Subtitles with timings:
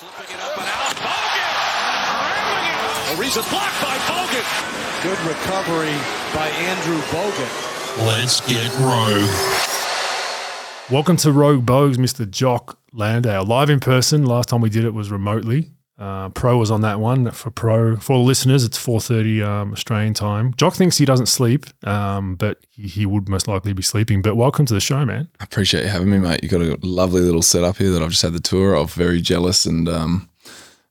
[0.00, 0.96] Flipping it up and out.
[0.96, 1.52] Bogut!
[3.12, 4.48] Ariza blocked by Bogut.
[5.02, 5.92] Good recovery
[6.34, 7.52] by Andrew Bogut.
[8.06, 9.28] Let's get rogue.
[10.90, 12.26] Welcome to Rogue Bogues, Mr.
[12.30, 13.44] Jock Landale.
[13.44, 14.24] Live in person.
[14.24, 15.72] Last time we did it was remotely.
[16.00, 17.30] Uh, Pro was on that one.
[17.30, 20.54] For Pro, for the listeners, it's 4.30 um, Australian time.
[20.56, 24.22] Jock thinks he doesn't sleep, um, but he, he would most likely be sleeping.
[24.22, 25.28] But welcome to the show, man.
[25.40, 26.42] I appreciate you having me, mate.
[26.42, 28.94] You got a lovely little setup here that I've just had the tour of.
[28.94, 30.30] Very jealous and um,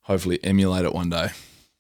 [0.02, 1.30] hopefully emulate it one day.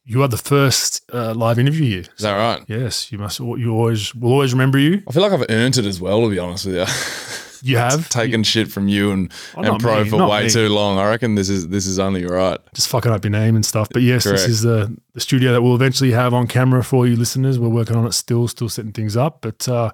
[0.05, 2.11] You are the first uh, live interview here.
[2.17, 2.63] Is that right?
[2.67, 3.39] Yes, you must.
[3.39, 5.03] You always will always remember you.
[5.07, 6.85] I feel like I've earned it as well, to be honest with you.
[7.61, 10.49] You have Taken shit from you and, Oh, and pro me, for way me.
[10.49, 10.97] too long.
[10.97, 12.57] I reckon this is this is only right.
[12.73, 13.89] just fucking up your name and stuff.
[13.91, 14.39] But yes, Correct.
[14.39, 17.59] this is the, the studio that we'll eventually have on camera for you listeners.
[17.59, 19.39] We're working on it still, still setting things up.
[19.41, 19.91] But uh,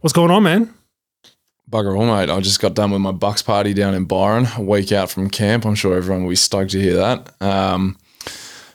[0.00, 0.72] what's going on, man?
[1.70, 2.30] Bugger all, mate.
[2.30, 5.30] I just got done with my Bucks party down in Byron, a week out from
[5.30, 5.64] camp.
[5.64, 7.32] I'm sure everyone will be stoked to hear that.
[7.42, 7.96] Um,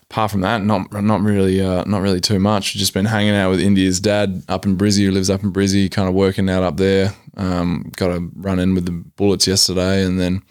[0.10, 2.74] apart from that, not not really, uh, not really too much.
[2.74, 5.90] Just been hanging out with India's dad up in Brizzy, who lives up in Brizzy,
[5.90, 7.14] kind of working out up there.
[7.40, 10.44] Um, got to run in with the Bullets yesterday, and then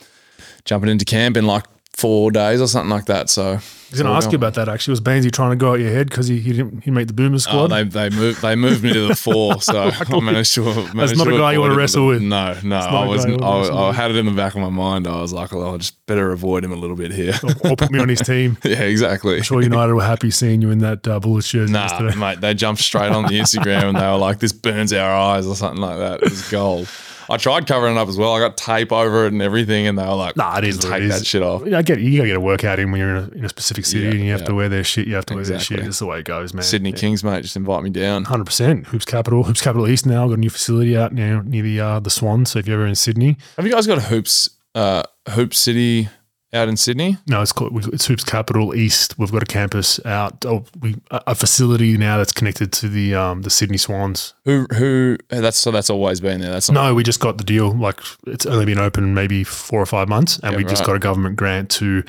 [0.64, 1.64] jumping into camp in like
[1.98, 3.28] four days or something like that.
[3.28, 3.54] So I
[3.90, 4.92] was going to ask you about that actually.
[4.92, 7.12] Was Baynesy trying to go out your head because he, he didn't he made the
[7.14, 7.66] Boomer Oh, squad?
[7.68, 10.62] they they moved they moved me to the four, so I managed to.
[10.64, 12.22] Managed That's not to a guy you wanna wrestle with.
[12.22, 15.06] No, no, I was guy I, I had it in the back of my mind.
[15.08, 17.34] I was like, well, I just better avoid him a little bit here.
[17.64, 18.56] or put me on his team.
[18.64, 19.38] yeah, exactly.
[19.38, 22.14] I'm Sure, United were happy seeing you in that uh, Bullet shirt Nah, yesterday.
[22.16, 25.46] mate, they jumped straight on the Instagram and they were like, "This burns our eyes"
[25.46, 26.22] or something like that.
[26.22, 26.88] It was gold.
[27.30, 28.34] I tried covering it up as well.
[28.34, 30.88] I got tape over it and everything, and they were like, Nah, it is "Just
[30.88, 32.00] what take it that is." shit off." I get it.
[32.02, 34.04] You got to get a workout in when you're in a, in a specific city
[34.04, 35.06] Yeah, and you have to wear their shit.
[35.06, 35.76] You have to wear their Exactly.
[35.78, 35.84] shit.
[35.84, 36.62] That's the way it goes, man.
[36.62, 38.24] Sydney Kings, mate, just invite me down.
[38.24, 38.86] Hundred percent.
[38.88, 42.00] Hoops Capital, Hoops Capital East now got a new facility out now near the uh,
[42.00, 42.46] the Swan.
[42.46, 46.08] So if you're ever in Sydney, Have you guys got a hoops, uh, Hoop City
[46.52, 47.18] out in Sydney?
[47.26, 49.18] no, it's called it's Hoops Capital East.
[49.18, 50.44] We've got a campus out.
[50.46, 54.34] Oh, we a facility now that's connected to the um the Sydney Swans.
[54.44, 55.18] Who who?
[55.28, 56.50] That's so that's always been there.
[56.52, 57.76] That's No, we just got the deal.
[57.76, 60.96] Like it's only been open maybe four or five months, and Yeah, we just got
[60.96, 62.02] a government grant to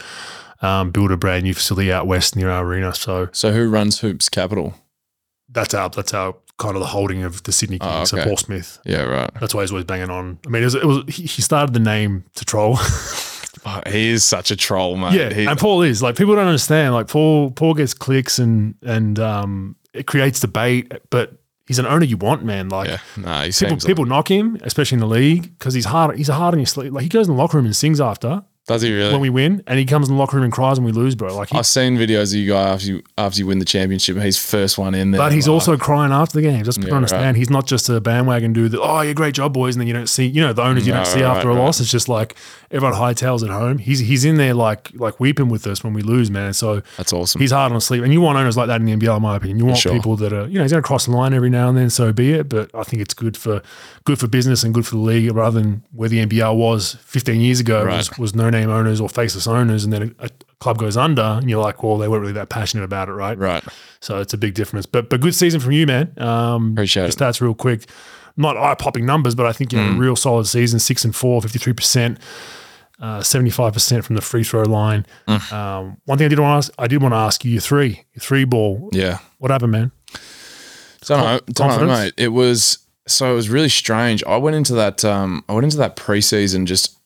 [0.62, 2.94] um, build a brand new facility out west near our arena.
[2.94, 4.74] So So who runs Hoops Capital?
[5.52, 7.92] that's our that's our kind of the holding of the Sydney Kings.
[7.94, 8.28] Oh, So okay.
[8.28, 8.80] Paul Smith.
[8.86, 9.30] Yeah, right.
[9.40, 10.38] That's why he's always banging on.
[10.46, 12.78] I mean, it was, it was he started the name to troll.
[13.66, 15.14] Oh, he is such a troll, mate.
[15.14, 16.94] yeah, He- and Paul is like people don't understand.
[16.94, 21.34] Like Paul, Paul gets clicks and and um, it creates debate, but
[21.68, 22.70] he's an owner you want, man.
[22.70, 26.16] Like yeah, no, people, people knock him, especially in the league, because he's hard.
[26.18, 26.94] He's hard on your sleeve.
[26.94, 29.12] Like he goes in the locker room and sings after does he really?
[29.12, 31.16] when we win, and he comes in the locker room and cries when we lose,
[31.16, 31.36] bro.
[31.36, 34.16] Like, he, I've seen videos of you guys after you after you win the championship.
[34.16, 35.20] and He's first one in there.
[35.20, 36.66] but he's like, also crying after the games.
[36.66, 37.26] Just people Yeah, understand.
[37.26, 37.36] right.
[37.36, 39.94] He's not just a bandwagon dude that oh, yeah, great job, boys, and then you
[39.94, 40.26] don't see.
[40.28, 41.66] You know, the owners you don't No, see after right, a right.
[41.66, 41.80] loss.
[41.82, 42.36] It's just like
[42.72, 43.80] everyone hightails at home.
[43.80, 46.54] He's he's in there like like weeping with us when we lose, man.
[46.54, 47.42] So That's awesome.
[47.42, 49.36] He's hard on sleep, and you want owners like that in the NBL, in my
[49.36, 49.58] opinion.
[49.60, 49.92] You want sure.
[49.94, 51.90] people that are, you know, he's going to cross the line every now and then,
[51.90, 52.48] so be it.
[52.50, 53.62] But I think it's good for
[54.04, 57.42] good for business and good for the league, rather than where the NBL was 15
[57.42, 57.98] years ago Right.
[57.98, 61.22] was, was no name owners or faceless owners, and then a, a club goes under,
[61.22, 63.38] and you're like, well, they weren't really that passionate about it, right?
[63.38, 63.64] right.
[64.02, 64.86] So it's a big difference.
[64.86, 66.14] But but good season from you, man.
[66.18, 67.16] Um, Appreciate it.
[67.16, 67.86] stats real quick.
[68.38, 70.00] Not eye popping numbers, but I think you know, a Mm.
[70.00, 70.80] real solid season.
[70.80, 72.20] Six and four, 53 percent.
[73.02, 75.06] Uh, 75% from the free throw line.
[75.26, 75.54] Mm.
[75.54, 77.62] Um, one thing I did want to ask, I did want to ask you, your
[77.62, 78.90] three, your three ball.
[78.92, 79.20] Yeah.
[79.38, 79.92] What happened, man?
[81.06, 82.14] Don't know, don't know, mate.
[82.18, 84.24] It was so it was really strange.
[84.26, 86.99] I went into that um I went into that preseason just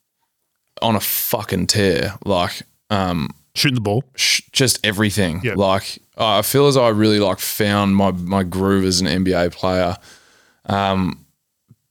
[0.82, 2.16] on a fucking tear.
[2.26, 4.04] Like um Shooting the ball.
[4.16, 5.42] sh- just everything.
[5.44, 5.54] Yeah.
[5.56, 9.96] Like I feel as I really like found my my groove as an NBA player.
[10.66, 11.26] Um,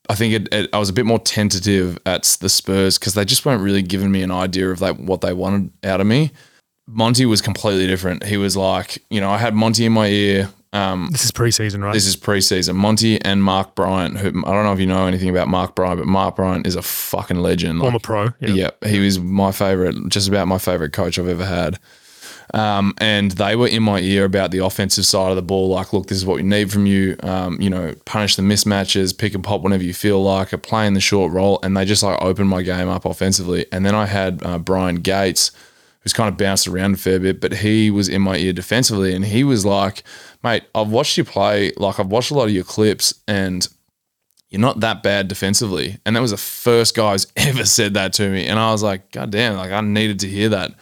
[0.08, 3.24] I think it, it, I was a bit more tentative at the Spurs because they
[3.24, 6.32] just weren't really giving me an idea of like what they wanted out of me.
[6.88, 8.24] Monty was completely different.
[8.24, 10.50] He was like, you know, I had Monty in my ear.
[10.72, 11.92] Um, This is preseason, right?
[11.92, 12.74] this is preseason.
[12.76, 15.98] Monty and Mark Bryant, who I don't know if you know anything about Mark Bryant,
[15.98, 17.78] but Mark Bryant is a fucking legend.
[17.80, 18.24] Like, Former pro.
[18.40, 18.70] Yeah.
[18.82, 21.78] yeah, he was my favorite, just about my favorite coach I've ever had.
[22.54, 25.68] Um, and they were in my ear about the offensive side of the ball.
[25.68, 27.16] Like, look, this is what we need from you.
[27.22, 30.94] Um, you know, punish the mismatches, pick and pop whenever you feel like it, playing
[30.94, 31.60] the short role.
[31.62, 33.64] And they just like opened my game up offensively.
[33.72, 35.50] And then I had uh, Bryan Gates,
[36.00, 39.14] who's kind of bounced around a fair bit, but he was in my ear defensively.
[39.14, 40.02] And he was like,
[40.42, 41.72] mate, I've watched you play.
[41.76, 43.66] Like, I've watched a lot of your clips and
[44.50, 45.98] you're not that bad defensively.
[46.04, 48.46] And that was the first guy who's ever said that to me.
[48.46, 50.72] And I was like, God damn, like I needed to hear that.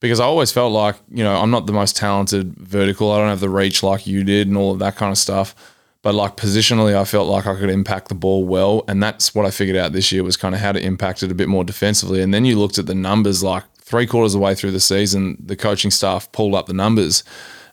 [0.00, 3.10] Because I always felt like, you know, I'm not the most talented vertical.
[3.10, 5.56] I don't have the reach like you did and all of that kind of stuff.
[6.02, 8.84] But like positionally, I felt like I could impact the ball well.
[8.86, 11.32] And that's what I figured out this year was kind of how to impact it
[11.32, 12.22] a bit more defensively.
[12.22, 14.80] And then you looked at the numbers like three quarters of the way through the
[14.80, 17.24] season, the coaching staff pulled up the numbers,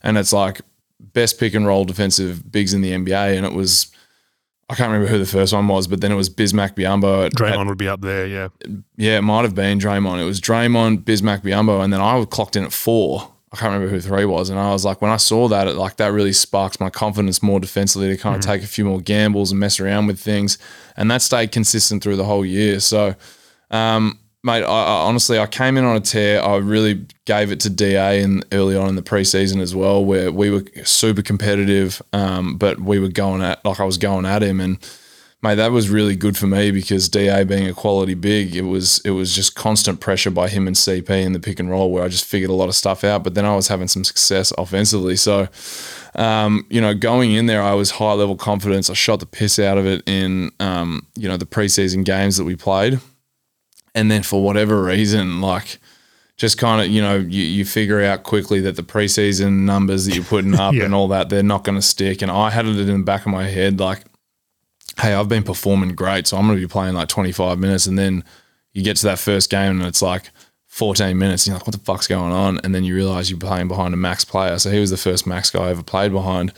[0.02, 0.62] and it's like
[1.14, 3.92] best pick and roll defensive bigs in the NBA, and it was.
[4.68, 7.28] I can't remember who the first one was, but then it was Bismack Biyombo.
[7.28, 8.48] At, Draymond at- would be up there, yeah.
[8.98, 10.20] yeah, it might have been Draymond.
[10.20, 13.32] It was Draymond, Bismack Biyombo, and then I was clocked in at four.
[13.54, 15.76] I can't remember who three was, and I was like, when I saw that, it
[15.76, 19.00] like that really sparked my confidence more defensively to kind of take a few more
[19.00, 20.58] gambles and mess around with things,
[20.98, 22.80] and that stayed consistent through the whole year.
[22.80, 23.14] So,
[23.70, 26.42] um, mate, I, I honestly I came in on a tear.
[26.42, 30.32] I really gave it to DA in early on in the preseason as well, where
[30.32, 34.44] we were super competitive, um, but we were going at like I was going at
[34.44, 34.78] him and
[35.46, 39.00] mate, that was really good for me because DA being a quality big, it was
[39.06, 42.04] it was just constant pressure by him and CP in the pick and roll where
[42.04, 43.24] I just figured a lot of stuff out.
[43.24, 45.48] But then I was having some success offensively, so
[46.16, 48.90] um, you know, going in there, I was high level confidence.
[48.90, 52.46] I shot the piss out of it in um, you know the preseason games that
[52.46, 53.00] we played,
[53.96, 55.80] and then for whatever reason, like.
[56.38, 60.16] Just kind of, you know, you, you figure out quickly that the preseason numbers that
[60.16, 60.84] you're putting up Yeah.
[60.84, 62.22] and all that, they're not going to stick.
[62.22, 64.04] And I had it in the back of my head, like,
[65.00, 67.88] hey, I've been performing great, so I'm going to be playing like 25 minutes.
[67.88, 68.22] And then
[68.74, 70.30] you get to that first game and it's like
[70.68, 71.46] 14 minutes.
[71.48, 72.60] And you're like, what the fuck's going on?
[72.66, 74.60] And then you realize you're playing behind a max player.
[74.60, 76.52] So he was the first max guy I ever played behind.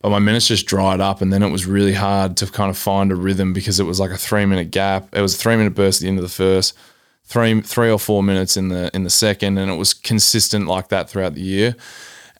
[0.00, 1.20] But my minutes just dried up.
[1.20, 3.98] And then it was really hard to kind of find a rhythm because it was
[3.98, 5.08] like a three minute gap.
[5.14, 6.76] It was a three minute burst at the end of the first.
[7.24, 10.88] Three, three or four minutes in the in the second, and it was consistent like
[10.88, 11.76] that throughout the year.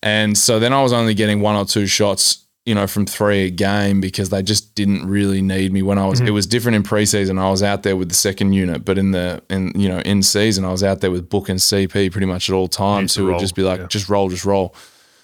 [0.02, 3.46] And so then I was only getting one or two shots, you know, from three
[3.46, 6.20] a game because they just didn't really need me when I was.
[6.20, 7.38] It was different in preseason.
[7.38, 10.22] I was out there with the second unit, but in the in you know in
[10.22, 13.26] season, I was out there with Book and CP pretty much at all times, who
[13.26, 13.86] would just be like, yeah.
[13.88, 14.74] just roll, just roll.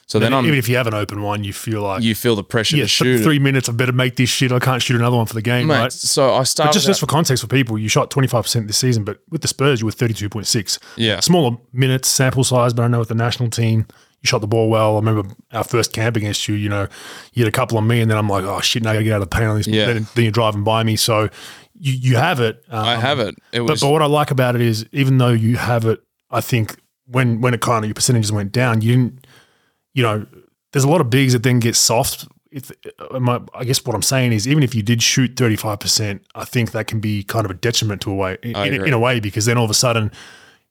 [0.06, 2.36] So then I'm, Even if you have an open one, you feel like, you feel
[2.36, 3.20] the pressure yeah, to shoot.
[3.20, 3.22] it.
[3.22, 4.52] three minutes, I better make this shit.
[4.52, 5.92] I can't shoot another one for the game, Mate, right?
[5.92, 6.70] So I started.
[6.70, 9.48] But just, just for context for people, you shot 25% this season, but with the
[9.48, 10.78] Spurs, you were 32.6.
[10.96, 11.20] Yeah.
[11.20, 13.86] Smaller minutes, sample size, but I know with the national team,
[14.24, 14.94] you shot the ball well.
[14.94, 16.88] I remember our first camp against you, you know,
[17.32, 19.04] you had a couple on me, and then I'm like, oh shit, now I gotta
[19.04, 19.66] get out of the paint on this.
[19.66, 19.86] Yeah.
[19.86, 20.96] Then, then you're driving by me.
[20.96, 21.28] So
[21.78, 22.62] you, you have it.
[22.68, 23.34] Um, I have it.
[23.52, 26.02] It but, was but what I like about it is, even though you have it,
[26.30, 29.26] I think when when it kind of your percentages went down, you didn't,
[29.94, 30.26] you know,
[30.72, 32.26] there's a lot of bigs that then get soft.
[32.50, 32.70] If,
[33.10, 36.22] uh, my, I guess what I'm saying is, even if you did shoot 35, percent
[36.34, 38.98] I think that can be kind of a detriment to a way in, in, a
[38.98, 40.10] way because then all of a sudden.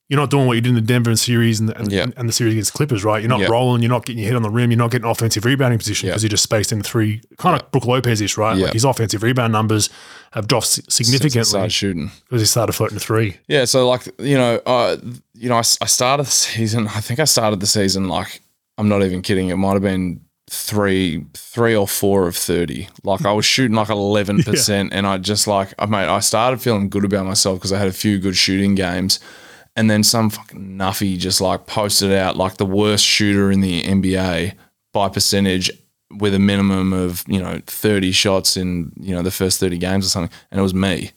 [0.09, 2.05] You're not doing what you did in the Denver series and the, and, Yeah.
[2.17, 3.21] and the series against Clippers, right?
[3.21, 3.47] You're not Yeah.
[3.47, 6.07] rolling, you're not getting your head on the rim, you're not getting offensive rebounding position
[6.07, 6.11] Yeah.
[6.11, 8.55] because you're just spaced in three, kind of Brook Lopez ish, right?
[8.57, 8.65] Yeah.
[8.65, 9.89] Like his offensive rebound numbers
[10.33, 12.11] have dropped si- significantly started shooting.
[12.25, 13.37] because he started floating to three.
[13.47, 14.97] Yeah, so like you know, uh,
[15.33, 16.89] you know, I, I started the season.
[16.89, 18.41] I think I started the season like
[18.77, 19.49] I'm not even kidding.
[19.49, 22.89] It might have been three, three or four of thirty.
[23.03, 26.61] Like I was shooting like eleven percent, and I just like I mate, I started
[26.61, 29.19] feeling good about myself because I had a few good shooting games,
[29.75, 33.83] and then some fucking nuffy just like posted out like the worst shooter in the
[33.83, 34.55] NBA
[34.91, 35.71] by percentage
[36.11, 40.05] with a minimum of you know 30 shots in you know the first 30 games
[40.05, 41.11] or something and it was me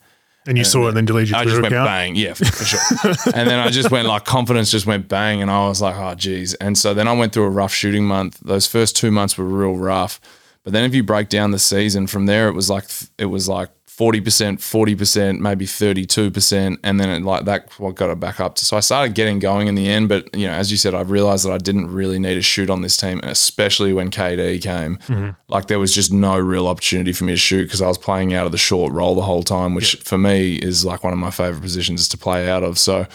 [0.47, 1.87] And you saw it and then deleted your I Twitter just went account.
[1.87, 3.33] bang, yeah, for, for sure.
[3.35, 6.15] and then I just went like confidence just went bang, and I was like, oh
[6.15, 6.53] geez.
[6.55, 8.39] And so then I went through a rough shooting month.
[8.39, 10.19] Those first two months were real rough.
[10.63, 12.85] But then if you break down the season from there, it was like
[13.17, 17.45] it was like forty percent, forty percent, maybe thirty two percent, and then it like
[17.45, 18.53] that what got it back up.
[18.55, 20.07] To, so I started getting going in the end.
[20.07, 22.69] But you know, as you said, I realized that I didn't really need to shoot
[22.69, 25.31] on this team, especially when KD came, mm-hmm.
[25.47, 28.35] like there was just no real opportunity for me to shoot because I was playing
[28.35, 31.19] out of the short roll the whole time, which for me is like one of
[31.19, 32.77] my favorite positions to play out of.
[32.77, 33.07] So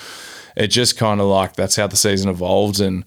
[0.57, 3.05] it just kind of like that's how the season evolved and.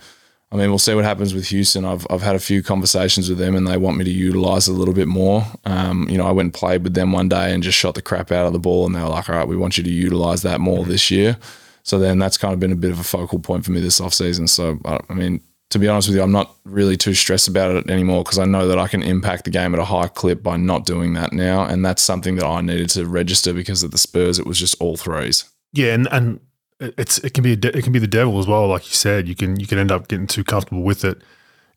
[0.56, 1.84] I mean, we'll see what happens with Houston.
[1.84, 4.72] I've, I've had a few conversations with them and they want me to utilize a
[4.72, 5.44] little bit more.
[5.66, 8.02] Um, you know, I went and played with them one day and just shot the
[8.02, 9.90] crap out of the ball and they were like, all right, we want you to
[9.90, 11.38] utilize that more this year.
[11.84, 14.00] So then that's kind of been a bit of a focal point for me this
[14.00, 14.48] offseason.
[14.48, 17.76] So, I, I mean, to be honest with you, I'm not really too stressed about
[17.76, 20.42] it anymore because I know that I can impact the game at a high clip
[20.42, 21.66] by not doing that now.
[21.66, 24.80] And that's something that I needed to register because at the Spurs, it was just
[24.80, 25.44] all threes.
[25.74, 26.40] Yeah, and and
[26.80, 28.68] it's it can be a de- it can be the devil as well.
[28.68, 31.22] Like you said, you can you can end up getting too comfortable with it,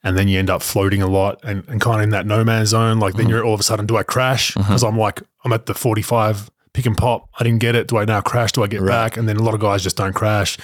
[0.02, 2.42] and then you end up floating a lot and, and kind of in that no
[2.44, 2.98] man's zone.
[2.98, 3.22] Like Mm-hmm.
[3.22, 4.54] then you're all of a sudden, do I crash?
[4.54, 7.28] Because I'm like I'm at the 45 pick and pop.
[7.38, 7.86] I didn't get it.
[7.88, 8.52] Do I now crash?
[8.52, 9.16] Do I get back?
[9.16, 10.58] And then a lot of guys just don't crash,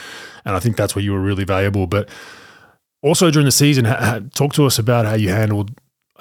[0.45, 1.87] and I think that's where you were really valuable.
[1.87, 2.09] But
[3.03, 5.71] also during the season, ha- ha- talk to us about how you handled.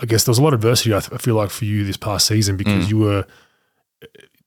[0.01, 0.93] I guess there was a lot of adversity.
[0.93, 2.57] I, th- I feel like for you this past season Mm.
[2.59, 3.25] because you were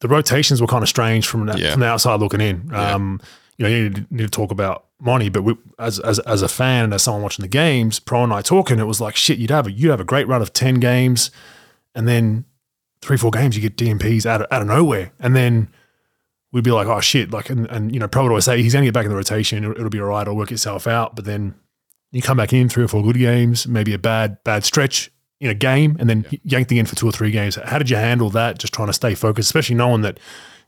[0.01, 1.71] the rotations were kind of strange from the, Yeah.
[1.73, 2.71] from the outside looking in.
[2.75, 3.21] Um,
[3.59, 6.49] You know, you need, need to talk about money, but we, as, as as a
[6.49, 9.39] fan and as someone watching the games, Pro and I talking, it was like shit.
[9.39, 11.31] You'd have a you'd have a great run of ten games,
[11.95, 12.45] and then
[13.01, 15.69] three four games you get DNPs out of, out of nowhere, and then
[16.53, 18.73] we'd be like, oh shit, like, and, and you know, Pro would always say he's
[18.73, 19.63] going to get back in the rotation.
[19.63, 20.23] It'll, it'll be all right.
[20.23, 21.15] It'll work itself out.
[21.15, 21.55] But then
[22.13, 25.51] you come back in three or four good games, maybe a bad bad stretch in
[25.51, 27.57] a game, and then yanked again for two or three games.
[27.57, 28.59] How did you handle that?
[28.59, 30.19] Just trying to stay focused, especially knowing that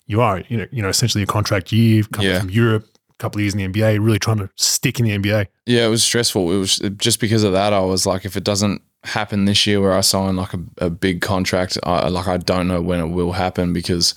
[0.08, 2.40] you are, you know, you know, essentially a contract year coming Yeah.
[2.40, 5.12] from Europe, a couple of years in the NBA, really trying to stick in the
[5.16, 5.46] NBA.
[5.66, 6.50] Yeah, it was stressful.
[6.52, 7.72] It was just because of that.
[7.72, 10.90] I was like, if it doesn't happen this year, where I sign like a, a
[10.90, 14.14] big contract, I, like I don't know when it will happen because,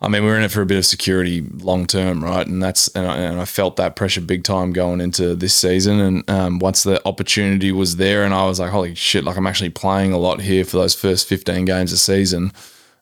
[0.00, 2.46] I mean, we're in it for a bit of security long term, right?
[2.46, 6.00] And that's and I, and I felt that pressure big time going into this season.
[6.00, 9.46] And um, once the opportunity was there, and I was like, holy shit, like I'm
[9.46, 12.52] actually playing a lot here for those first 15 games a season.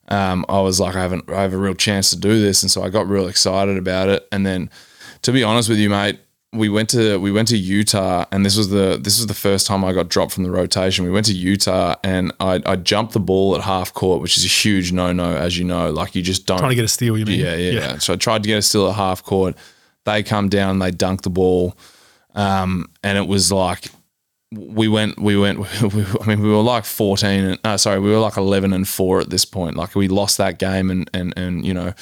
[0.09, 2.71] Um, I was like, I haven't, I have a real chance to do this, and
[2.71, 4.27] so I got real excited about it.
[4.31, 4.71] And then,
[5.23, 6.21] to be honest with you, mate,
[6.53, 9.67] we went to we went to Utah, and this was the this was the first
[9.67, 11.05] time I got dropped from the rotation.
[11.05, 14.45] We went to Utah, and I, I jumped the ball at half court, which is
[14.45, 15.91] a huge no no, as you know.
[15.91, 17.41] Like you just don't Trying to get a steal, you mean?
[17.41, 17.99] yeah, yeah, yeah.
[17.99, 19.57] So I tried to get a steal at half court.
[20.05, 21.77] They come down, they dunk the ball,
[22.35, 23.91] um, and it was like
[24.57, 25.59] we went, we went.
[25.95, 27.45] We, I mean, we were like fourteen.
[27.45, 29.77] And, uh, sorry, we were like eleven and four at this point.
[29.77, 31.93] Like we lost that game, and and and you know,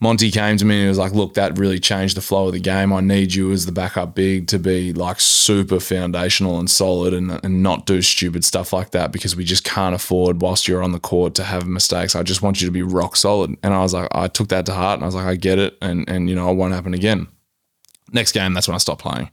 [0.00, 2.60] Monty came to me and was like, "Look, that really changed the flow of the
[2.60, 2.92] game.
[2.92, 7.40] I need you as the backup big to be like super foundational and solid, and
[7.44, 10.92] and not do stupid stuff like that because we just can't afford whilst you're on
[10.92, 12.14] the court to have mistakes.
[12.14, 14.66] I just want you to be rock solid." And I was like, I took that
[14.66, 16.74] to heart, and I was like, I get it, and and you know, it won't
[16.74, 17.26] happen again.
[18.12, 19.30] Next game, that's when I stopped playing.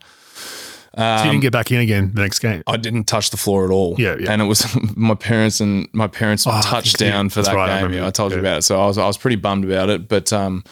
[0.98, 2.64] So you didn't get back in again the next game.
[2.68, 3.96] I didn't touch the floor at all.
[3.98, 4.32] Yeah, yeah.
[4.32, 7.76] And it was my parents and my parents I touched down for that right, game.
[7.84, 7.98] remember.
[7.98, 8.62] Yeah, I told you about it.
[8.64, 10.08] So I was I was pretty bummed about it.
[10.08, 10.64] But um,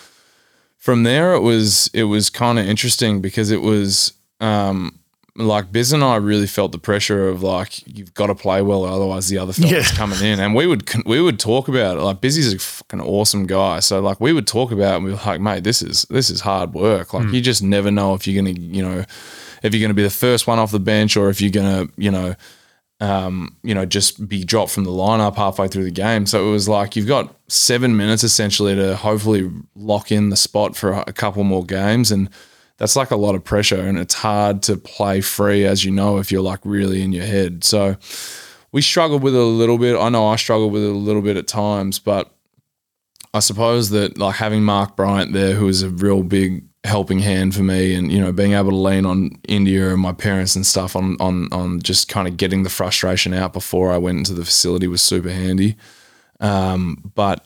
[0.78, 5.00] from there it was it was kind of interesting because it was um,
[5.36, 8.86] like Biz and I really felt the pressure of like you've got to play well,
[8.86, 9.84] otherwise the other fellas Yeah.
[9.98, 10.40] coming in.
[10.40, 12.02] And we would we would talk about it.
[12.02, 15.12] Like Busy's a fucking awesome guy, so like we would talk about it and we
[15.12, 17.14] were like, mate, this is this is hard work.
[17.14, 17.34] Like Hmm.
[17.34, 19.06] you just never know if you're gonna you know
[19.64, 22.12] if you're gonna be the first one off the bench or if you're gonna you
[22.12, 22.36] know
[23.04, 26.26] um, you know, just be dropped from the lineup halfway through the game.
[26.26, 30.78] So it was like you've got seven minutes essentially to hopefully lock in the spot
[30.78, 32.14] for a couple more games.
[32.14, 32.30] And
[32.78, 33.82] that's like a lot of pressure.
[33.82, 37.26] And it's hard to play free, as you know, if you're like really in your
[37.26, 37.66] head.
[37.66, 37.98] So
[38.72, 40.00] we struggled with it a little bit.
[40.00, 42.34] I know I struggled with it a little bit at times, but
[43.34, 47.56] I suppose that like having Mark Bryant there, who is a real big helping hand
[47.56, 50.66] for me, and you know being able to lean on India and my parents and
[50.66, 54.34] stuff on on on just kind of getting the frustration out before I went into
[54.34, 55.76] the facility was super handy.
[56.40, 57.46] Um, but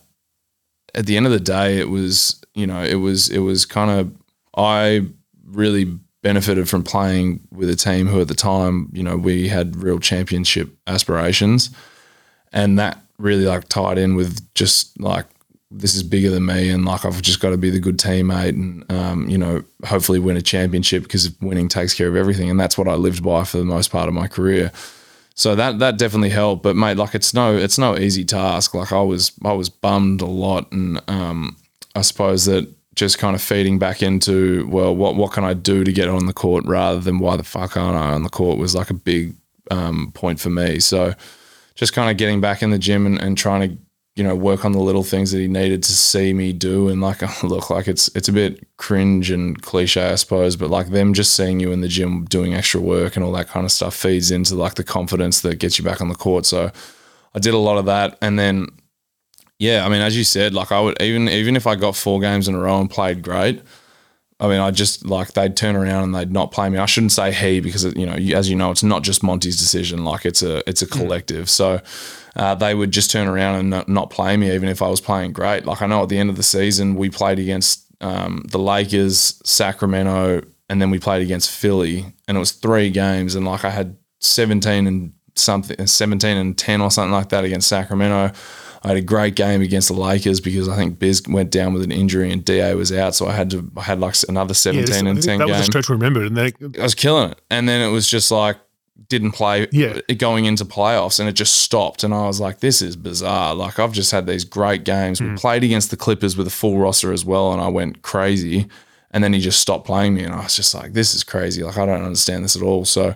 [0.94, 3.90] at the end of the day, it was you know it was it was kind
[3.90, 4.12] of
[4.56, 5.06] I
[5.44, 9.76] really benefited from playing with a team who at the time you know we had
[9.76, 11.70] real championship aspirations
[12.52, 15.26] and that really like tied in with just like
[15.70, 18.50] this is bigger than me and like I've just got to be the good teammate
[18.50, 22.58] and um, you know hopefully win a championship because winning takes care of everything and
[22.58, 24.72] that's what I lived by for the most part of my career.
[25.34, 28.74] So that that definitely helped but mate like it's no it's no easy task.
[28.74, 31.56] Like I was I was bummed a lot and um,
[31.94, 35.84] I suppose that just kind of feeding back into well what what can I do
[35.84, 38.58] to get on the court rather than why the fuck aren't I on the court
[38.58, 39.36] was like a big
[39.70, 40.80] um, point for me.
[40.80, 41.14] So
[41.74, 43.78] just kind of getting back in the gym and, and trying to
[44.18, 47.00] you know work on the little things that he needed to see me do and
[47.00, 51.14] like look like it's it's a bit cringe and cliche I suppose but like them
[51.14, 53.94] just seeing you in the gym doing extra work and all that kind of stuff
[53.94, 56.70] feeds into like the confidence that gets you back on the court so
[57.34, 58.66] I did a lot of that and then
[59.58, 62.20] yeah I mean as you said like I would even even if I got four
[62.20, 63.62] games in a row and played great
[64.40, 66.78] I mean, I just like they'd turn around and they'd not play me.
[66.78, 70.04] I shouldn't say he because you know, as you know, it's not just Monty's decision.
[70.04, 70.92] Like it's a it's a mm.
[70.92, 71.50] collective.
[71.50, 71.80] So
[72.38, 75.00] uh, they would just turn around and not, not play me, even if I was
[75.00, 75.66] playing great.
[75.66, 79.40] Like I know at the end of the season we played against um, the Lakers,
[79.44, 83.70] Sacramento, and then we played against Philly, and it was three games, and like I
[83.70, 88.32] had seventeen and something, seventeen and ten or something like that against Sacramento.
[88.84, 91.82] I had a great game against the Lakers because I think Biz went down with
[91.82, 94.54] an injury and DA was out, so I had to I had like another Yeah,
[94.54, 95.64] seventeen this- and ten that was a game.
[95.72, 96.26] stretch remembered.
[96.28, 98.56] And then I was killing it, and then it was just like
[99.08, 100.00] didn't play Yeah.
[100.18, 103.54] going into playoffs, and it just stopped, and I was like, this is bizarre.
[103.54, 105.18] Like I've just had these great games.
[105.18, 105.30] Hmm.
[105.32, 108.66] We played against the Clippers with a full roster as well, and I went crazy.
[109.10, 111.62] And then he just stopped playing me, and I was just like, "This is crazy!
[111.62, 113.14] Like I don't understand this at all." So,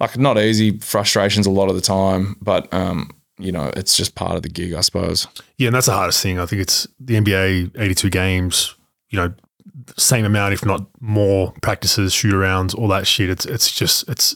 [0.00, 4.14] like, not easy, frustrations a lot of the time, but um, you know, it's just
[4.14, 5.26] part of the gig, I suppose.
[5.58, 6.38] Yeah, and that's the hardest thing.
[6.38, 8.74] I think it's the NBA 82 games,
[9.10, 9.34] you know,
[9.98, 13.28] same amount, if not more practices, shoot arounds, all that shit.
[13.28, 14.34] It's it's just it's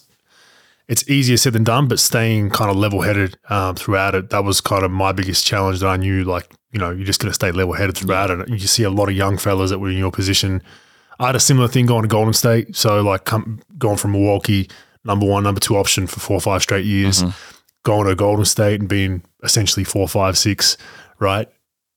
[0.88, 4.44] it's easier said than done, but staying kind of level headed um, throughout it, that
[4.44, 7.30] was kind of my biggest challenge that I knew like you know, you're just going
[7.30, 8.48] to stay level headed throughout it.
[8.48, 10.62] You see a lot of young fellas that were in your position.
[11.18, 12.76] I had a similar thing going to Golden State.
[12.76, 14.68] So like come, going from Milwaukee,
[15.04, 17.22] number one, number two option for four or five straight years,
[17.84, 20.76] going to Golden State and being essentially four, five, six,
[21.18, 21.48] right?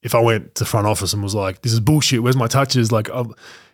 [0.04, 2.24] If I went to front office and was like, "This is bullshit.
[2.24, 3.24] Where's my touches?" Like, i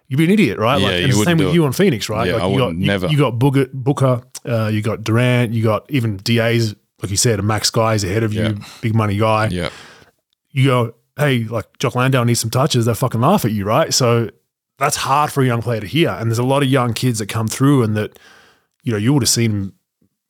[0.07, 0.79] you'd be an idiot, right?
[0.79, 1.53] Yeah, like, and you the same with it.
[1.53, 2.27] you on Phoenix, right?
[2.27, 3.07] Yeah, like, I you would got you- never.
[3.07, 7.39] You, got Booker, Booker, uh, you got Durant, you got even DA's, like you said,
[7.39, 9.69] a max guy is ahead of you, big money guy Yeah.
[10.51, 13.93] you go, hey, like Jock Landale needs some touches, they fucking laugh at you, right?
[13.93, 14.29] So
[14.79, 16.09] that's hard for a young player to hear.
[16.09, 18.17] And there's a lot of young kids that come through and that,
[18.83, 19.73] you know, you would have seen them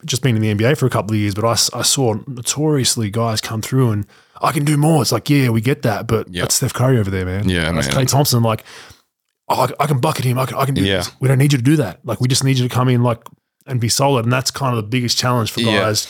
[0.05, 3.41] just been in the NBA for a couple of years, but I saw notoriously guys
[3.41, 4.05] come through and
[4.41, 5.01] I can do more.
[5.01, 6.43] It's like, yeah, we get that, but Yeah.
[6.43, 7.49] that's Steph Curry over there, man.
[7.49, 8.05] Yeah, that's man.
[8.05, 8.41] Klay Thompson.
[8.43, 8.63] Like,
[9.49, 10.37] oh, I, I can bucket him.
[10.39, 10.97] I can, I can do Yeah.
[10.97, 11.11] this.
[11.19, 11.99] We don't need you to do that.
[12.05, 13.21] Like, we just need you to come in like
[13.65, 14.25] and be solid.
[14.25, 15.79] And that's kind of the biggest challenge for Yeah.
[15.81, 16.07] guys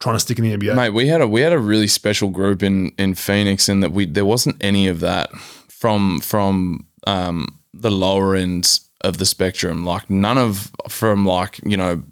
[0.00, 0.74] trying to stick in the NBA.
[0.74, 3.92] Mate, we had a we had a really special group in in Phoenix, in that
[3.92, 5.30] we there wasn't any of that
[5.68, 9.84] from from um, the lower ends of the spectrum.
[9.84, 12.02] Like none of from like you know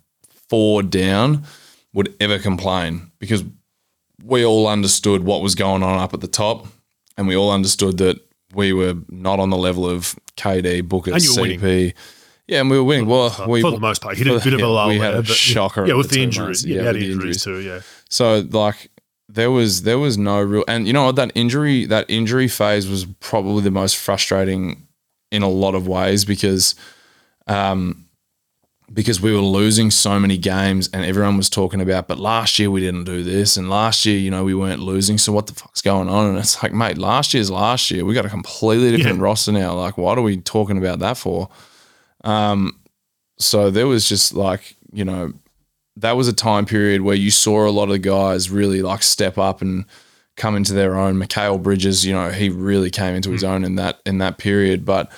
[0.51, 1.45] four down
[1.95, 3.43] would ever complain because
[4.23, 6.67] we all understood what was going on up at the top,
[7.17, 8.21] and we all understood that
[8.55, 11.61] we were not on the level of KD, Booker, And were winning.
[11.61, 11.95] CP.
[12.47, 13.07] Yeah, and we were winning.
[13.07, 14.89] Well, we, for the most part, he did a bit of a lull.
[14.91, 15.87] We had a but- shocker.
[15.87, 16.65] Yeah, with the injuries.
[16.65, 17.59] Yeah, had the injuries too.
[17.61, 17.81] Yeah.
[18.09, 18.91] so like
[19.29, 22.89] there was there was no real and you know what that injury that injury phase
[22.89, 24.87] was probably the most frustrating
[25.31, 26.75] in a lot of ways because
[27.47, 28.08] um
[28.93, 32.71] because we were losing so many games and everyone was talking about but last year
[32.71, 35.55] we didn't do this and last year you know we weren't losing so what the
[35.55, 38.91] fuck's going on and it's like mate last year's last year we got a completely
[38.97, 39.25] different Yeah.
[39.25, 41.49] roster now like what are we talking about that for
[42.25, 42.79] um
[43.39, 45.33] so there was just like you know
[45.97, 49.37] that was a time period where you saw a lot of guys really like step
[49.37, 49.85] up and
[50.37, 51.17] come into their own.
[51.17, 54.85] Mikal Bridges, you know, he really came into his own in that in that period.
[54.85, 55.11] But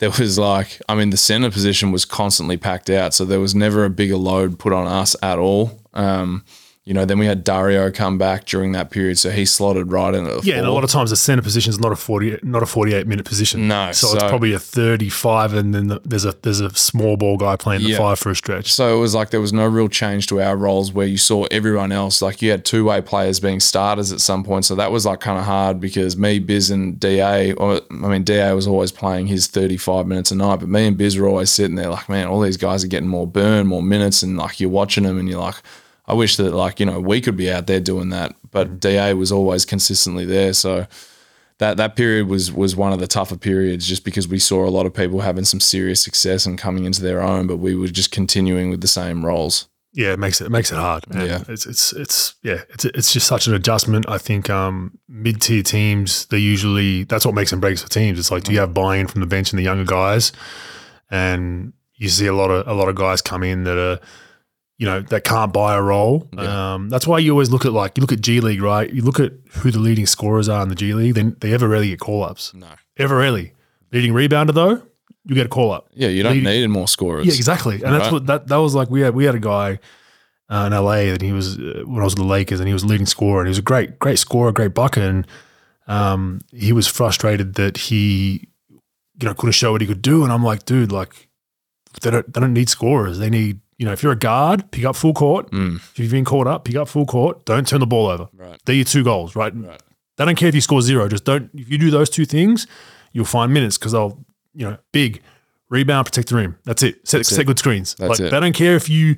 [0.00, 3.54] there was like, I mean, the center position was constantly packed out, so there was
[3.54, 5.78] never a bigger load put on us at all.
[5.94, 6.44] Um,
[6.90, 10.12] you know, then we had Dario come back during that period, so he slotted right
[10.12, 10.26] in.
[10.26, 12.64] At Yeah, and a lot of times the center position is not a forty, not
[12.64, 13.68] a forty-eight minute position.
[13.68, 17.36] No, so, it's probably a thirty-five, and then the, there's a there's a small ball
[17.36, 17.98] guy playing the Yeah.
[17.98, 18.72] five for a stretch.
[18.72, 21.44] So it was like there was no real change to our roles where you saw
[21.52, 22.20] everyone else.
[22.22, 24.64] Like you had two way players being starters at some point.
[24.64, 28.24] So that was like kind of hard because me, Biz, and DA, or, I mean,
[28.24, 31.52] DA was always playing his 35 minutes a night, but me and Biz were always
[31.52, 34.24] sitting there like, man, all these guys are getting more burn, more minutes.
[34.24, 35.62] And like you're watching them and you're like,
[36.10, 38.34] I wish that like, you know, we could be out there doing that.
[38.50, 40.52] But DA was always consistently there.
[40.52, 40.88] So
[41.58, 44.70] that that period was was one of the tougher periods just because we saw a
[44.70, 47.86] lot of people having some serious success and coming into their own, but we were
[47.86, 49.68] just continuing with the same roles.
[49.92, 51.08] Yeah, it makes it, it makes it hard.
[51.08, 51.26] Man.
[51.26, 51.44] Yeah.
[51.48, 54.08] it's it's it's yeah, it's it's just such an adjustment.
[54.08, 58.18] I think um, mid tier teams they usually that's what makes and breaks for teams.
[58.18, 60.32] It's like do you have buy in from the bench and the younger guys,
[61.08, 64.00] and you see a lot of a lot of guys come in that are
[64.80, 66.26] you know that can't buy a role.
[66.38, 68.90] Um, that's why you always look at like you look at G League, right?
[68.92, 71.14] You look at who the leading scorers are in the G League.
[71.14, 72.54] Then they ever rarely get call ups.
[72.54, 72.66] No.
[72.96, 73.52] Ever rarely.
[73.92, 74.82] Leading rebounder though,
[75.26, 75.88] you get a call up.
[75.92, 77.26] Yeah, you don't Leading- need more scorers.
[77.26, 77.74] Yeah, exactly.
[77.74, 78.12] And that's Right.
[78.12, 78.88] what that that was like.
[78.90, 79.78] We had we had a guy
[80.48, 82.72] uh, in LA and he was uh, when I was with the Lakers and he
[82.72, 85.26] was leading scorer and he was a great great scorer, great bucket, and
[85.88, 88.48] um, he was frustrated that he
[89.20, 90.24] you know couldn't show what he could do.
[90.24, 91.28] And I'm like, dude, like
[92.00, 93.18] they don't they don't need scorers.
[93.18, 95.50] They need you know if you're a guard, pick up full court.
[95.52, 97.44] Mm, If you've been caught up, pick up full court.
[97.46, 98.28] Don't turn the ball over.
[98.36, 98.60] right.
[98.66, 99.52] They're your two goals, right?
[99.56, 99.82] Right.
[100.16, 101.08] They don't care if you score zero.
[101.08, 101.48] Just don't.
[101.54, 102.66] If you do those two things,
[103.12, 104.22] you'll find minutes because they'll,
[104.54, 105.22] you know, big
[105.70, 106.58] rebound, protect the rim.
[106.64, 107.08] That's it.
[107.08, 107.46] Set, set it.
[107.46, 107.94] good screens.
[107.94, 108.30] That's like it.
[108.30, 109.16] they don't care if you,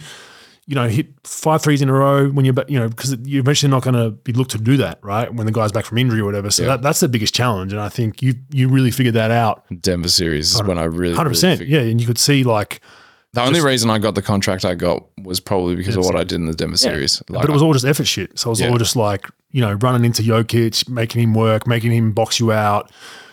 [0.66, 3.68] you know, hit five threes in a row when you're, you know, because you're eventually
[3.70, 5.34] not going to be looked to do that, right?
[5.34, 6.50] When the guy's back from injury or whatever.
[6.52, 6.68] So Yeah.
[6.68, 9.64] that, that's the biggest challenge, and I think you you really figured that out.
[9.80, 11.58] Denver series is when I really, Hundred really percent.
[11.58, 12.80] figured- Yeah, and you could see like,
[13.34, 16.22] The only reason I got the contract I got was probably because of what I
[16.22, 17.22] did in the Denver series.
[17.30, 18.38] Like, but it was all just effort shit.
[18.38, 18.68] So it was Yeah.
[18.68, 22.52] all just like, you know, running into Jokic, making him work, making him box you
[22.52, 22.90] out,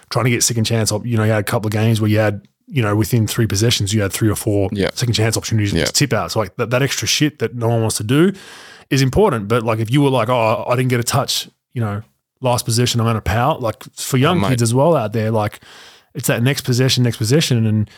[0.09, 0.91] trying to get second chance.
[0.93, 3.27] op- You know, you had a couple of games where you had, you know, within
[3.27, 4.89] three possessions, you had three or four Yeah.
[4.93, 5.85] second chance opportunities to Yeah.
[5.85, 6.31] tip out.
[6.31, 8.31] So like that, that extra shit that no one wants to do
[8.89, 9.49] is important.
[9.49, 12.03] But like if you were like, oh, I didn't get a touch, you know,
[12.39, 13.61] last possession, I'm going to pout.
[13.61, 15.59] Like for young Oh, kids as well out there, like
[16.15, 17.65] it's that next possession, next possession.
[17.65, 17.89] And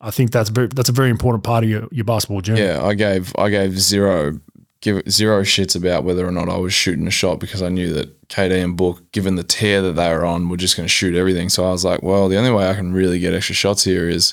[0.00, 2.62] I think that's very, that's a very important part of your, your basketball journey.
[2.62, 4.40] Yeah, I gave I gave zero
[4.80, 7.92] give zero shits about whether or not I was shooting a shot because I knew
[7.92, 10.92] that KD and Book, given the tear that they were on, were just going to
[10.92, 11.48] shoot everything.
[11.48, 14.08] So I was like, well, the only way I can really get extra shots here
[14.08, 14.32] is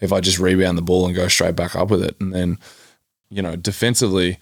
[0.00, 2.16] if I just rebound the ball and go straight back up with it.
[2.20, 2.58] And then,
[3.30, 4.38] you know, defensively,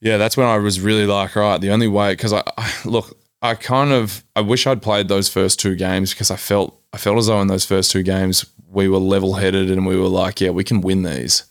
[0.00, 3.18] yeah, that's when I was really like, right, the only way because I, I look.
[3.42, 6.96] I kind of I wish I'd played those first two games because I felt I
[6.96, 10.08] felt as though in those first two games we were level headed and we were
[10.08, 11.44] like, yeah, we can win these.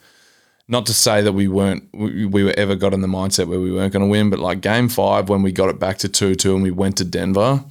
[0.67, 3.59] Not to say that we weren't we, we were ever got in the mindset where
[3.59, 6.09] we weren't going to win, but like game five when we got it back to
[6.09, 7.63] two two and we went to Denver,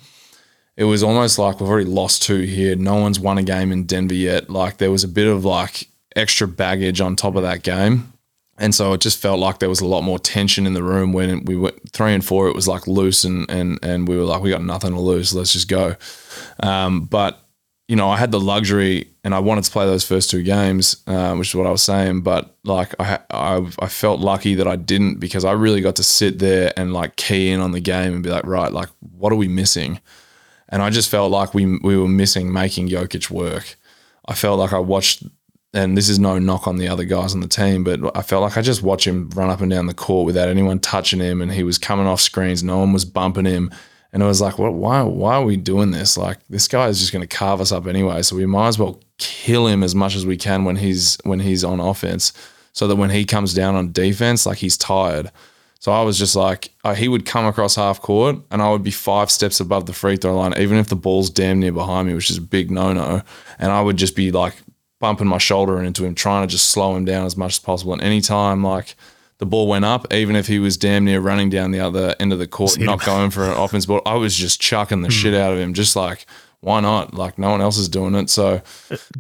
[0.77, 2.77] it was almost like we've already lost two here.
[2.77, 4.51] No one's won a game in Denver yet.
[4.51, 8.13] Like there was a bit of like extra baggage on top of that game.
[8.59, 11.13] And so it just felt like there was a lot more tension in the room
[11.13, 12.49] when we went three and four.
[12.49, 15.35] It was like loose, and and and we were like, we got nothing to lose.
[15.35, 15.97] Let's just go.
[16.61, 17.42] Um, but
[17.93, 21.03] you know, I had the luxury, and I wanted to play those first two games,
[21.07, 22.23] uh, which is what I was saying.
[22.23, 26.03] But like, I, I I felt lucky that I didn't because I really got to
[26.03, 29.31] sit there and like key in on the game and be like, right, like, what
[29.31, 30.01] are we missing?
[30.71, 33.77] And I just felt like we we were missing making Jokic work.
[34.25, 35.25] I felt like I watched
[35.75, 38.41] and this is no knock on the other guys on the team, but I felt
[38.41, 41.43] like I just watched him run up and down the court without anyone touching him,
[41.43, 42.63] and he was coming off screens.
[42.63, 43.71] No one was bumping him,
[44.13, 44.75] and it was like, what?
[44.75, 45.03] Why?
[45.03, 46.17] Why are we doing this?
[46.17, 48.79] Like this guy is just going to carve us up anyway, so we might as
[48.79, 52.33] well kill him as much as we can when he's when he's on offense,
[52.73, 55.31] so that when he comes down on defense, like he's tired.
[55.79, 58.85] So I was just like, uh, he would come across half court, and I would
[58.85, 62.07] be five steps above the free throw line, even if the ball's damn near behind
[62.07, 63.23] me, which is a big no no,
[63.59, 64.55] and I would just be like
[65.01, 67.95] bumping my shoulder into him, trying to just slow him down as much as possible.
[67.95, 68.95] And anytime like
[69.43, 72.33] the ball went up, even if he was damn near running down the other end
[72.33, 75.19] of the court, not going for an offense ball, I was just chucking the Hmm.
[75.21, 76.27] shit out of him, just like
[76.61, 77.13] why not?
[77.13, 78.31] Like no one else is doing it.
[78.31, 78.63] So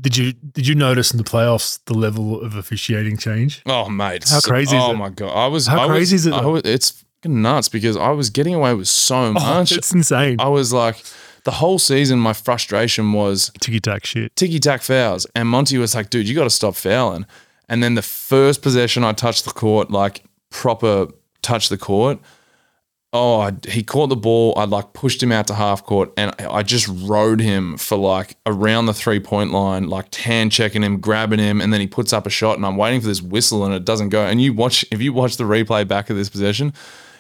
[0.00, 3.62] Did you did you notice in the playoffs the level of officiating change?
[3.66, 6.14] oh mate, How so- crazy is oh my god, I was How I was- crazy
[6.14, 9.72] is it, was- it's nuts because I was getting away with so much.
[9.72, 10.36] Oh, it's insane.
[10.38, 11.02] I was like,
[11.42, 14.36] the whole season, my frustration was Ticky tack shit.
[14.36, 15.26] ticky tack fouls.
[15.34, 17.26] And Monty was like, dude, you got to stop fouling.
[17.72, 21.08] And then the first possession I touched the court, like proper
[21.40, 22.18] touch the court.
[23.14, 24.52] Oh, I, he caught the ball.
[24.58, 28.36] I like pushed him out to half court and I just rode him for like
[28.44, 31.62] around the three point line, like hand checking him, grabbing him.
[31.62, 33.86] And then he puts up a shot and I'm waiting for this whistle and it
[33.86, 34.22] doesn't go.
[34.22, 36.74] And you watch, if you watch the replay back of this possession,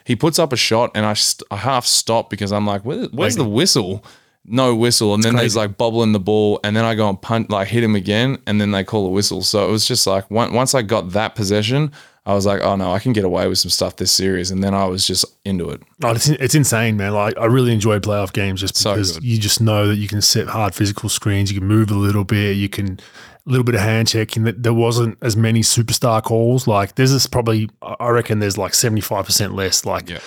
[0.04, 3.06] he puts up a shot and I, st- I half stop because I'm like, Where,
[3.06, 4.04] where's the whistle?
[4.44, 5.14] No whistle.
[5.14, 6.58] And then there's like bubbling the ball.
[6.64, 8.38] And then I go and punt, like hit him again.
[8.46, 9.42] And then they call a whistle.
[9.42, 11.92] So it was just like, on- once I got that possession,
[12.24, 14.50] I was like, oh no, I can get away with some stuff this series.
[14.50, 15.82] And then I was just into it.
[16.04, 17.14] Oh, it's, it's insane, man.
[17.14, 19.24] Like I really enjoy playoff games just because good.
[19.24, 22.24] you just know that you can set hard physical screens, you can move a little
[22.24, 23.00] bit, you can
[23.46, 24.44] a little bit of hand checking.
[24.44, 26.66] That there wasn't as many superstar calls.
[26.66, 29.84] Like there's this probably I reckon there's like seventy five percent less.
[29.84, 30.18] Like Yeah.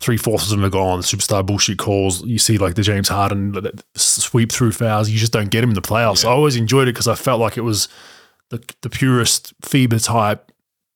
[0.00, 0.98] three fourths of them are gone.
[1.00, 2.24] The superstar bullshit calls.
[2.24, 5.08] You see like the James Harden the- sweep through fouls.
[5.10, 6.24] You just don't get them in the playoffs.
[6.24, 7.88] I always enjoyed it because I felt like it was
[8.50, 10.50] the the purest FIBA type,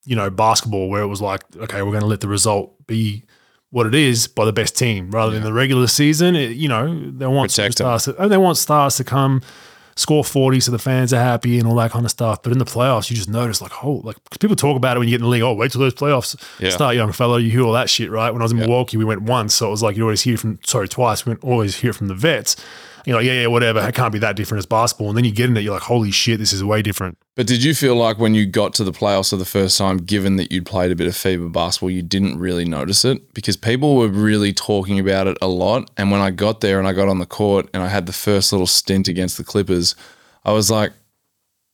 [0.04, 3.24] you know, basketball where it was like, okay, we're going to let the result be
[3.70, 6.34] what it is by the best team rather than the regular season.
[6.34, 9.42] It, you know, they want Protect stars to, and they want stars to come
[9.98, 12.40] score 40 so the fans are happy and all that kind of stuff.
[12.42, 15.00] But in the playoffs, you just notice like, oh, like 'cause people talk about it
[15.00, 15.42] when you get in the league.
[15.42, 16.70] Oh, wait till those playoffs Yeah.
[16.70, 17.36] start, young fellow.
[17.36, 18.30] You hear all that shit, right?
[18.32, 19.54] When I was in Milwaukee, we went once.
[19.54, 21.26] So it was like you always hear from, sorry, twice.
[21.26, 22.54] We went always hear from the vets.
[23.08, 23.80] You're like, yeah, yeah, whatever.
[23.88, 25.08] It can't be that different as basketball.
[25.08, 27.16] And then you get in it, you're like, holy shit, this is way different.
[27.36, 29.96] But did you feel like when you got to the playoffs for the first time,
[29.96, 33.32] given that you'd played a bit of FIBA basketball, you didn't really notice it?
[33.32, 35.90] Because people were really talking about it a lot.
[35.96, 38.12] And when I got there and I got on the court and I had the
[38.12, 39.94] first little stint against the Clippers,
[40.44, 40.92] I was like,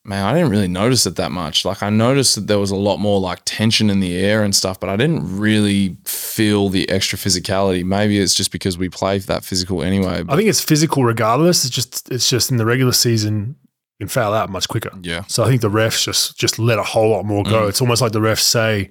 [0.04, 1.64] man, I didn't really notice it that much.
[1.64, 4.54] Like I noticed that there was a lot more like tension in the air and
[4.54, 7.84] stuff, but I didn't really feel the extra physicality.
[7.84, 10.22] Maybe it's just because we play that physical anyway.
[10.28, 11.64] I think it's physical regardless.
[11.64, 13.56] It's just it's just in the regular season
[13.98, 14.90] you can foul out much quicker.
[15.02, 15.24] Yeah.
[15.28, 17.64] So I think the refs just just let a whole lot more go.
[17.64, 17.68] Mm.
[17.68, 18.90] It's almost like the refs say,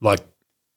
[0.00, 0.20] like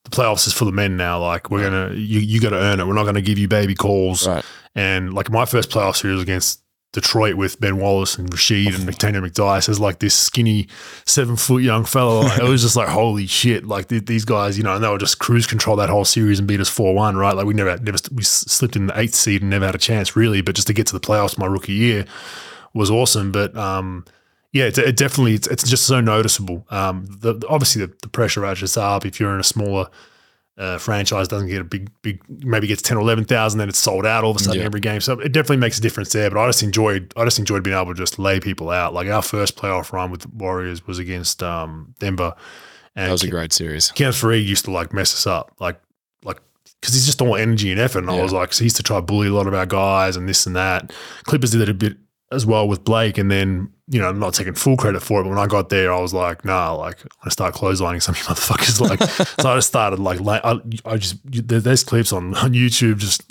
[0.04, 1.20] the playoffs is for the men now.
[1.22, 2.86] Like we're gonna you you got to earn it.
[2.86, 4.28] We're not going to give you baby calls.
[4.28, 4.44] Right.
[4.76, 6.63] And like my first playoff series against
[6.94, 10.68] Detroit with Ben Wallace and Rasheed and Antonio McDyess as like this skinny
[11.06, 12.22] seven foot young fellow.
[12.22, 13.66] Like, it was just like holy shit!
[13.66, 16.40] Like th- these guys, you know, and they were just cruise control that whole series
[16.40, 17.18] and beat us four one.
[17.18, 17.36] Right?
[17.36, 20.16] Like we never never we slipped in the eighth seed and never had a chance
[20.16, 20.42] really.
[20.42, 22.06] But just to get to the playoffs my rookie year
[22.74, 23.32] was awesome.
[23.32, 24.06] But um,
[24.52, 26.66] yeah, it, it definitely it's, it's just so noticeable.
[26.70, 29.88] Um, the- obviously the, the pressure ratchets up if you're in a smaller
[30.58, 34.06] uh, franchise doesn't get a big big maybe gets 10 or 11,000 then it's sold
[34.06, 34.66] out all of a sudden Yeah.
[34.66, 37.40] every game so it definitely makes a difference there but I just enjoyed I just
[37.40, 40.28] enjoyed being able to just lay people out like our first playoff run with the
[40.30, 42.36] Warriors was against um, Denver
[42.96, 43.90] and that was a great series.
[43.92, 45.82] Kenneth Faried used to like mess us up, like
[46.24, 46.38] like
[46.80, 48.04] because he's just all energy and effort.
[48.04, 49.66] And I was like, so he used to try to bully a lot of our
[49.66, 50.94] guys and this and that.
[51.24, 51.98] Clippers did it a bit
[52.32, 55.24] as well with Blake, and then you know I'm not taking full credit for it.
[55.24, 58.16] But when I got there, I was like, nah, like I'm gonna start clotheslining some
[58.16, 58.82] of you motherfuckers.
[58.82, 59.02] Like,
[59.40, 63.24] so I just started like, I, I just there's clips on on YouTube just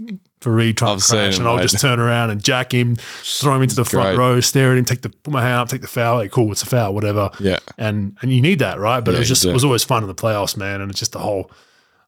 [0.42, 3.76] Faried trying to crash, and I'll just turn around and jack him, throw him into
[3.76, 4.18] the front Great.
[4.18, 6.16] row, stare at him, take the put my hand up, take the foul.
[6.16, 7.30] Like, cool, it's a foul, whatever.
[7.38, 7.58] Yeah.
[7.78, 9.00] and and you need that, right?
[9.00, 10.98] But Yeah, it was just it was always fun in the playoffs, man, and it's
[10.98, 11.50] just a whole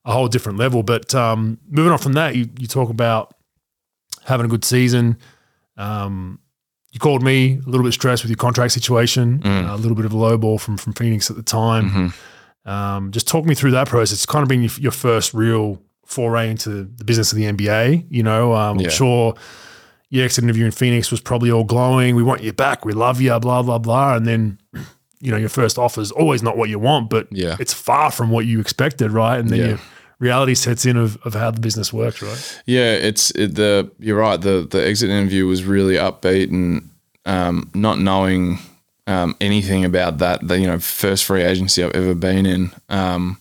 [0.04, 0.82] a whole different level.
[0.82, 3.34] But um, moving on from that, you you talk about
[4.24, 5.18] having a good season.
[5.76, 6.40] Um,
[6.94, 9.68] you called me a little bit stressed with your contract situation, Mm.
[9.68, 11.90] uh, a little bit of a low ball from from Phoenix at the time.
[11.90, 12.70] Mm-hmm.
[12.70, 14.12] Um, just talk me through that process.
[14.14, 18.06] It's kind of been your, your first real foray into the business of the NBA.
[18.08, 18.86] You know, um, Yeah.
[18.86, 19.34] I'm sure
[20.08, 22.14] your exit interview in Phoenix was probably all glowing.
[22.16, 22.84] We want you back.
[22.84, 23.38] We love you.
[23.40, 24.14] Blah blah blah.
[24.16, 24.58] And then,
[25.20, 27.56] you know, your first offer is always not what you want, but Yeah.
[27.58, 29.38] it's far from what you expected, right?
[29.38, 29.66] And then Yeah.
[29.66, 29.78] your
[30.24, 32.62] reality sets in of, of how the business works, right?
[32.66, 34.40] Yeah, it's it, the you're right.
[34.40, 36.90] The the exit interview was really upbeat and
[37.26, 38.58] um, not knowing
[39.06, 40.46] um, anything about that.
[40.48, 42.72] The you know first free agency I've ever been in.
[42.88, 43.38] Um,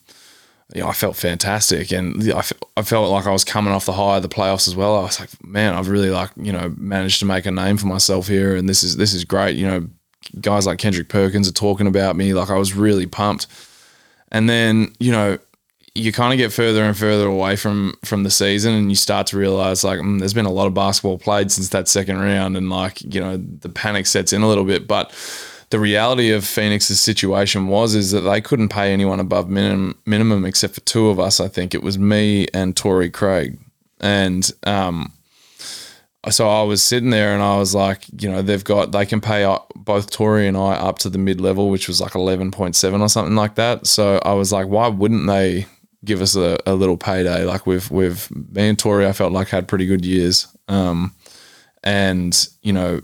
[0.76, 2.43] yeah, I felt fantastic, and I,
[2.76, 4.98] I felt like I was coming off the high of the playoffs as well.
[4.98, 7.88] I was like, man, I've really like you know managed to make a name for
[7.88, 9.56] myself here, and this is this is great.
[9.56, 9.88] You know,
[10.41, 12.34] guys like Kendrick Perkins are talking about me.
[12.34, 13.48] Like I was really pumped,
[14.32, 15.38] and then you know
[15.95, 19.27] you kind of get further and further away from from the season and you start
[19.27, 22.58] to realize like mm, there's been a lot of basketball played since that second round
[22.58, 24.88] and like you know the panic sets in a little bit.
[24.88, 25.13] But
[25.69, 30.45] the reality of Phoenix's situation was is that they couldn't pay anyone above minimum minimum
[30.45, 31.75] except for two of us I think.
[31.75, 33.60] It was me and Torrey Craig.
[33.99, 35.12] And um
[36.29, 39.19] so I was sitting there and I was like, you know, they've got they can
[39.19, 42.49] pay up, both Torrey and I up to the mid level, which was like eleven
[42.49, 43.86] point seven or something like that.
[43.86, 45.67] So I was like, why wouldn't they
[46.06, 47.44] give us a, a little payday?
[47.46, 50.48] Like with with me and Torrey, I felt like had pretty good years.
[50.68, 51.13] Um,
[51.84, 53.02] and you know,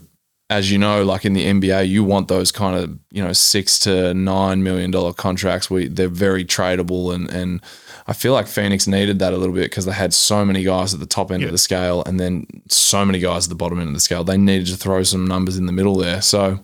[0.48, 3.78] as you know, like in the NBA, you want those kind of you know six
[3.80, 5.70] to nine million dollar contracts.
[5.70, 7.60] We they're very tradable, and and
[8.06, 10.92] I feel like Phoenix needed that a little bit because they had so many guys
[10.94, 11.46] at the top end Yeah.
[11.48, 14.24] of the scale, and then so many guys at the bottom end of the scale.
[14.24, 16.20] They needed to throw some numbers in the middle there.
[16.22, 16.58] So,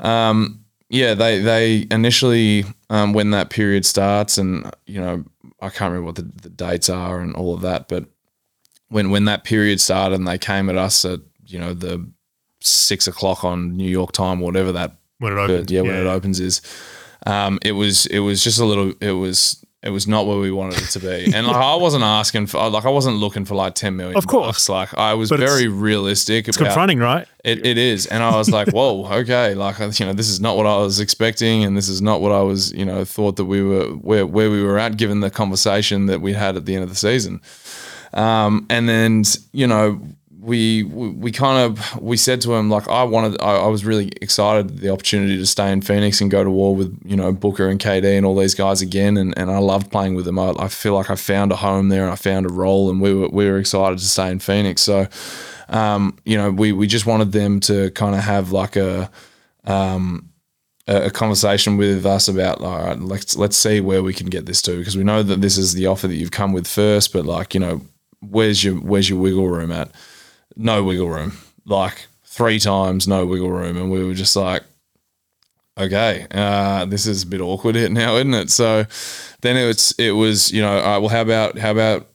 [0.00, 5.24] um, yeah, they they initially um, when that period starts, and you know
[5.60, 8.04] I can't remember what the, the dates are and all of that, but
[8.88, 12.10] when when that period started and they came at us at you know the
[12.60, 15.60] six o'clock on New York time, whatever that When it opens.
[15.60, 16.60] but yeah, when it opens is
[17.26, 20.50] um, it was it was just a little it was it was not where we
[20.50, 23.54] wanted it to be and like I wasn't asking for like I wasn't looking for
[23.54, 24.46] like 10 million Of course.
[24.46, 24.68] bucks.
[24.68, 27.26] like I was But it's- very realistic It's about confronting, right?
[27.44, 30.56] it, it is and I was like whoa okay like you know this is not
[30.58, 33.46] what I was expecting and this is not what I was you know thought that
[33.46, 36.74] we were where where we were at given the conversation that we had at the
[36.74, 37.40] end of the season
[38.14, 39.22] um, and then
[39.52, 40.00] you know
[40.48, 44.10] we we, kind of we said to him like I wanted I, I was really
[44.22, 47.68] excited the opportunity to stay in Phoenix and go to war with you know Booker
[47.68, 49.18] and KD and all these guys again.
[49.18, 50.38] And, and I loved playing with them.
[50.38, 53.00] I, I feel like I found a home there and I found a role and
[53.00, 54.80] we were we were excited to stay in Phoenix.
[54.82, 55.06] So
[55.68, 59.10] um, you know we we just wanted them to kind of have like a
[59.64, 60.30] um,
[60.86, 64.62] a conversation with us about all right let's let's see where we can get this
[64.62, 64.78] to.
[64.78, 67.52] Because we know that this is the offer that you've come with first but like
[67.52, 67.82] you know
[68.20, 69.90] where's your where's your wiggle room at
[70.56, 71.32] no wiggle room.
[71.64, 73.76] Like three times no wiggle room.
[73.76, 74.62] And we were just like
[75.76, 78.50] okay uh, this is a bit awkward here now isn't it?
[78.50, 78.84] So
[79.42, 82.08] then it was it was you know all right, well how about how about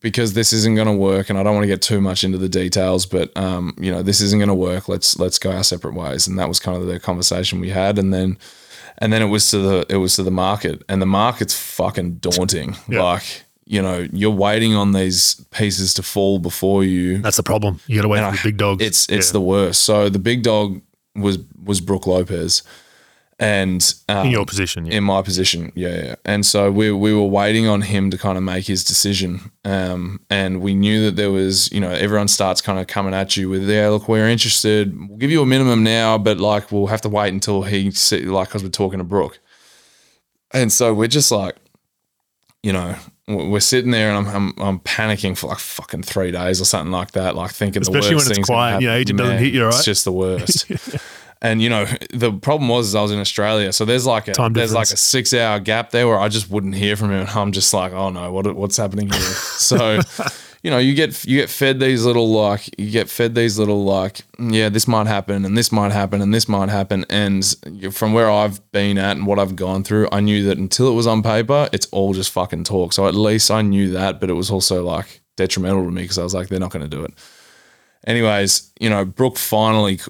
[0.00, 2.38] because this isn't going to work and I don't want to get too much into
[2.38, 5.64] the details but um, you know this isn't going to work let's let's go our
[5.64, 6.26] separate ways.
[6.26, 7.98] And that was kind of the conversation we had.
[7.98, 8.38] And then
[8.98, 10.82] and then it was to the it was to the market.
[10.88, 12.76] And the market's fucking daunting.
[12.88, 13.02] Yeah.
[13.02, 17.78] like you know you're waiting on these pieces to fall before you That's the problem.
[17.86, 18.82] You got to wait and for I- the big dogs.
[18.84, 19.32] it's it's Yeah.
[19.32, 20.80] the worst so the big dog
[21.14, 22.62] was was Brook Lopez
[23.40, 24.84] and um, in your position.
[24.86, 24.94] Yeah.
[24.98, 26.14] in my position, yeah, yeah.
[26.24, 30.20] And so we we were waiting on him to kind of make his decision, um,
[30.28, 33.48] and we knew that there was, you know, everyone starts kind of coming at you
[33.48, 34.92] with, yeah, look, we're interested.
[35.08, 37.92] We'll give you a minimum now, but like we'll have to wait until he,
[38.26, 39.38] like, because we're talking to Brook.
[40.52, 41.54] And so we're just like,
[42.64, 42.96] you know,
[43.28, 46.92] we're sitting there and I'm, I'm I'm panicking for like fucking three days or something
[46.92, 49.00] like that, like thinking Especially the worst when it's quiet your happen.
[49.02, 49.74] agent doesn't hit you, right?
[49.74, 50.66] It's just the worst.
[51.40, 54.32] And you know, the problem was is I was in Australia, so there's like a
[54.32, 57.20] Time there's like a six hour gap there where I just wouldn't hear from him,
[57.20, 59.20] and I'm just like, oh no, what what's happening here?
[59.20, 60.00] so,
[60.62, 63.84] you know, you get you get fed these little like you get fed these little
[63.84, 67.44] like mm, yeah, this might happen, and this might happen, and this might happen, and
[67.92, 70.94] from where I've been at and what I've gone through, I knew that until it
[70.94, 72.92] was on paper, it's all just fucking talk.
[72.92, 76.18] So at least I knew that, but it was also like detrimental to me because
[76.18, 77.14] I was like, they're not going to do it
[78.06, 80.00] anyways, you know, Brook finally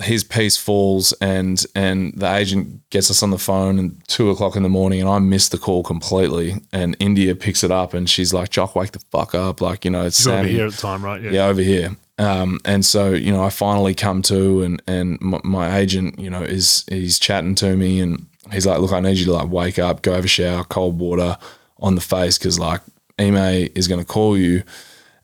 [0.00, 4.54] his piece falls and and the agent gets us on the phone and two o'clock
[4.54, 8.08] in the morning and I miss the call completely and India picks it up and
[8.08, 9.60] she's like, Jock, wake the fuck up.
[9.60, 11.20] Like, you know, it's You got to be Sammy here at the time, right?
[11.20, 11.96] yeah, over here.
[12.18, 16.30] Um, and so you know, I finally come to, and and my, my agent, you
[16.30, 19.50] know, is he's chatting to me, and he's like, "Look, I need you to like
[19.50, 21.38] wake up, go have a shower, cold water
[21.80, 22.82] on the face, because like
[23.18, 24.62] Ime is going to call you,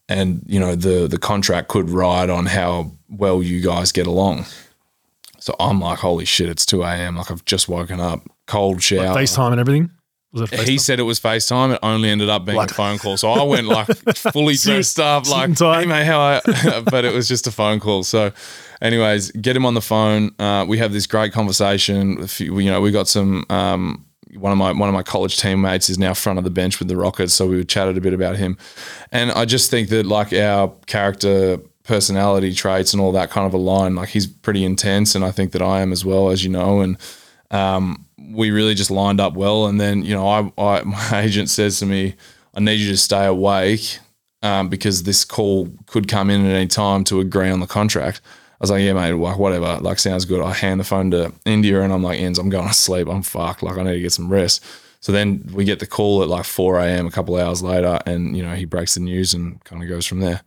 [0.09, 4.47] and you know the the contract could ride on how well you guys get along."
[5.39, 7.17] So I'm like, "Holy shit, it's two a.m.
[7.17, 9.91] Like I've just woken up, cold shower, FaceTime and everything.
[10.33, 10.69] Was it FaceTime?
[10.69, 11.75] he said it was FaceTime.
[11.75, 13.17] It only ended up being a phone call.
[13.17, 17.29] So I went like fully dressed up, like, hey, mate, how I, but it was
[17.29, 18.03] just a phone call.
[18.03, 18.33] So,
[18.83, 20.35] anyways, get him on the phone.
[20.39, 22.27] Uh, we have this great conversation.
[22.39, 24.05] You know, we got some, um,
[24.37, 26.89] one of my one of my college teammates is now front of the bench with
[26.89, 28.57] the Rockets, so we chatted a bit about him,
[29.13, 33.55] and I just think that like our character, personality traits, and all that kind of
[33.55, 33.95] align.
[33.95, 36.81] Like he's pretty intense, and I think that I am as well, as you know,
[36.81, 36.97] and
[38.31, 39.67] we really just lined up well.
[39.67, 42.15] And then, you know, I, I my agent says to me,
[42.55, 43.99] I need you to stay awake
[44.43, 48.21] um, because this call could come in at any time to agree on the contract.
[48.61, 50.43] I was like, yeah, mate, like whatever, like sounds good.
[50.43, 53.07] I hand the phone to India and I'm like, Ends, I'm going to sleep.
[53.07, 53.63] I'm fucked.
[53.63, 54.65] Like I need to get some rest.
[55.01, 57.07] So then we get the call at like 4 a.m.
[57.07, 60.07] a couple hours later, and you know he breaks the news and kind of goes
[60.07, 60.43] from there.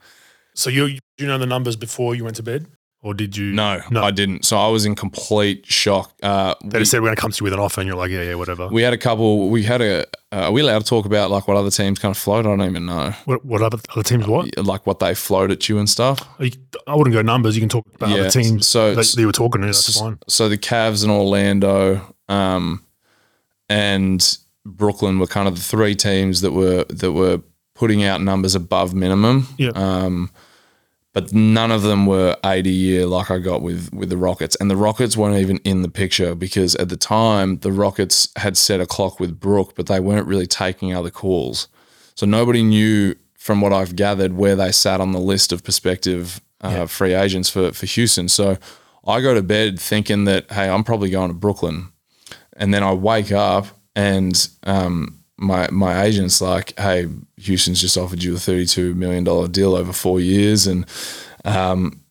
[0.56, 2.66] So you you know the numbers before you went to bed,
[3.04, 3.52] or did you?
[3.54, 4.04] No, no.
[4.04, 4.46] I didn't.
[4.46, 6.14] So I was in complete shock.
[6.22, 7.98] Uh, They just said we're going to come to you with an offer, and you're
[7.98, 8.68] like, yeah, yeah, whatever.
[8.68, 9.50] we had a couple.
[9.50, 10.06] We had a.
[10.34, 12.46] Uh, are we allowed to talk about like what other teams kind of float?
[12.46, 13.12] I don't even know.
[13.26, 14.28] what what other, other teams?
[14.28, 14.56] What?
[14.58, 16.26] Like what they float at you and stuff.
[16.40, 16.52] You-
[16.88, 17.56] I wouldn't go numbers.
[17.56, 19.68] You can talk about Yeah, other teams so- that you were talking to.
[19.68, 20.20] That's fine.
[20.28, 22.84] So the Cavs and Orlando, um,
[23.70, 27.42] and Brooklyn were kind of the three teams that were that were
[27.76, 29.48] putting out numbers above minimum.
[29.58, 29.70] Yeah.
[29.76, 30.30] Um,
[31.14, 34.70] but none of them were 80 year like I got with with the Rockets, and
[34.70, 38.80] the Rockets weren't even in the picture because at the time the Rockets had set
[38.80, 41.68] a clock with Brook, but they weren't really taking other calls,
[42.16, 46.42] so nobody knew from what I've gathered where they sat on the list of prospective
[46.62, 48.30] uh, free agents for for Houston.
[48.30, 48.58] So
[49.06, 51.92] I go to bed thinking that hey, I'm probably going to Brooklyn,
[52.56, 58.24] and then I wake up and um, my my agent's like, "Hey, Houston's just offered
[58.24, 60.86] you a thirty-two million dollar deal over four years," and
[61.44, 62.02] um,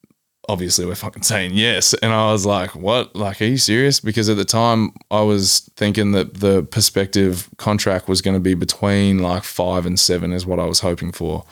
[0.49, 1.95] obviously we're fucking saying yes.
[1.95, 3.14] And I was like, "What?
[3.14, 8.09] Like, are you serious?" Because at the time I was thinking that the prospective contract
[8.09, 11.45] was going to be between like five and seven, is what I was hoping for,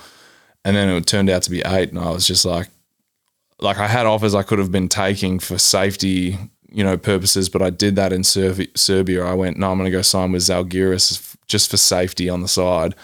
[0.65, 2.69] and then it turned out to be eight, and I was just like,
[3.61, 6.37] like I had offers I could have been taking for safety,
[6.69, 9.25] you know, purposes, but I did that in Serbi- Serbia.
[9.25, 12.49] I went, no, I'm going to go sign with Zalgiris just for safety on the
[12.49, 12.95] side.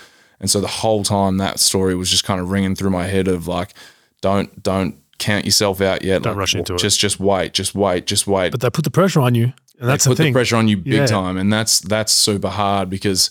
[0.41, 3.29] And so the whole time that story was just kind of ringing through my head
[3.29, 3.75] of like,
[4.21, 6.23] don't don't count yourself out yet.
[6.23, 6.79] Don't Like, rush into it.
[6.79, 8.51] Just just wait, just wait, just wait.
[8.53, 10.33] But they put the pressure on you, and that's they the put thing.
[10.33, 11.07] the pressure on you big Yeah.
[11.07, 13.31] time, and that's that's super hard because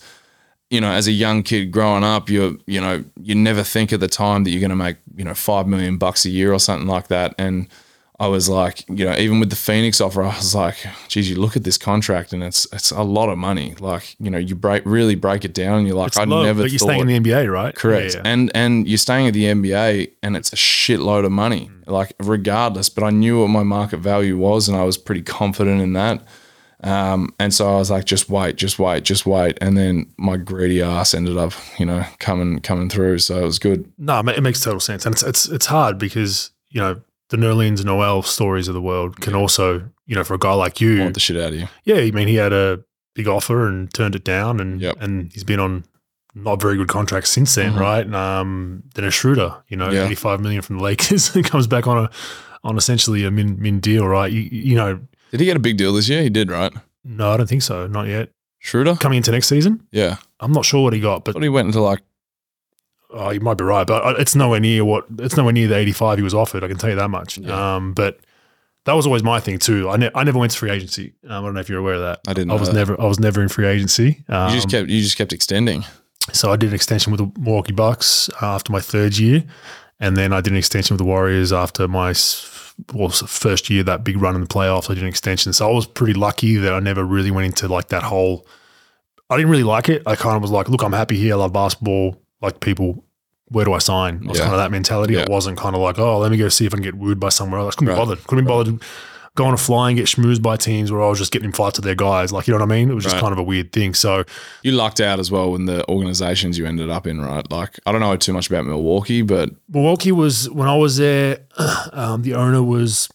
[0.70, 4.00] you know as a young kid growing up, you're you know you never think at
[4.00, 6.60] the time that you're going to make you know five million bucks a year or
[6.60, 7.68] something like that, and
[8.24, 10.78] I was like, you know, even with the Phoenix offer, I was like,
[11.10, 13.76] geez, you look at this contract and it's it's a lot of money.
[13.80, 16.44] Like, you know, you break really break it down, and you're like, It's I low,
[16.44, 16.86] never but you're thought.
[16.86, 17.76] staying in the NBA, right?
[17.76, 18.14] Correct.
[18.14, 18.32] Yeah, yeah.
[18.32, 21.70] And and you're staying at the NBA and it's a shitload of money.
[21.86, 25.82] Like regardless, but I knew what my market value was and I was pretty confident
[25.82, 26.24] in that.
[26.84, 29.58] Um, and so I was like, just wait, just wait, just wait.
[29.62, 33.20] And then my greedy ass ended up, you know, coming coming through.
[33.20, 33.92] So it was good.
[33.98, 37.38] No, it it makes total sense, and it's it's it's hard because you know the
[37.38, 41.00] Nerlens Noel stories of the world can also, you know, for a guy like you,
[41.00, 41.68] Want the shit out of you.
[41.86, 42.84] yeah, I mean, he had a
[43.16, 44.98] big offer and turned it down, and Yep.
[45.02, 45.84] and he's been on
[46.36, 47.80] not very good contracts since then, Mhm.
[47.80, 48.14] right?
[48.14, 50.06] Um, then a Schroeder, you know, Yeah.
[50.06, 52.10] eighty five million from the Lakers, and comes back on a
[52.64, 54.32] on essentially a min min deal, right?
[54.32, 55.00] You, you know,
[55.32, 56.22] Did he get a big deal this year?
[56.24, 56.72] He did, right?
[57.04, 58.30] no, I don't think so, not yet.
[58.60, 58.96] Schroeder?
[58.96, 60.16] Coming into next season, Yeah.
[60.40, 62.00] I'm not sure what he got, but he went into like
[63.14, 65.76] Oh, you might be right, but uh, it's nowhere near what it's nowhere near the
[65.76, 66.64] 85 he was offered.
[66.64, 67.38] I can tell you that much.
[67.38, 67.76] Yeah.
[67.76, 68.20] Um, but
[68.86, 69.90] that was always my thing too.
[69.90, 71.14] I, ne- I never went to free agency.
[71.26, 72.20] Um, I don't know if you're aware of that.
[72.28, 72.76] I didn't I was that.
[72.76, 74.24] never I was never in free agency.
[74.28, 75.86] Um, you just kept you just kept extending.
[76.32, 79.44] so I did an extension with the Milwaukee Bucks after my third year,
[80.00, 82.14] and then I did an extension with the Warriors after my
[82.94, 83.84] well, first year.
[83.84, 85.54] That big run in the playoffs, I did an extension.
[85.54, 88.48] So I was pretty lucky that I never really went into like that whole.
[89.30, 90.04] I didn't really like it.
[90.06, 91.34] I kind of was like, look, I'm happy here.
[91.34, 92.22] I love basketball.
[92.44, 93.04] Like people,
[93.48, 94.18] where do I sign?
[94.18, 94.44] It was Yeah.
[94.44, 95.16] kind of that mentality.
[95.16, 95.22] Yeah.
[95.22, 97.20] It wasn't kind of like, oh, let me go see if I can get wooed
[97.20, 97.74] by somewhere else.
[97.76, 97.96] Couldn't Right.
[97.96, 98.28] be bothered.
[98.28, 98.80] Couldn't be bothered
[99.36, 101.80] going to fly and get schmoozed by teams where I was just getting in fights
[101.80, 102.32] with their guys.
[102.32, 102.92] Like, you know what I mean?
[102.92, 103.22] It was just Right.
[103.22, 103.96] kind of a weird thing.
[103.96, 104.26] So
[104.62, 107.50] You lucked out as well in the organizations you ended up in, right?
[107.52, 111.40] Like I don't know too much about Milwaukee, but Milwaukee was when I was there.
[111.94, 113.10] Um, the owner was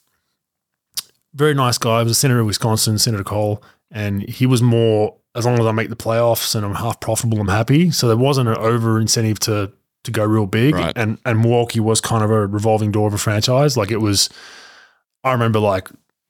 [1.35, 1.99] very nice guy.
[1.99, 5.67] He was a senator of Wisconsin, Senator Kohl, and he was more as long as
[5.67, 7.91] I make the playoffs and I'm half profitable, I'm happy.
[7.91, 9.73] So there wasn't an over incentive to
[10.05, 10.75] to go real big.
[10.75, 10.93] Right.
[10.97, 13.77] And and Milwaukee was kind of a revolving door of a franchise.
[13.77, 14.29] Like it was.
[15.25, 15.89] I remember like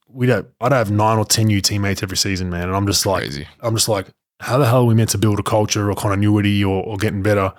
[0.09, 3.07] we don't I'd have nine or ten new teammates every season, man, and I'm just
[3.07, 3.49] like Crazy.
[3.61, 4.07] I'm just like,
[4.41, 7.23] how the hell are we meant to build a culture or continuity or, or getting
[7.23, 7.53] better?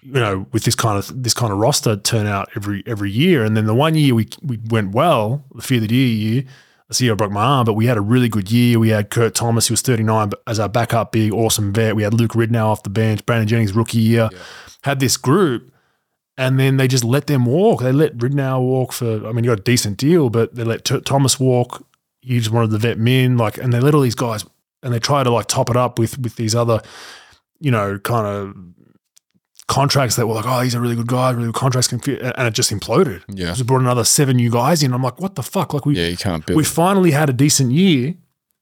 [0.00, 3.56] You know, with this kind of this kind of roster turnout every every year, and
[3.56, 6.44] then the one year we we went well, the fear of the year year.
[6.90, 8.78] The year I broke my arm, but we had a really good year.
[8.78, 11.94] We had Kurt Thomas, who was 39, but as our backup, big, awesome vet.
[11.94, 14.30] We had Luke Ridnour off the bench, Brandon Jennings rookie year.
[14.84, 15.70] Had this group,
[16.38, 17.82] and then they just let them walk.
[17.82, 19.26] They let Ridnour walk for.
[19.26, 21.84] I mean, you got a decent deal, but they let T- Thomas walk.
[22.20, 24.46] He just wanted the vet men, like, and they let all these guys,
[24.82, 26.80] and they try to like top it up with with these other,
[27.60, 28.54] you know, kind of
[29.68, 32.20] contracts that were like, oh, he's a really good guy, really good contracts can fit,
[32.20, 33.22] and it just imploded.
[33.28, 33.52] Yeah.
[33.52, 34.92] just brought another seven new guys in.
[34.92, 35.72] I'm like, what the fuck?
[35.72, 36.56] Like we Yeah, you can't build.
[36.56, 38.14] we finally had a decent year,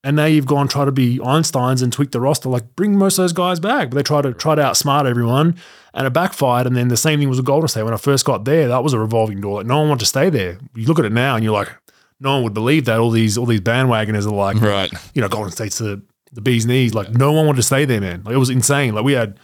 [0.04, 2.48] and now you've gone try to be Einstein's and tweak the roster.
[2.48, 5.56] Like bring most of those guys back, but they try to try to outsmart everyone,
[5.94, 6.66] and it backfired.
[6.66, 8.68] And then the same thing was with Golden State when I first got there.
[8.68, 9.58] That was a revolving door.
[9.58, 10.58] Like no one wanted to stay there.
[10.74, 11.72] You look at it now, and you're like,
[12.20, 12.98] no one would believe that.
[12.98, 14.92] All these all these bandwagoners are like, right.
[15.14, 16.02] you know, Golden State's the
[16.32, 16.94] the bee's knees.
[16.94, 18.24] Like no one wanted to stay there, man.
[18.24, 18.92] Like it was insane.
[18.92, 19.38] Like we had.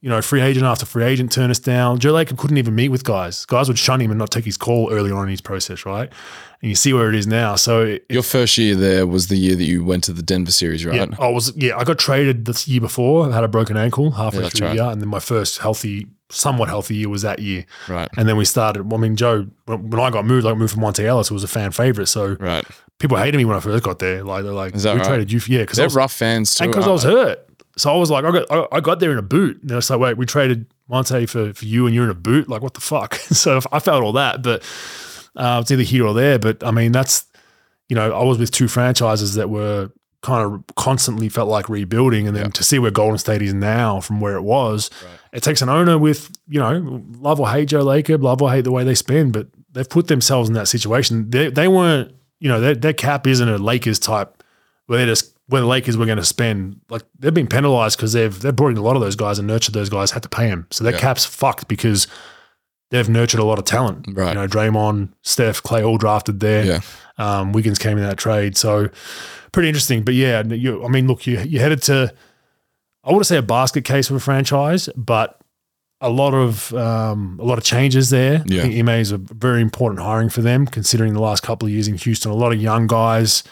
[0.00, 1.98] You know, free agent after free agent turn us down.
[1.98, 3.44] Joe Lacob couldn't even meet with guys.
[3.46, 6.08] Guys would shun him and not take his call early on in his process, right?
[6.62, 7.56] And you see where it is now.
[7.56, 10.52] So it, Your first year there was the year that you went to the Denver
[10.52, 10.94] series, right?
[10.94, 13.28] yeah, I was yeah, I got traded this year before.
[13.28, 14.76] I had a broken ankle halfway Yeah, through right.
[14.76, 17.66] the year, and then my first healthy, somewhat healthy year was that year.
[17.88, 18.08] Right.
[18.16, 18.92] And then we started.
[18.92, 21.28] I mean, Joe, when I got moved, I moved from Monta Ellis.
[21.30, 22.64] It was a fan favorite, so Right.
[23.00, 24.22] people hated me when I first got there.
[24.22, 25.04] Like they're like, "We right?
[25.04, 26.64] traded you?" For, yeah, because They're rough fans too.
[26.64, 27.47] and because I was hurt.
[27.78, 29.62] So I was like, I got I, I got there in a boot.
[29.62, 32.48] And it's like, wait, we traded Monta for, for you and you're in a boot?
[32.48, 33.14] Like, what the fuck?
[33.42, 34.62] so I felt all that, but
[35.36, 36.38] uh, it's either here or there.
[36.38, 37.26] But I mean, that's,
[37.88, 39.90] you know, I was with two franchises that were
[40.22, 42.26] kind of constantly felt like rebuilding.
[42.26, 42.50] And then Yeah.
[42.50, 44.90] to see where Golden State is now from where it was,
[45.32, 48.62] it takes an owner with, you know, love or hate Joe Lacob, love or hate
[48.64, 51.30] the way they spend, but they've put themselves in that situation.
[51.30, 54.42] They, they weren't, you know, their, their cap isn't a Lakers type
[54.86, 58.12] where they're just where the Lakers were going to spend like they've been penalized because
[58.12, 60.28] they've they've brought in a lot of those guys and nurtured those guys, had to
[60.28, 61.00] pay them, so their Yeah.
[61.00, 62.06] cap's fucked because
[62.90, 64.06] they've nurtured a lot of talent.
[64.12, 64.28] Right.
[64.28, 66.64] You know, Draymond, Steph, Klay, all drafted there.
[66.64, 66.80] Yeah.
[67.18, 68.88] Um, Wiggins came in that trade, so
[69.52, 70.02] pretty interesting.
[70.04, 72.12] But yeah, you, I mean, look, you you headed to
[73.04, 75.40] I want to say a basket case of a franchise, but
[76.00, 78.44] a lot of um, a lot of changes there.
[78.46, 78.60] Yeah.
[78.60, 81.72] I think Ime is a very important hiring for them, considering the last couple of
[81.72, 82.30] years in Houston.
[82.30, 83.42] A lot of young guys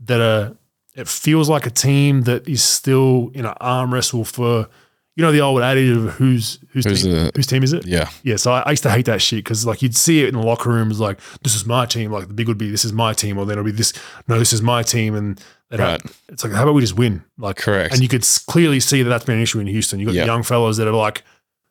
[0.00, 0.54] that are.
[0.98, 4.68] It feels like a team that is still in an arm wrestle for,
[5.16, 7.86] you know, the old adage of who's whose Who's team, the- whose team is it?
[7.86, 8.08] Yeah.
[8.24, 10.34] Yeah, so I, I used to hate that shit because like you'd see it in
[10.34, 12.10] the locker rooms, like this is my team.
[12.10, 13.92] Like the big would be this is my team, or then it'll be this.
[14.26, 15.40] No, this is my team, and
[15.70, 16.00] Right.
[16.30, 17.22] it's like how about we just win?
[17.36, 17.92] Like Correct.
[17.92, 20.00] And you could clearly see that that's been an issue in Houston.
[20.00, 20.26] You have got Yeah.
[20.26, 21.22] young fellows that are like,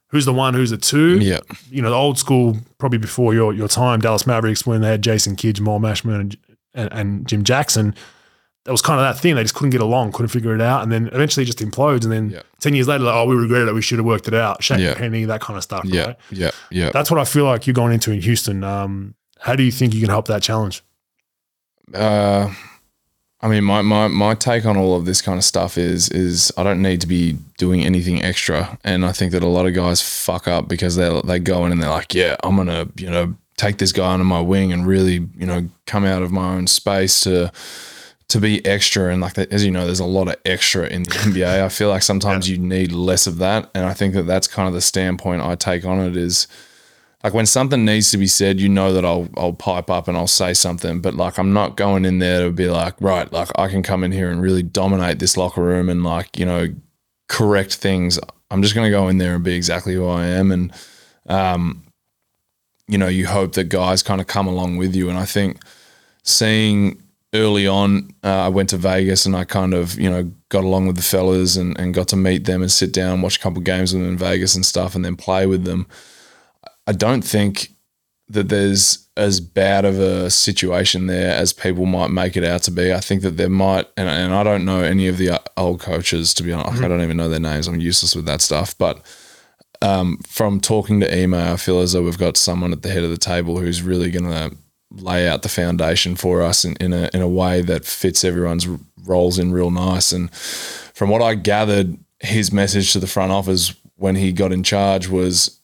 [0.09, 1.17] who's the one, who's the two?
[1.19, 1.39] Yeah.
[1.71, 5.01] You know, the old school, probably before your your time, Dallas Mavericks when they had
[5.01, 6.37] Jason Kidd, Jamal Mashburn, and,
[6.73, 7.93] and, and Jim Jackson.
[8.67, 9.33] That was kind of that thing.
[9.35, 12.03] They just couldn't get along, couldn't figure it out, and then eventually it just implodes.
[12.03, 12.41] And then Yeah.
[12.59, 13.73] ten years later, like, oh, we regretted it.
[13.73, 14.61] We should have worked it out.
[14.61, 14.93] Shaq Yeah.
[14.93, 15.85] Penny, that kind of stuff.
[15.85, 16.05] Yeah.
[16.07, 16.15] Right?
[16.29, 16.51] Yeah.
[16.69, 16.89] Yeah.
[16.91, 18.63] That's what I feel like you're going into in Houston.
[18.63, 20.83] Um, how do you think you can help that challenge?
[21.93, 22.49] uh,
[23.39, 26.51] I mean, my, my my take on all of this kind of stuff is is
[26.57, 29.73] I don't need to be doing anything extra, and I think that a lot of
[29.75, 33.09] guys fuck up because they they go in and they're like, yeah, I'm gonna you
[33.09, 36.55] know take this guy under my wing and really you know come out of my
[36.55, 37.51] own space to
[38.29, 41.03] to be extra and like that, as you know there's a lot of extra in
[41.03, 44.23] the NBA I feel like sometimes you need less of that and I think that
[44.23, 46.47] that's kind of the standpoint I take on it is
[47.23, 50.15] like when something needs to be said, you know that I'll I'll pipe up and
[50.15, 53.49] I'll say something, but like I'm not going in there to be like, right, like
[53.55, 56.67] I can come in here and really dominate this locker room and like, you know,
[57.27, 58.19] correct things.
[58.51, 60.71] I'm just gonna go in there and be exactly who I am and
[61.27, 61.83] um,
[62.87, 65.09] you know, you hope that guys kind of come along with you.
[65.09, 65.61] And I think
[66.23, 67.01] seeing
[67.33, 70.87] early on, uh, I went to Vegas and I kind of, you know, got along
[70.87, 73.61] with the fellas and, and got to meet them and sit down, watch a couple
[73.61, 75.87] games with them in Vegas and stuff, and then play with them.
[76.85, 77.73] I don't think
[78.29, 82.71] that there's as bad of a situation there as people might make it out to
[82.71, 82.93] be.
[82.93, 85.79] I think that there might, and, and I don't know any of the uh, old
[85.79, 86.83] coaches, to be honest.
[86.83, 87.67] I don't even know their names.
[87.67, 88.77] I'm useless with that stuff.
[88.77, 89.01] But
[89.81, 93.03] um, from talking to Ime, I feel as though we've got someone at the head
[93.03, 94.55] of the table who's really going to
[94.91, 98.67] lay out the foundation for us in, in, a, in a way that fits everyone's
[99.05, 100.11] roles in real nice.
[100.11, 104.63] And from what I gathered, his message to the front office when he got in
[104.63, 105.59] charge was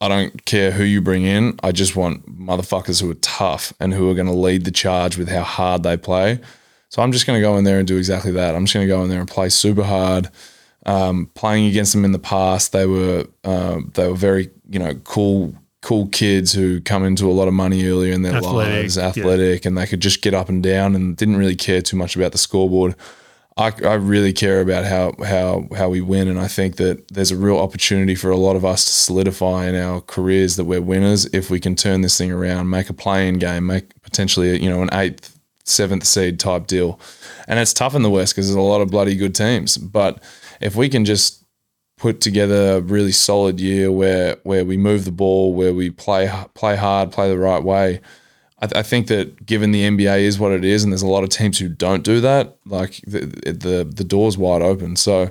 [0.00, 1.58] I don't care who you bring in.
[1.62, 5.16] I just want motherfuckers who are tough and who are going to lead the charge
[5.16, 6.40] with how hard they play.
[6.88, 8.54] So I'm just going to go in there and do exactly that.
[8.54, 10.28] I'm just going to go in there and play super hard.
[10.84, 14.94] Um, playing against them in the past, they were um, they were very you know
[15.04, 18.96] cool cool kids who come into a lot of money earlier in their Athletic, lives,
[18.96, 19.08] yeah.
[19.08, 22.16] athletic, and they could just get up and down and didn't really care too much
[22.16, 22.94] about the scoreboard.
[23.56, 27.30] I, I really care about how how how we win, and I think that there's
[27.30, 30.80] a real opportunity for a lot of us to solidify in our careers that we're
[30.80, 34.70] winners if we can turn this thing around, make a play-in game, make potentially you
[34.70, 36.98] know an eighth, seventh seed type deal,
[37.46, 39.76] and it's tough in the West because there's a lot of bloody good teams.
[39.76, 40.22] But
[40.60, 41.41] if we can just
[42.02, 46.28] put together a really solid year where where we move the ball, where we play
[46.52, 48.00] play hard, play the right way.
[48.58, 51.06] I, th- I think that given the NBA is what it is, and there's a
[51.06, 54.96] lot of teams who don't do that, like the the, the door's wide open.
[54.96, 55.30] So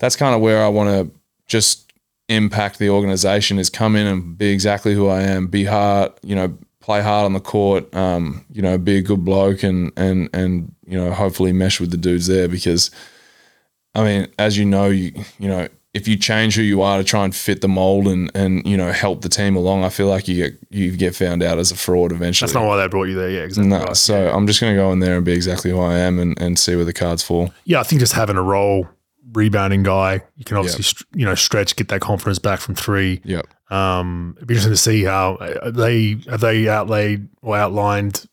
[0.00, 1.90] that's kind of where I want to just
[2.28, 6.34] impact the organization is come in and be exactly who I am, be hard, you
[6.34, 10.28] know, play hard on the court, um, you know, be a good bloke and and
[10.34, 12.90] and you know, hopefully mesh with the dudes there because
[13.94, 17.04] I mean, as you know, you you know, if you change who you are to
[17.04, 20.06] try and fit the mold and and you know help the team along, I feel
[20.06, 22.46] like you get you get found out as a fraud eventually.
[22.46, 23.30] That's not why they brought you there.
[23.30, 23.68] Yeah, exactly.
[23.68, 23.96] no, right.
[23.96, 26.40] so I'm just going to go in there and be exactly who I am and,
[26.40, 27.52] and see where the cards fall.
[27.64, 28.88] yeah, I think just having a role
[29.32, 33.20] rebounding guy, you can obviously str you know stretch, get that confidence back from three.
[33.24, 33.46] Yep.
[33.70, 38.26] Um, it'd be interesting to see how uh, they have they outlaid or outlined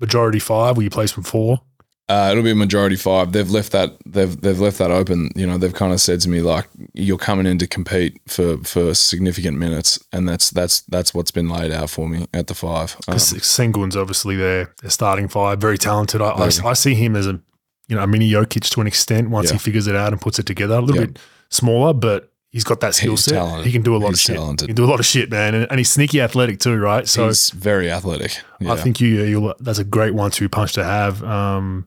[0.00, 0.76] majority five.
[0.76, 1.60] Will you place from four?
[2.06, 3.32] Uh, it'll be a majority five.
[3.32, 5.30] They've left that they've they've left that open.
[5.34, 8.58] You know, they've kind of said to me like, "You're coming in to compete for
[8.58, 12.54] for significant minutes," and that's that's that's what's been laid out for me at the
[12.54, 12.94] five.
[13.08, 16.20] Um, Sengun's obviously their, their starting five, very talented.
[16.20, 17.40] I, I, I see him as a
[17.88, 20.38] you know a mini Jokic to an extent once he figures it out and puts
[20.38, 20.74] it together.
[20.74, 21.06] A little Yeah.
[21.06, 23.34] bit smaller, but he's got that skill set.
[23.34, 23.66] talented.
[23.66, 24.36] He can do a lot He's of shit.
[24.36, 24.68] talented.
[24.68, 27.06] He can do a lot of shit, man, and, and he's sneaky athletic too, right?
[27.06, 28.38] So he's very athletic.
[28.66, 31.22] I think you you'll, that's a great one-two punch to have.
[31.22, 31.86] Um,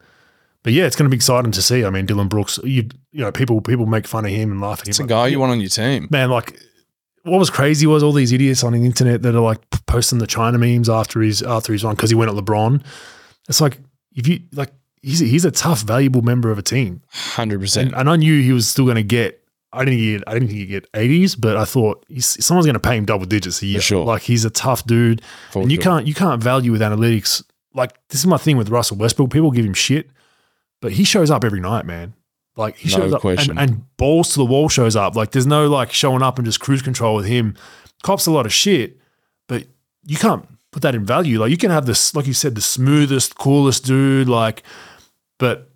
[0.64, 1.86] but yeah, it's going to be exciting to see.
[1.86, 4.82] I mean, Dillon Brooks, you you know, people people make fun of him and laugh
[4.82, 4.90] at him.
[4.92, 6.08] it's a Like, guy you want on your team.
[6.12, 6.60] man, like
[7.24, 10.28] what was crazy was all these idiots on the internet that are like posting the
[10.28, 12.84] China memes after his after his run because he went at LeBron.
[13.50, 13.80] It's like
[14.16, 17.94] if you like he's a, he's a tough, valuable member of a team, Hundred percent.
[17.96, 19.42] and I knew he was still going to get.
[19.78, 20.24] I didn't get.
[20.28, 23.06] I didn't think he'd get eighties, but I thought he's, someone's going to pay him
[23.06, 23.82] double digits a year.
[23.82, 24.06] sure.
[24.06, 25.22] Like he's a tough dude,
[25.52, 25.84] For and you sure.
[25.84, 27.44] can't you can't value with analytics.
[27.74, 29.30] Like this is my thing with Russell Westbrook.
[29.32, 30.10] People give him shit,
[30.82, 32.14] but he shows up every night, man.
[32.56, 33.58] Like he No shows up question.
[33.58, 35.16] And, and balls to the wall shows up.
[35.16, 37.56] Like there's no like showing up and just cruise control with him.
[38.04, 38.98] Cops a lot of shit,
[39.48, 39.66] but
[40.06, 41.40] you can't put that in value.
[41.40, 44.28] Like you can have this, like you said, the smoothest, coolest dude.
[44.28, 44.64] Like,
[45.38, 45.70] but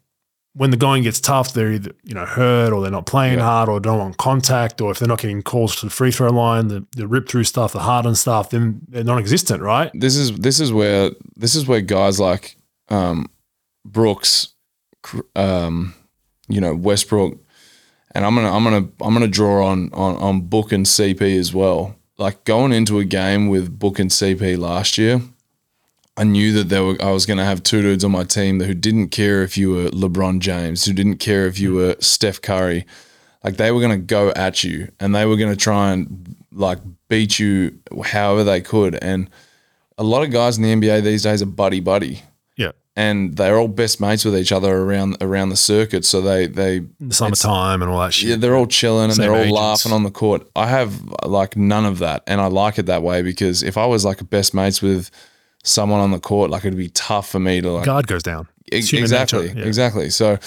[0.53, 3.45] when the going gets tough, they're either you know hurt or they're not playing Yeah.
[3.45, 6.29] hard or don't want contact or if they're not getting calls to the free throw
[6.29, 9.91] line, the, the rip through stuff, the hardened stuff, then they're non-existent, right?
[9.93, 12.57] this is this is where this is where guys like
[12.89, 13.27] um,
[13.85, 14.53] Brooks,
[15.35, 15.93] um,
[16.49, 17.37] you know Westbrook,
[18.13, 21.53] and I'm gonna I'm gonna I'm gonna draw on on on Book and CP as
[21.53, 21.95] well.
[22.17, 25.21] Like going into a game with Book and CP last year,
[26.17, 28.65] I knew that there were I was gonna have two dudes on my team that
[28.65, 31.75] who didn't care if you were LeBron James, who didn't care if you mm.
[31.75, 32.85] were Steph Curry.
[33.43, 37.39] Like they were gonna go at you and they were gonna try and like beat
[37.39, 38.95] you however they could.
[39.01, 39.29] And
[39.97, 42.23] a lot of guys in the NBA these days are buddy buddy,
[42.57, 42.71] Yeah.
[42.95, 46.03] and they're all best mates with each other around around the circuit.
[46.03, 48.29] So they they the summertime and all that shit.
[48.29, 49.57] yeah they're all chilling and Same they're all agents.
[49.59, 50.45] laughing on the court.
[50.57, 53.85] I have like none of that, and I like it that way because if I
[53.85, 55.09] was like best mates with
[55.63, 58.47] someone on the court, like it'd be tough for me to like Guard goes down.
[58.71, 59.65] Ex- exactly, nature, yeah.
[59.65, 60.09] exactly.
[60.09, 60.37] So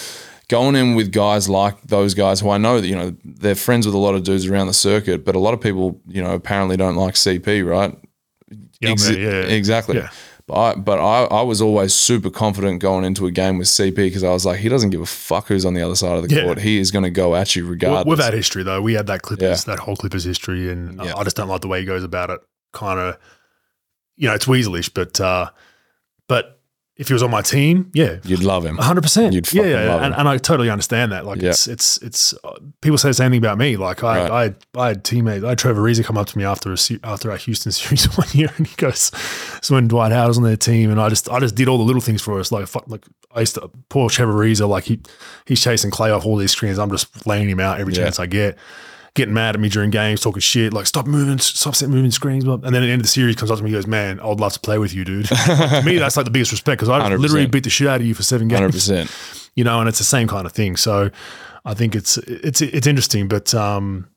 [0.48, 3.86] going in with guys like those guys who I know that you know they're friends
[3.86, 6.34] with a lot of dudes around the circuit, but a lot of people you know
[6.34, 7.96] apparently don't like CP, right?
[8.80, 9.28] Yeah, Ex- man, yeah.
[9.42, 9.96] exactly.
[9.96, 10.10] Yeah.
[10.46, 13.94] But I, but I, I was always super confident going into a game with CP
[13.96, 16.28] because I was like, he doesn't give a fuck who's on the other side of
[16.28, 16.42] the Yeah.
[16.44, 16.58] court.
[16.58, 18.04] He is going to go at you regardless.
[18.04, 19.74] With that history, though, we had that Clippers, Yeah.
[19.74, 21.14] that whole Clippers history, and Yeah.
[21.16, 22.40] I just don't like the way he goes about it.
[22.74, 23.16] Kind of,
[24.16, 25.50] you know, it's weaselish, but uh,
[26.28, 26.60] but
[26.96, 28.76] if he was on my team, yeah, You'd love him.
[28.76, 31.26] hundred percent, You'd yeah, yeah, and, and I totally understand that.
[31.26, 31.50] Like, Yeah.
[31.50, 32.52] it's it's it's uh,
[32.82, 33.76] people say the same thing about me.
[33.76, 34.54] Like, I Right.
[34.76, 37.32] I I had teammates, I had Trevor Ariza come up to me after a after
[37.32, 39.10] our Houston series one year, and he goes,
[39.60, 41.78] "So when Dwight Howard was on their team, and I just I just did all
[41.78, 42.52] the little things for us.
[42.52, 43.04] Like, fuck, like
[43.34, 45.00] I used to poor Trevor Ariza, like he
[45.46, 46.78] he's chasing Klay off all these screens.
[46.78, 48.04] I'm just laying him out every Yeah.
[48.04, 48.56] chance I get."
[49.14, 52.42] Getting mad at me during games, talking shit, like stop moving, stop set moving screens.
[52.44, 54.18] And then at the end of the series, comes up to me, and goes, "Man,
[54.18, 56.80] I would love to play with you, dude." to me, that's like the biggest respect
[56.80, 57.18] because I 100%.
[57.20, 59.50] literally beat the shit out of you for seven games Hundred percent.
[59.54, 60.74] you know, and it's the same kind of thing.
[60.76, 61.10] So
[61.64, 64.08] I think it's it's it's interesting, but um,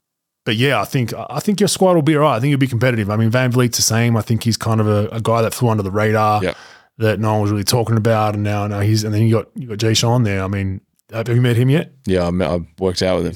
[0.46, 2.36] but yeah, I think I think your squad will be all right.
[2.36, 3.12] I think you'll be competitive.
[3.12, 4.18] I mean, VanVleet's the same.
[4.18, 6.58] I think he's kind of a, a guy that flew under the radar Yep.
[6.98, 9.48] that no one was really talking about, and now now he's and then you got
[9.54, 10.44] you got Jae'Sean there.
[10.44, 10.82] I mean,
[11.12, 11.92] have you met him yet?
[12.08, 13.36] Yeah, I, I worked out with him.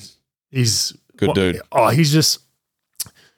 [0.50, 1.62] He's Good what- dude.
[1.72, 2.40] Oh, he's just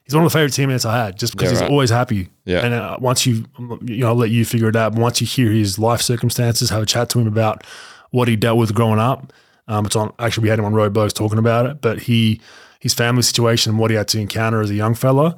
[0.04, 1.70] he's one of the favorite teammates I had, just because Yeah, he's right.
[1.72, 2.30] always happy.
[2.46, 2.66] Yeah.
[2.66, 3.46] And uh, once you
[3.86, 4.94] you know, I'll let you figure it out.
[4.94, 7.64] But once you hear his life circumstances, have a chat to him about
[8.10, 9.32] what he dealt with growing up.
[9.68, 12.42] Um, it's on actually we had him on Road Blows talking about it, but he
[12.80, 15.36] his family situation and what he had to encounter as a young fella.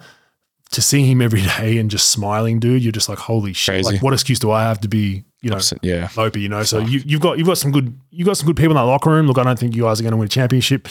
[0.72, 3.76] To see him every day and just smiling, dude, you're just like, holy shit!
[3.76, 3.92] Crazy.
[3.94, 6.10] Like, what excuse do I have to be, you know, Yeah.
[6.18, 6.64] Opie, you know.
[6.64, 8.82] So you, you've got you've got some good you've got some good people in that
[8.82, 9.28] locker room.
[9.28, 10.88] Look, I don't think you guys are going to win a championship,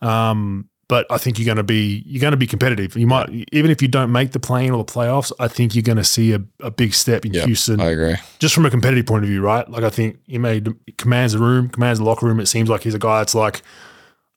[0.00, 2.96] um, but I think you're going to be you're going to be competitive.
[2.96, 5.30] You might even if you don't make the play-in or the playoffs.
[5.38, 7.44] I think you're going to see a, a big step in Yeah.
[7.46, 8.16] Houston, I agree.
[8.40, 9.66] just from a competitive point of view, right?
[9.70, 10.68] Like I think he made
[10.98, 12.40] commands the room, commands the locker room.
[12.40, 13.62] It seems like he's a guy that's like,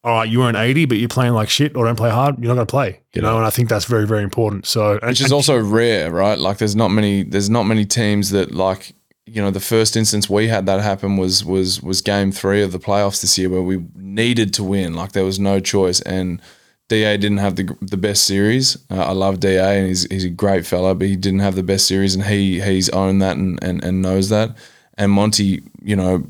[0.04, 2.38] all right, you earn 80, but you're playing like shit or don't play hard.
[2.38, 3.38] You're not going to play, you know.
[3.38, 4.68] And I think that's very very important.
[4.68, 6.38] So and, which is also rare, right?
[6.38, 8.94] Like there's not many there's not many teams that like
[9.26, 12.72] you know the first instance we had that happen was was was game three of
[12.72, 16.42] the playoffs this year where we needed to win, like there was no choice, and
[16.90, 18.78] DA didn't have the the best series.
[18.92, 21.64] Uh, I love DA and he's he's a great fella, but he didn't have the
[21.64, 24.56] best series, and he he's owned that and and, and knows that.
[24.98, 26.28] And Monty, you know,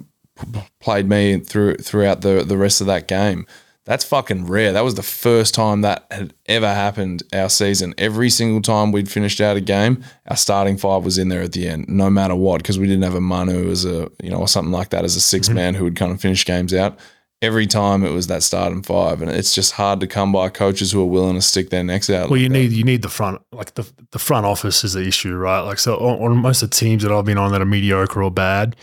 [0.80, 3.48] played me through throughout the the rest of that game.
[3.86, 4.72] That's fucking rare.
[4.72, 7.94] That was the first time that had ever happened our season.
[7.98, 11.52] Every single time we'd finished out a game, our starting five was in there at
[11.52, 14.38] the end, no matter what, because we didn't have a Manu as a you know
[14.38, 15.56] or something like that as a 6 mm-hmm.
[15.56, 16.98] man who would kind of finish games out.
[17.42, 20.94] Every time it was that starting five, and it's just hard to come by coaches
[20.94, 22.30] who are willing to stick their necks out.
[22.30, 22.54] Well, like you that.
[22.54, 25.60] need you need the front like the the front office is the issue, right?
[25.60, 28.24] Like so on, on most of the teams that I've been on that are mediocre
[28.24, 28.78] or bad,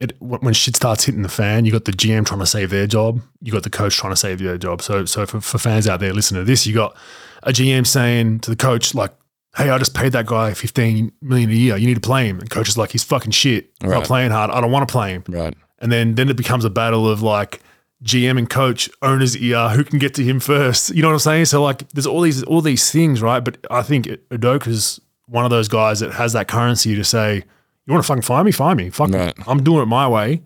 [0.00, 2.86] it when shit starts hitting the fan, you got the GM trying to save their
[2.86, 4.82] job, you got the coach trying to save their job.
[4.82, 6.96] So so for, for fans out there listening to this, you got
[7.42, 9.12] a GM saying to the coach like,
[9.56, 11.76] "Hey, I just paid that guy fifteen million a year.
[11.76, 13.70] You need to play him." And coach is like, "He's fucking shit.
[13.80, 14.50] He's not playing hard.
[14.50, 15.54] I don't want to play him." right.
[15.78, 17.60] And then then it becomes a battle of like
[18.02, 20.94] GM and coach, owner's ear, who can get to him first.
[20.94, 21.44] You know what I'm saying?
[21.46, 23.40] So like there's all these all these things, right?
[23.40, 27.44] But I think Udoka's one of those guys that has that currency to say,
[27.90, 28.52] You want to fucking fire me?
[28.52, 28.88] Fire me.
[28.90, 29.10] Fuck.
[29.48, 30.42] I'm doing it my way.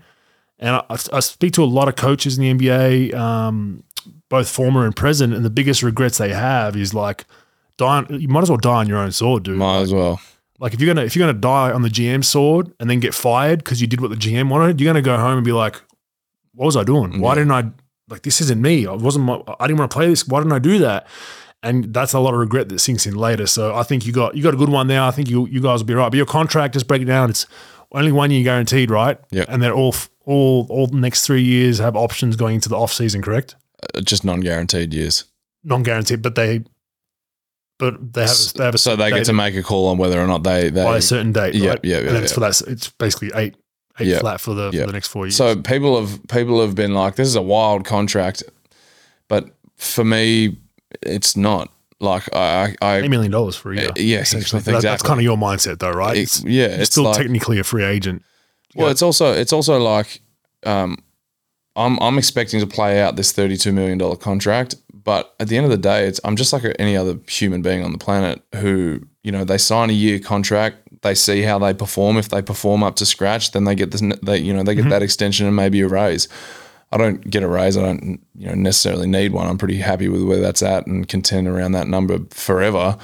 [0.59, 3.85] And I, I speak to a lot of coaches in the NBA, um,
[4.31, 7.27] both former and present, and the biggest regrets they have is like
[7.77, 9.59] dying you might as well die on your own sword, dude.
[9.59, 10.23] Might as well.
[10.59, 13.13] Like if you're gonna if you're gonna die on the GM sword and then get
[13.13, 15.83] fired because you did what the GM wanted, you're gonna go home and be like,
[16.55, 17.21] "What was I doing?
[17.21, 17.35] Why Yeah.
[17.35, 17.71] didn't I
[18.09, 18.41] like this?
[18.41, 18.87] Isn't me.
[18.87, 19.27] I wasn't.
[19.27, 20.27] My, I didn't want to play this.
[20.27, 21.07] Why didn't I do that?"
[21.65, 23.47] And that's a lot of regret that sinks in later.
[23.47, 25.03] So I think you got you got a good one there.
[25.03, 26.09] I think you you guys will be right.
[26.11, 27.31] But your contract, just break it down.
[27.31, 27.47] It's
[27.93, 29.19] only one year guaranteed, right?
[29.31, 29.47] Yep.
[29.49, 29.95] And they're all
[30.27, 33.57] all all the next three years have options going into the off season, correct?
[33.95, 35.25] Uh, Just non-guaranteed years.
[35.65, 36.63] Non guaranteed, but they.
[37.79, 39.99] But they have a, they have a so they get to make a call on
[39.99, 40.85] whether or not they they.
[40.85, 41.81] by a certain date, Yeah, right?
[41.83, 42.35] yeah, yeah, And then it's yeah.
[42.35, 42.61] for that.
[42.73, 43.57] It's basically eight,
[43.99, 44.83] eight Yeah, flat for the yeah.
[44.83, 45.37] for the next four years.
[45.37, 48.45] So people have people have been like, this is a wild contract,
[49.29, 50.57] but for me,
[51.03, 51.71] it's not.
[52.01, 53.89] Like I, I, eight I million dollars for a year.
[53.91, 54.59] Uh, yeah, essentially.
[54.59, 54.73] exactly.
[54.75, 56.17] That- that's kind of your mindset, though, right?
[56.17, 58.23] it's, It's, yeah, it's still like, technically a free agent.
[58.75, 60.21] well, it's also it's also like,
[60.65, 60.99] um,
[61.77, 65.57] I'm I'm expecting to play out this thirty two million dollar contract, but at the
[65.57, 68.43] end of the day, it's I'm just like any other human being on the planet
[68.57, 72.17] who you know they sign a year contract, they see how they perform.
[72.19, 74.83] If they perform up to scratch, then they get this they you know they get
[74.83, 74.91] Mm-hmm.
[74.91, 76.29] that extension and maybe a raise.
[76.95, 77.77] I don't get a raise.
[77.77, 79.49] I don't you know necessarily need one.
[79.49, 82.97] I'm pretty happy with where that's at and content around that number forever.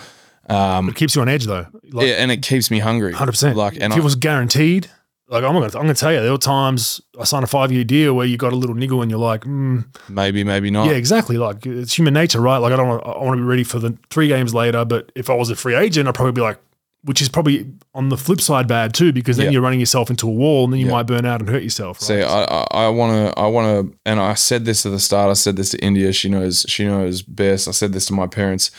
[0.47, 1.67] But it keeps you on edge, though.
[1.91, 3.13] Like, yeah, and it keeps me hungry.
[3.13, 3.57] hundred percent.
[3.57, 4.89] Like, and if it I, was guaranteed,
[5.29, 7.85] like I'm gonna, I'm gonna tell you, there were times I signed a five year
[7.85, 10.87] deal where you got a little niggle and you're like, mm, maybe, maybe not.
[10.87, 11.37] yeah, exactly.
[11.37, 12.59] Like it's human nature, right?
[12.59, 14.85] Like I don't, I want to be ready for the three games later.
[14.85, 16.59] But if I was a free agent, I'd probably be like,
[17.03, 19.53] which is probably on the flip side bad too, because then Yeah.
[19.53, 20.93] you're running yourself into a wall, and then you Yeah.
[20.93, 21.99] might burn out and hurt yourself.
[22.03, 22.07] Right?
[22.07, 25.31] See, I want to, I want to, and I said this at the start.
[25.31, 26.13] I said this to India.
[26.13, 27.69] She knows, she knows best.
[27.69, 28.71] I said this to my parents.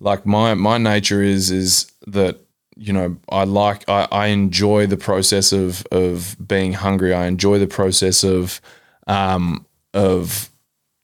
[0.00, 2.40] Like my, my nature is, is that
[2.80, 7.12] you know, I like, I, I enjoy the process of, of being hungry.
[7.12, 8.60] I enjoy the process of,
[9.08, 10.48] um, of,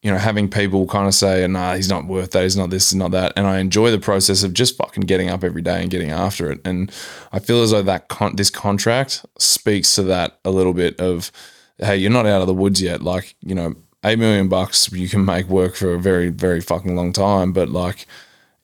[0.05, 2.42] you know, having people kind of say, and "Nah, he's not worth that.
[2.42, 2.90] He's not this.
[2.90, 5.80] He's not that." And I enjoy the process of just fucking getting up every day
[5.80, 6.61] and getting after it.
[6.62, 6.92] And
[7.32, 11.32] I feel as though that con- this contract speaks to that a little bit of,
[11.78, 13.02] hey, you're not out of the woods yet.
[13.02, 16.94] Like, you know, eight million bucks you can make work for a very, very fucking
[16.94, 18.07] long time, but like.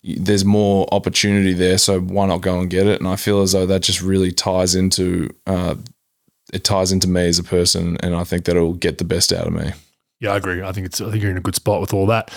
[0.03, 3.01] There's more opportunity there, so why not go and get it?
[3.01, 5.75] And I feel as though that just really ties into uh,
[6.55, 9.31] it ties into me as a person, and I think that it'll get the best
[9.31, 9.73] out of me.
[10.21, 10.63] Yeah, I agree.
[10.63, 11.01] I think it's.
[11.01, 12.31] I think you're in a good spot with all that.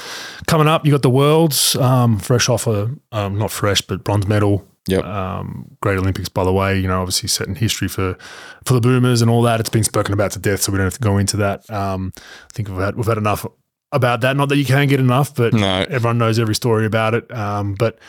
[0.48, 4.26] Coming up, you got the worlds, um, fresh off a um, not fresh, but bronze
[4.28, 4.66] medal.
[4.88, 5.04] Yep.
[5.04, 6.78] Um, great Olympics, by the way.
[6.80, 8.18] You know, obviously setting history for
[8.66, 9.60] for the Boomers and all that.
[9.60, 11.70] It's been spoken about to death, so we don't have to go into that.
[11.70, 13.46] Um, I think we've had we've had enough
[13.92, 14.38] about that.
[14.38, 15.86] Not that you can get enough, but No.
[15.90, 17.30] everyone knows every story about it.
[17.34, 18.00] Um, but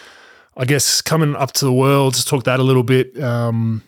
[0.56, 3.20] I guess coming up to the world, just talk that a little bit.
[3.20, 3.82] Um,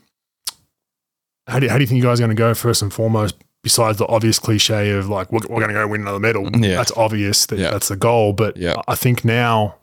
[1.47, 3.37] how do, how do you think you guys are going to go first and foremost?
[3.67, 6.77] Besides the obvious cliche of like we're, we're going to go win another medal, Yeah.
[6.77, 7.71] that's obvious that Yeah.
[7.71, 8.33] that's the goal.
[8.33, 8.75] But Yeah.
[8.87, 9.75] I think now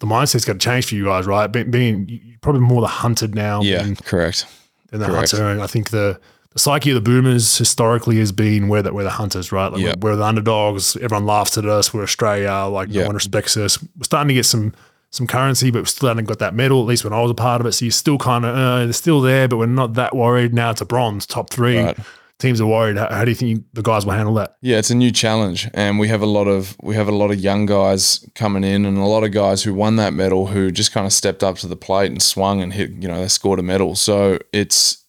[0.00, 1.46] the mindset's got to change for you guys, right?
[1.46, 4.44] Being, being probably more the hunted now Yeah, than, correct.
[4.90, 5.30] than the correct.
[5.30, 5.48] hunter.
[5.50, 6.18] And I think the
[6.52, 9.70] the psyche of the boomers historically has been where that we're the hunters, right?
[9.70, 10.96] Like we're, we're the underdogs.
[10.96, 11.94] Everyone laughs at us.
[11.94, 12.66] We're Australia.
[12.68, 13.02] Like Yeah.
[13.02, 13.80] no one respects us.
[13.80, 14.72] We're starting to get some
[15.10, 16.80] some currency, but we still haven't got that medal.
[16.80, 18.84] At least when I was a part of it, so you're still kind of uh,
[18.84, 20.52] they're still there, but we're not that worried.
[20.52, 21.78] Now it's a bronze, top three.
[21.78, 21.96] Right.
[22.38, 22.96] Teams are worried.
[22.96, 24.56] How, how do you think the guys will handle that?
[24.62, 27.30] Yeah, it's a new challenge, and we have a lot of we have a lot
[27.32, 30.70] of young guys coming in, and a lot of guys who won that medal who
[30.70, 32.90] just kind of stepped up to the plate and swung and hit.
[32.90, 33.96] You know, they scored a medal.
[33.96, 35.04] So it's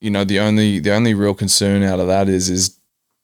[0.00, 2.78] you know the only the only real concern out of that is is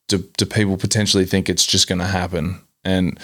[0.09, 2.61] do, do people potentially think it's just going to happen?
[2.84, 3.18] And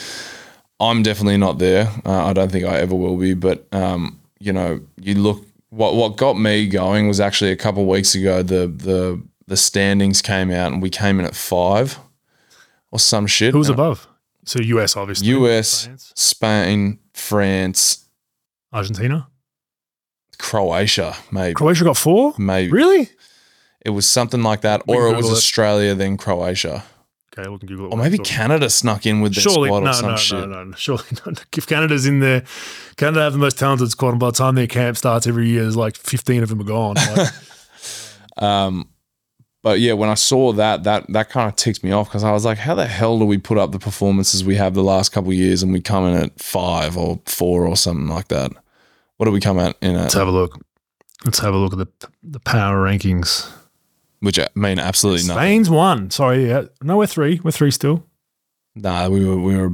[0.80, 1.88] I'm definitely not there.
[2.04, 3.34] Uh, I don't think I ever will be.
[3.34, 7.86] But um, you know, you look what what got me going was actually a couple
[7.86, 8.42] weeks ago.
[8.42, 11.98] The the the standings came out and we came in at five
[12.90, 13.52] or some shit.
[13.52, 14.06] Who was And above?
[14.44, 15.28] So US, obviously.
[15.28, 18.04] US, France, Spain, France,
[18.72, 19.28] Argentina,
[20.38, 21.54] Croatia, maybe.
[21.54, 22.34] Croatia got four.
[22.38, 23.08] maybe Really?
[23.84, 25.32] it was something like that, We or it was it.
[25.32, 26.84] Australia then Croatia,
[27.36, 27.92] Okay, we can Google it.
[27.92, 28.18] or maybe.
[28.18, 30.48] Canada snuck in with their Surely, squad no, or some no, shit.
[30.48, 31.44] no, no, Surely not.
[31.56, 32.44] If Canada's in there,
[32.96, 35.62] Canada have the most talented squad, and by the time their camp starts every year,
[35.62, 36.94] there's like 15 of them are gone.
[36.96, 37.28] Like,
[38.38, 38.88] Um,
[39.62, 42.32] but yeah, when I saw that, that that kind of ticked me off because I
[42.32, 45.10] was like, how the hell do we put up the performances we have the last
[45.10, 48.52] couple of years and we come in at five or four or something like that?
[49.16, 50.60] What do we come out in let's have a look.
[51.24, 53.48] Let's have a look at the the power rankings.
[54.18, 55.40] Which I mean absolutely nothing.
[55.40, 56.10] Spain's one.
[56.10, 56.64] Sorry, yeah.
[56.82, 57.40] No, we're three.
[57.44, 58.04] We're three still.
[58.74, 59.70] Nah, we were we were.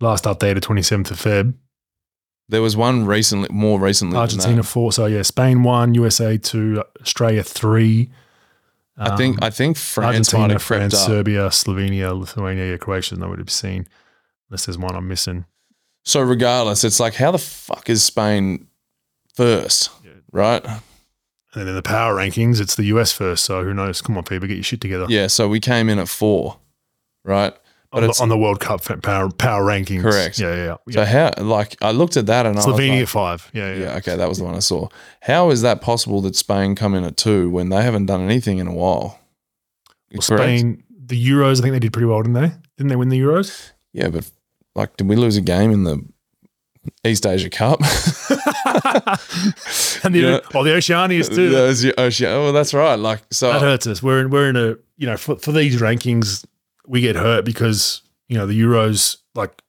[0.00, 1.54] Last updated 27th of Feb.
[2.52, 4.18] There was one recently, more recently.
[4.18, 4.92] Argentina four.
[4.92, 8.10] So yeah, Spain one, USA two, Australia three.
[8.98, 10.94] I think Um, I think France Argentina, France.
[10.98, 13.16] Serbia, Slovenia, Lithuania, yeah, Croatia.
[13.16, 13.88] No would have seen.
[14.50, 15.46] Unless there's one I'm missing.
[16.04, 18.66] So regardless, it's like how the fuck is Spain
[19.34, 19.88] first,
[20.30, 20.62] right?
[20.64, 20.80] And
[21.54, 23.46] then in the power rankings, it's the US first.
[23.46, 24.02] So who knows?
[24.02, 25.06] Come on, people, get your shit together.
[25.08, 25.28] Yeah.
[25.28, 26.58] So we came in at four,
[27.24, 27.54] right?
[27.92, 30.02] On, But the, on the World Cup power power rankings.
[30.02, 30.38] Correct.
[30.38, 30.94] Yeah, yeah, yeah.
[30.94, 33.50] so how like I looked at that and Slovenia like, five.
[33.52, 33.80] Yeah, yeah.
[33.80, 34.88] yeah, okay, that was the one I saw.
[35.20, 38.58] How is that possible that Spain come in at two when they haven't done anything
[38.58, 39.18] in a while?
[40.12, 41.58] Well, Spain, the Euros.
[41.58, 42.52] I think they did pretty well, didn't they?
[42.76, 43.70] Didn't they win the Euros?
[43.92, 44.30] Yeah, but
[44.74, 46.02] like, did we lose a game in the
[47.04, 47.80] East Asia Cup?
[50.04, 50.40] and the Yeah.
[50.54, 51.50] oh, the Oceanias too.
[51.50, 52.94] That was your Ocean- Oh, well, that's right.
[52.96, 54.02] Like, so That hurts us.
[54.02, 56.44] We're in, we're in a you know for, for these rankings
[56.86, 59.62] we get hurt because you know the Euros like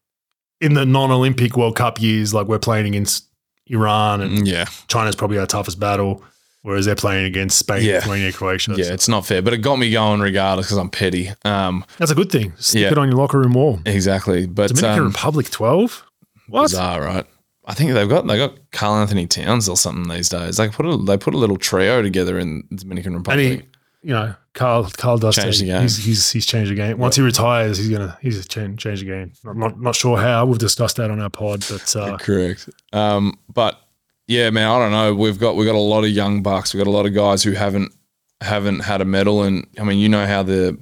[0.61, 3.28] in the non-Olympic World Cup years like we're playing against
[3.68, 6.24] Iran and yeah, China's probably our toughest battle,
[6.64, 7.95] whereas they're playing against Spain, Yeah.
[7.95, 8.74] Lithuania, Croatia.
[8.76, 11.32] yeah, So it's not fair, but it got me going regardless because I'm petty.
[11.45, 12.53] Um, that's a good thing.
[12.57, 12.91] Stick Yeah.
[12.91, 13.80] it on your locker room wall.
[13.86, 14.47] exactly.
[14.47, 16.03] But Dominican um, Republic twelve.
[16.47, 16.64] What?
[16.64, 17.26] bizarre, right?
[17.66, 20.57] I think they've got they got Karl-Anthony Towns or something these days.
[20.57, 23.61] They put a they put a little trio together in Dominican And Republic.
[24.01, 25.82] he, you know, Karl Karl does Changed say the game.
[25.82, 26.99] He's, he's he's changed the game.
[26.99, 29.34] Once he retires, he's gonna he's change change the game.
[29.45, 30.45] I'm not not sure how.
[30.45, 32.70] We've discussed that on our pod, but uh, Correct.
[32.91, 33.80] Um, but
[34.28, 35.16] yeah, man, I don't know.
[35.16, 36.74] We've got we've got a lot of young bucks.
[36.74, 37.93] We've got a lot of guys who haven't
[38.41, 40.78] haven't had a medal, and I mean, you know how the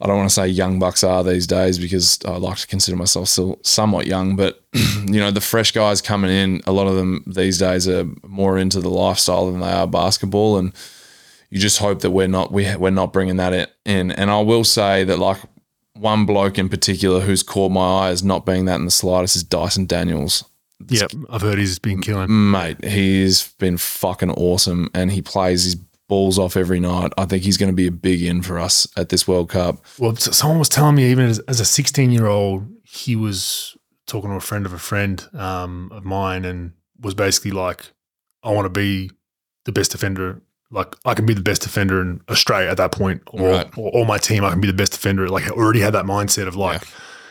[0.00, 2.96] I don't want to say young bucks are these days because I like to consider
[2.96, 4.62] myself still somewhat young, but
[5.06, 8.58] you know the fresh guys coming in, a lot of them these days are more
[8.58, 10.74] into the lifestyle than they are basketball, and
[11.54, 14.10] you just hope that we're not we we're not bringing that in.
[14.10, 15.38] And I will say that like
[15.92, 19.36] one bloke in particular who's caught my eye as not being that in the slightest
[19.36, 20.42] is Dyson Daniels.
[20.88, 22.50] yeah, I've heard he's been killing.
[22.50, 25.76] Mate, he's been fucking awesome and he plays his
[26.08, 27.12] balls off every night.
[27.16, 29.76] I think he's going to be a big in for us at this World Cup.
[30.00, 33.76] Well, someone was telling me even as, as a 16 year old, he was
[34.08, 37.92] talking to a friend of a friend um, of mine and was basically like,
[38.42, 39.12] I want to be
[39.66, 40.42] the best defender.
[40.74, 43.78] Like, I can be the best defender in Australia at that point, or, Right.
[43.78, 45.28] or, or my team, I can be the best defender.
[45.28, 46.82] Like, I already had that mindset of like,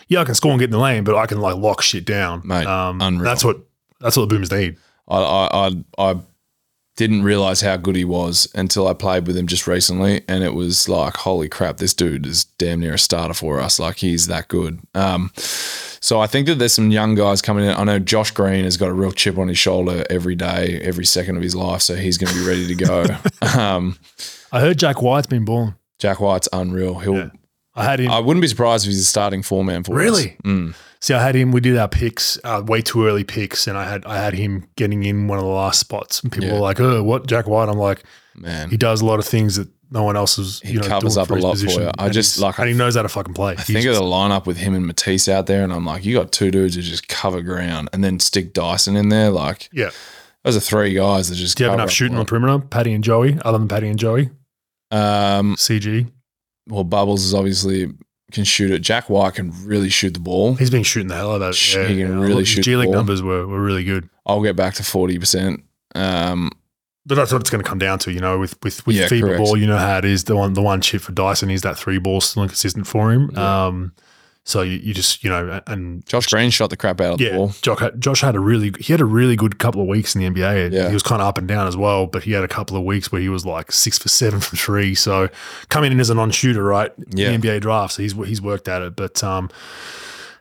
[0.08, 2.06] yeah, I can score and get in the lane, but I can like lock shit
[2.06, 2.42] down.
[2.46, 3.24] Mate, um, unreal.
[3.24, 3.58] That's what
[4.00, 4.78] that's what the Boomers need.
[5.08, 6.16] I, I, I, I
[6.96, 10.54] didn't realize how good he was until I played with him just recently, and it
[10.54, 13.80] was like, holy crap, this dude is damn near a starter for us.
[13.80, 14.80] Like he's that good.
[14.94, 17.72] Um, so I think that there's some young guys coming in.
[17.72, 21.06] I know Josh Green has got a real chip on his shoulder every day, every
[21.06, 23.06] second of his life, so he's going to be ready to go.
[23.58, 23.98] um,
[24.52, 25.76] I heard Jack White's been born.
[26.00, 27.00] Jack White's unreal.
[27.00, 27.16] He'll.
[27.16, 27.30] Yeah.
[27.76, 28.12] I had him.
[28.12, 29.98] I wouldn't be surprised if he's a starting four man for us.
[29.98, 30.38] Really?
[30.44, 30.76] Mm.
[31.04, 31.52] See, I had him.
[31.52, 34.70] We did our picks, uh, way too early picks, and I had I had him
[34.78, 36.22] getting in one of the last spots.
[36.22, 36.54] And people Yeah.
[36.54, 38.04] were like, "Oh, what Jack White?" I'm like,
[38.36, 40.62] Man, he does a lot of things that no one else is.
[40.62, 41.92] He you know, covers doing up a lot for you.
[41.98, 43.52] I And just, like, and he knows how to fucking play.
[43.58, 46.16] I think of the lineup with him and Matisse out there, and I'm like, you
[46.16, 49.30] got two dudes who just cover ground, and then stick Dyson in there.
[49.30, 49.90] Like, yeah.
[50.46, 51.58] those are three guys that just.
[51.58, 52.60] Do you have enough shooting on perimeter?
[52.60, 54.30] Patty and Joey, other than Patty and Joey.
[54.90, 56.10] Um, CG.
[56.70, 57.92] well, Bubbles is obviously
[58.34, 58.80] can shoot it.
[58.80, 60.56] Jack White can really shoot the ball.
[60.56, 61.74] He's been shooting the hell out of it.
[61.76, 62.26] Yeah, he can yeah.
[62.26, 64.10] really shoot G the League numbers were, were really good.
[64.26, 65.64] I'll get back to forty percent.
[65.96, 66.52] Um,
[67.06, 69.08] But that's what it's going to come down to, you know, with with with Yeah,
[69.08, 69.38] FIBA correct.
[69.44, 70.24] ball, you know how it is.
[70.24, 73.30] The one the one chip for Dyson is that three ball still inconsistent for him.
[73.34, 73.66] Yeah.
[73.66, 73.94] Um,
[74.46, 77.32] so you, you just you know and Josh Green shot the crap out of the
[77.32, 77.50] ball.
[77.62, 80.22] Josh had, Josh had a really he had a really good couple of weeks in
[80.22, 80.72] the NBA.
[80.74, 80.90] Yeah.
[80.90, 82.84] He was kind of up and down as well, but he had a couple of
[82.84, 84.96] weeks where he was like six for seven from three.
[84.96, 85.30] So
[85.70, 86.92] coming in as a non-shooter, right?
[87.10, 87.32] Yeah.
[87.32, 88.96] The NBA draft, so he's he's worked at it.
[88.98, 89.50] But um,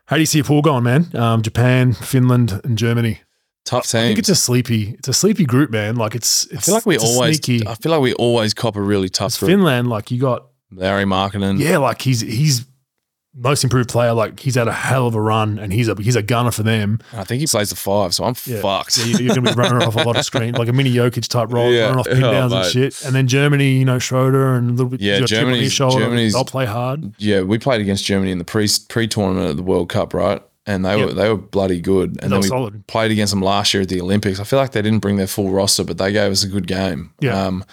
[0.06, 1.14] how do you see a pool going, man?
[1.14, 3.20] Um, Japan, Finland, and Germany.
[3.64, 4.00] Tough team.
[4.00, 5.94] I think it's a sleepy, it's a sleepy group, man.
[5.94, 7.36] Like it's, it's I feel like we always.
[7.36, 7.66] sneaky.
[7.66, 9.50] I feel like we always cop a really tough group.
[9.50, 11.60] Finland, like you got, Lauri Markkanen.
[11.60, 12.66] yeah, like he's he's
[13.34, 14.12] most improved player.
[14.12, 16.62] Like he's had a hell of a run, and he's a he's a gunner for
[16.62, 16.98] them.
[17.12, 18.60] I think he plays the five, so I'm Yeah.
[18.60, 18.98] fucked.
[18.98, 21.26] Yeah, you're going to be running off a lot of screen, like a mini Jokic
[21.28, 21.84] type role, Yeah.
[21.84, 22.70] running off Oh, pin downs and mate.
[22.72, 23.04] shit.
[23.04, 25.00] And then Germany, you know, Schroeder and a little bit.
[25.00, 26.04] Yeah, he's got chip on his Germany's- shoulder.
[26.04, 27.12] Germany's- They'll play hard.
[27.18, 30.42] Yeah, we played against Germany in the pre pre tournament of the World Cup, right?
[30.64, 31.06] And they Yeah.
[31.06, 32.10] were they were bloody good.
[32.22, 32.86] And They then we solid.
[32.86, 34.38] played against them last year at the Olympics.
[34.38, 36.66] I feel like they didn't bring their full roster, but they gave us a good
[36.68, 37.10] game.
[37.20, 37.46] Yeah.
[37.46, 37.64] Um,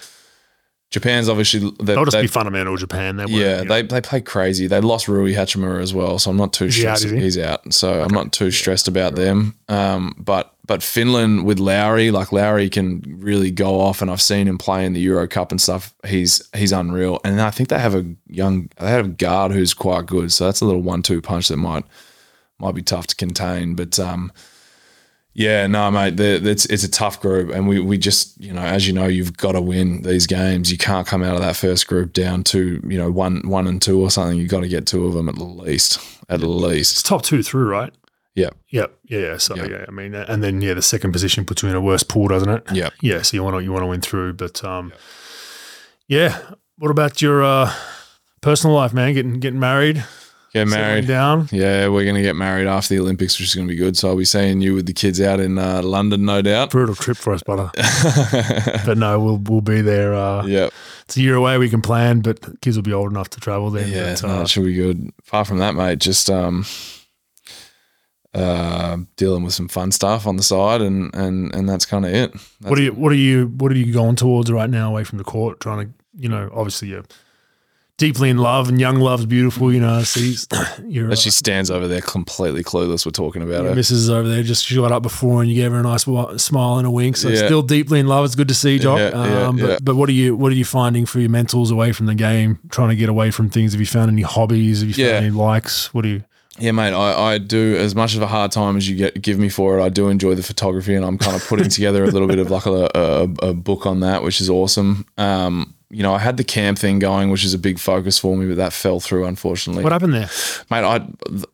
[0.91, 3.17] Japan's obviously they, They'll just they- be fundamental Japan.
[3.17, 4.65] They yeah, they they play crazy.
[4.65, 7.05] They lost Rui Hachimura as well, so I'm not too out, stressed.
[7.05, 7.19] is he?
[7.19, 9.53] He's out, so I'm not too stressed about them.
[9.67, 14.47] Um, but but Finland with Lauri, like Lauri can really go off, and I've seen
[14.47, 15.93] him play in the Euro Cup and stuff.
[16.07, 19.75] He's he's unreal, and I think they have a young they have a guard who's
[19.75, 20.31] quite good.
[20.33, 21.85] So that's a little one-two punch that might
[22.57, 23.75] might be tough to contain.
[23.75, 24.31] But um,
[25.39, 28.61] yeah, no, mate, the, it's it's a tough group, and we we just you know,
[28.61, 30.69] as you know, you've got to win these games.
[30.69, 33.81] You can't come out of that first group down to you know one one and
[33.81, 34.37] two or something.
[34.37, 36.91] You've got to get two of them at least, at least.
[36.91, 37.93] it's top two through, right?
[38.35, 38.99] Yeah, Yep.
[39.05, 39.19] Yeah.
[39.19, 39.37] yeah.
[39.37, 39.67] So Yeah.
[39.69, 42.27] yeah, I mean, and then yeah, the second position puts you in a worse pool,
[42.27, 42.63] doesn't it?
[42.73, 42.89] yeah.
[43.01, 43.21] Yeah.
[43.21, 44.91] So you want to you want to win through, but um,
[46.07, 46.37] yeah.
[46.77, 47.73] What about your uh,
[48.41, 49.13] personal life, man?
[49.13, 50.03] Getting getting married,
[50.53, 51.07] Get married.
[51.07, 51.47] down.
[51.51, 53.95] Yeah, we're gonna get married after the Olympics, which is gonna be good.
[53.95, 56.71] So I'll be seeing you with the kids out in uh, London, no doubt.
[56.71, 57.69] Brutal trip for us, brother.
[58.85, 60.15] but no, we'll we'll be there.
[60.15, 60.69] Uh, yeah,
[61.03, 61.57] It's a year away.
[61.59, 63.91] We can plan, but the kids will be old enough to travel then.
[63.91, 65.11] yeah, but, no, uh, it should be good.
[65.27, 66.65] Apart from that, mate, just um,
[68.33, 72.13] uh, dealing with some fun stuff on the side, and and and that's kind of
[72.13, 72.33] it.
[72.61, 75.19] what are you what are you what are you going towards right now away from
[75.19, 75.59] the court?
[75.59, 77.05] Trying to you know obviously you're
[77.99, 79.71] deeply in love and young love's beautiful.
[79.71, 80.19] You know, so
[80.57, 83.05] uh, she stands over there completely clueless.
[83.05, 83.75] We're talking about her.
[83.75, 86.03] missus over there just she got up before and you gave her a nice
[86.41, 87.17] smile and a wink.
[87.17, 87.45] So Yeah.
[87.45, 88.25] still deeply in love.
[88.25, 88.97] It's good to see, Jock.
[88.97, 91.71] Yeah, yeah, um, but, but what are you what are you finding for your mentals
[91.71, 92.57] away from the game?
[92.69, 93.73] Trying to get away from things.
[93.73, 94.79] Have you found any hobbies?
[94.79, 95.93] Have you found any likes?
[95.93, 96.23] What do you?
[96.57, 96.93] Yeah, mate.
[96.93, 99.79] I, I do as much of a hard time as you get give me for
[99.79, 99.83] it.
[99.83, 102.49] I do enjoy the photography, and I'm kind of putting together a little bit of
[102.51, 105.05] like a, a, a book on that, which is awesome.
[105.17, 108.37] Um, you know, I had the camp thing going, which is a big focus for
[108.37, 109.83] me, but that fell through unfortunately.
[109.83, 110.29] What happened there?
[110.69, 111.07] Mate, I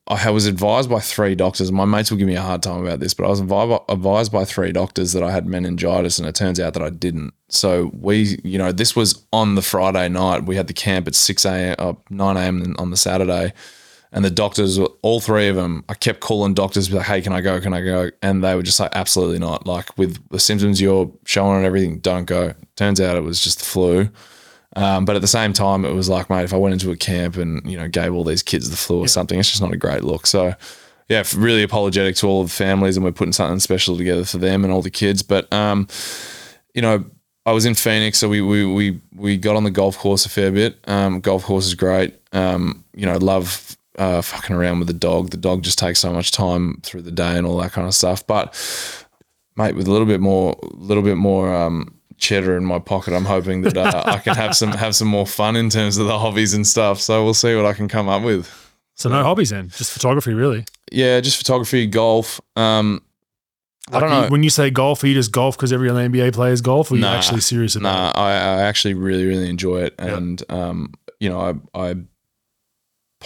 [0.08, 1.72] I was advised by three doctors.
[1.72, 4.44] My mates will give me a hard time about this, but I was advised by
[4.44, 7.34] three doctors that I had meningitis, and it turns out that I didn't.
[7.48, 10.46] So we, you know, this was on the Friday night.
[10.46, 11.76] We had the camp at six a.m.
[11.80, 12.76] Uh, nine a.m.
[12.78, 13.54] on the Saturday,
[14.16, 17.42] and the doctors, all three of them, I kept calling doctors, like, "Hey, can I
[17.42, 17.60] go?
[17.60, 21.12] Can I go?" And they were just like, "Absolutely not." Like with the symptoms you're
[21.26, 22.54] showing and everything, don't go.
[22.78, 24.10] Turns out it was just the flu.
[24.78, 26.96] Um, but at the same time, it was like, mate, if I went into a
[26.96, 29.74] camp and you know gave all these kids the flu or something, it's just not
[29.74, 30.28] a great look.
[30.28, 30.54] So,
[31.10, 34.38] yeah, really apologetic to all of the families, and we're putting something special together for
[34.38, 35.24] them and all the kids.
[35.24, 35.90] But um,
[36.74, 37.04] you know,
[37.46, 40.30] I was in Phoenix, so we we we we got on the golf course a
[40.30, 40.80] fair bit.
[40.88, 42.16] Um, golf course is great.
[42.32, 45.30] Um, you know, love uh, fucking around with the dog.
[45.30, 47.94] The dog just takes so much time through the day and all that kind of
[47.94, 48.26] stuff.
[48.26, 48.54] But
[49.56, 53.26] mate, with a little bit more, little bit more um, cheddar in my pocket, I'm
[53.26, 56.18] hoping that uh, I can have some have some more fun in terms of the
[56.20, 57.00] hobbies and stuff.
[57.00, 58.50] So we'll see what I can come up with.
[58.98, 60.64] So no hobbies then, just photography, really.
[60.92, 62.40] Yeah, just photography, golf.
[62.56, 63.02] Um,
[63.92, 64.30] I don't Like, know.
[64.32, 66.98] When you say golf, are you just golf because every NBA plays golf, or are
[66.98, 69.96] you actually serious about Nah, I, I actually really, really enjoy it.
[70.00, 71.40] And, um, you know,
[71.76, 71.96] I, I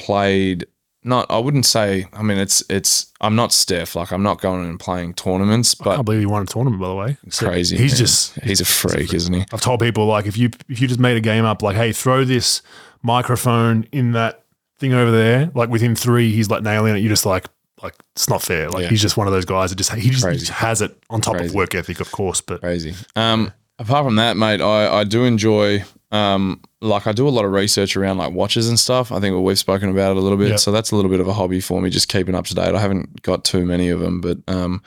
[0.05, 0.65] played
[1.03, 4.65] not, I wouldn't say, I mean, it's, it's, I'm not stiff Like, I'm not going
[4.65, 5.87] and playing tournaments, it?
[5.87, 7.17] I can't believe he won a tournament, by the way.
[7.29, 7.77] So crazy.
[7.77, 7.97] He's man.
[7.99, 8.39] just.
[8.41, 9.45] he's a freak, isn't he?
[9.53, 11.93] I've told people like if you if you just made a game up, like hey,
[11.93, 12.61] throw this
[13.01, 14.43] microphone in that
[14.77, 15.51] thing over there.
[15.55, 16.99] Like within three, he's like nailing it.
[16.99, 17.45] You're just like
[17.81, 18.69] like it's not fair.
[18.69, 18.89] Like Yeah.
[18.89, 21.21] he's just one of those guys that just he just, he just has it on
[21.21, 22.41] top of work ethic, of course.
[22.41, 22.93] But Crazy.
[23.15, 27.45] Um, apart from that, mate, I, I do enjoy um, like I do a lot
[27.45, 29.11] of research around like watches and stuff.
[29.11, 30.55] I think we've spoken about it a little bit, Yeah.
[30.55, 32.73] so that's a little bit of a hobby for me, just keeping up to date.
[32.75, 34.81] I haven't got too many of them, but um,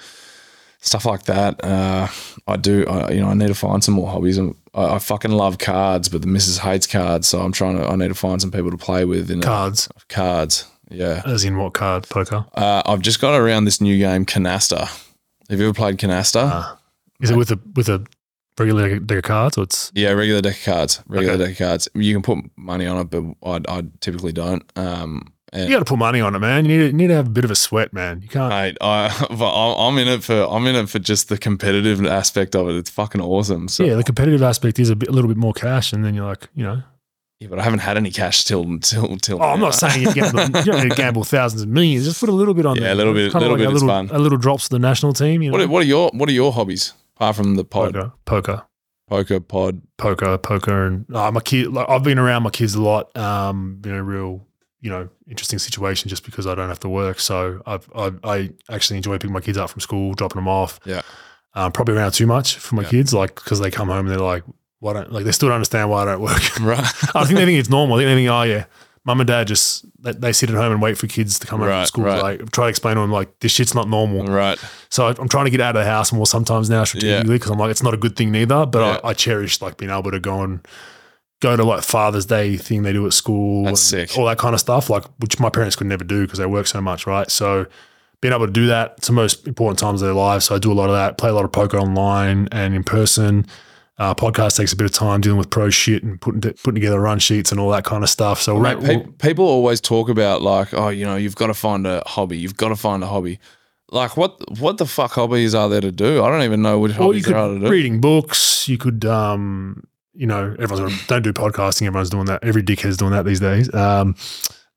[0.80, 2.08] stuff like that, uh,
[2.48, 2.86] I do.
[2.86, 4.38] I, you know, I need to find some more hobbies.
[4.38, 7.86] And I, I fucking love cards, but the missus hates cards, so I'm trying to.
[7.86, 10.66] I need to find some people to play with in cards, cards.
[10.90, 12.06] Yeah, as in what card?
[12.08, 12.44] Poker.
[12.54, 14.88] uh, I've just got around this new game, Canasta.
[15.48, 16.50] Have you ever played Canasta?
[16.50, 16.76] Uh,
[17.20, 18.04] Is it with a with a
[18.58, 21.02] regular deck of cards, or it's Yeah, regular deck of cards.
[21.06, 21.42] Regular Okay.
[21.44, 21.88] deck of cards.
[21.94, 24.62] You can put money on it, but I, I typically don't.
[24.76, 26.64] Um, you got to put money on it, man.
[26.64, 28.22] You need to, you need to have a bit of a sweat, man.
[28.22, 28.48] You can't.
[28.50, 29.08] mate, I,
[29.78, 32.76] I'm in it for I'm in it for just the competitive aspect of it.
[32.76, 33.68] It's fucking awesome.
[33.68, 36.14] So yeah, the competitive aspect is a, bit, a little bit more cash, and then
[36.14, 36.82] you're like, you know,
[37.38, 39.42] yeah, but I haven't had any cash till till till.
[39.42, 40.40] Oh, I'm not saying you gamble.
[40.60, 42.06] You don't need to gamble thousands and millions.
[42.06, 42.92] Just put a little bit on Yeah, there.
[42.92, 44.08] a little bit- Kinda little bit a little, fun.
[44.10, 45.42] A little drops for the national team.
[45.42, 47.94] You know, What are, what are your What are your hobbies apart from the pod,
[47.94, 48.62] poker, poker,
[49.08, 49.82] poker pod?
[49.96, 51.68] poker, poker, and uh, my kid.
[51.72, 53.16] Like, I've been around my kids a lot.
[53.16, 54.44] Um, been a real,
[54.80, 57.20] you know, interesting situation just because I don't have to work.
[57.20, 60.80] So I've, I, I actually enjoy picking my kids up from school, dropping them off.
[60.84, 61.02] Yeah.
[61.54, 62.88] Um, probably around too much for my Yeah.
[62.88, 64.42] kids, like because they come home and they're like,
[64.80, 66.60] "Why don't like?" They still don't understand why I don't work.
[66.60, 66.78] Right.
[67.14, 67.96] I think they think it's normal.
[67.96, 68.64] I think they think, oh yeah,
[69.04, 71.60] mum and dad just they, they sit at home and wait for kids to come
[71.60, 72.04] home from school.
[72.04, 72.22] right.
[72.40, 74.24] Like try to explain to them like this shit's not normal.
[74.26, 74.58] right.
[74.90, 77.50] So I- I'm trying to get out of the house more sometimes now strategically because
[77.50, 78.64] I'm like it's not a good thing neither.
[78.66, 79.00] But Yeah.
[79.04, 80.66] I, I cherish like being able to go and
[81.40, 83.64] go to like Father's Day thing they do at school.
[83.64, 84.16] That's sick.
[84.16, 86.68] All that kind of stuff, like which my parents could never do because they work
[86.68, 87.28] so much, right?
[87.30, 87.66] So
[88.20, 90.44] being able to do that, it's the most important times of their lives.
[90.44, 92.84] So I do a lot of that, play a lot of poker online and in
[92.84, 93.46] person.
[94.02, 96.98] Uh, podcast takes a bit of time dealing with pro shit and putting putting together
[96.98, 98.42] run sheets and all that kind of stuff.
[98.42, 101.86] So Mate, pe- people always talk about like, oh, you know, you've got to find
[101.86, 102.36] a hobby.
[102.36, 103.38] You've got to find a hobby.
[103.92, 106.24] Like, what what the fuck hobbies are there to do?
[106.24, 107.68] I don't even know what or you hobbies could there are to do.
[107.70, 108.68] reading books.
[108.68, 109.84] You could, um,
[110.14, 111.86] you know, everyone's don't do podcasting.
[111.86, 112.42] Everyone's doing that.
[112.42, 113.72] Every dickhead's doing that these days.
[113.72, 114.16] Um,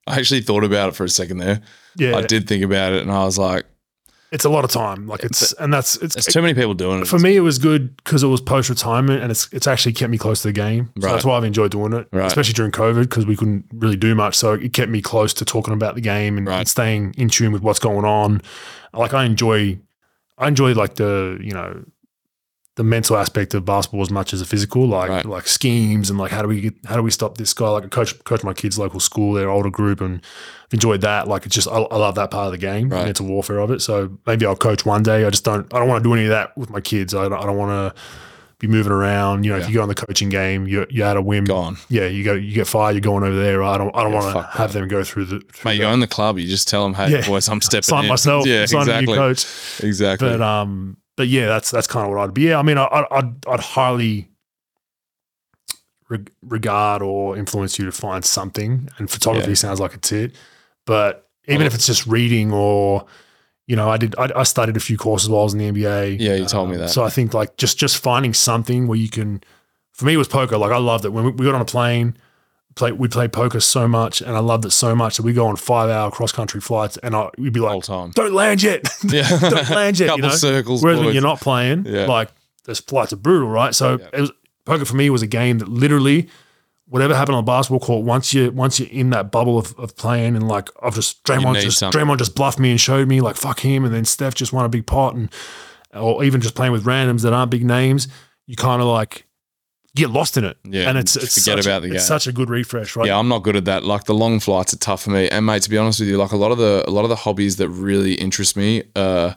[0.05, 1.61] I actually thought about it for a second there.
[1.97, 3.65] yeah, I did think about it, and I was like,
[4.31, 5.07] it's a lot of time.
[5.07, 7.35] Like it's and that's it's "There's too many people doing it." for me.
[7.35, 10.41] It was good because it was post retirement and it's it's actually kept me close
[10.41, 10.89] to the game.
[10.99, 11.13] So Right.
[11.13, 12.25] that's why I've enjoyed doing it, Right.
[12.25, 14.35] especially during COVID because we couldn't really do much.
[14.35, 16.59] So it kept me close to talking about the game and, Right.
[16.59, 18.41] and staying in tune with what's going on.
[18.93, 19.77] Like I enjoy,
[20.37, 21.83] I enjoy like the you know
[22.75, 25.25] the mental aspect of basketball as much as the physical, like Right.
[25.25, 27.69] like schemes and like how do we get how do we stop this guy?
[27.69, 30.21] Like I coach coach my kids' local school, their older group, and
[30.67, 31.27] I've enjoyed that.
[31.27, 32.99] Like it's just I, I love that part of the game, Right.
[32.99, 33.81] the mental warfare of it.
[33.81, 35.23] So maybe I'll coach one day.
[35.25, 37.13] I just don't I don't want to do any of that with my kids.
[37.15, 38.01] I don't, I don't want to
[38.59, 39.43] be moving around.
[39.45, 41.45] You know, if you go on the coaching game, you you had a whim.
[41.45, 41.77] Gone.
[41.87, 42.91] Yeah, you go you get fired.
[42.95, 43.63] You're going over there.
[43.63, 45.85] I don't I don't Yeah, want to have them go through the through Mate, you
[45.85, 46.37] own the club.
[46.39, 47.25] You just tell them, "Hey, Yeah.
[47.25, 48.45] boys, I'm stepping sign in." myself.
[48.45, 49.15] Yeah, sign exactly.
[49.15, 49.45] coach.
[49.81, 50.27] Exactly.
[50.29, 52.43] But um, but yeah, that's that's kind of what I'd be.
[52.43, 54.29] Yeah, I mean, I, I- I'd I'd highly
[56.09, 59.55] reg- regard or influence you to find something, and photography Yeah.
[59.55, 60.35] sounds like it's it.
[60.85, 63.05] But even Well- if it's just reading or
[63.67, 64.13] you know, I did.
[64.19, 66.17] I, I studied a few courses while I was in the NBA.
[66.19, 66.89] Yeah, you told me um, that.
[66.91, 69.41] So I think like just just finding something where you can.
[69.93, 70.55] For me, it was poker.
[70.57, 72.15] Like I loved it when we, we got on a plane.
[72.75, 75.47] Play, we played poker so much, and I loved it so much that we go
[75.47, 78.11] on five hour cross country flights, and I we'd be like, time.
[78.11, 79.29] "Don't land yet, Yeah.
[79.39, 80.35] don't land yet." Couple you know?
[80.35, 80.83] circles.
[80.83, 81.05] Whereas boys.
[81.05, 82.05] when you're not playing, Yeah.
[82.07, 82.29] like
[82.65, 83.73] those flights are brutal, right?
[83.73, 84.07] So Yeah.
[84.13, 84.31] it was
[84.65, 86.27] poker for me was a game that literally,
[86.87, 89.95] whatever happened on the basketball court, once you once you're in that bubble of, of
[89.95, 92.01] playing and like I've just Draymond just something.
[92.01, 94.65] Draymond just bluffed me and showed me like fuck him, and then Steph just won
[94.65, 95.29] a big pot, and
[95.93, 98.09] or even just playing with randoms that aren't big names,
[98.47, 99.24] you kind of like
[99.95, 100.57] get lost in it.
[100.63, 103.07] Yeah, and it's it's forget such about a, the it's such a good refresh, right?
[103.07, 103.83] Yeah, I'm not good at that.
[103.83, 105.29] Like the long flights are tough for me.
[105.29, 107.09] And mate, to be honest with you, like a lot of the a lot of
[107.09, 109.33] the hobbies that really interest me, uh,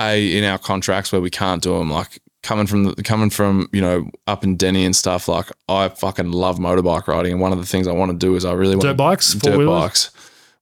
[0.00, 1.90] a in our contracts where we can't do them.
[1.90, 5.28] Like coming from the, coming from you know up in Denny and stuff.
[5.28, 8.34] Like I fucking love motorbike riding, and one of the things I want to do
[8.34, 9.82] is I really want Dirt bikes, dirt four-wheelers?
[9.82, 10.10] bikes.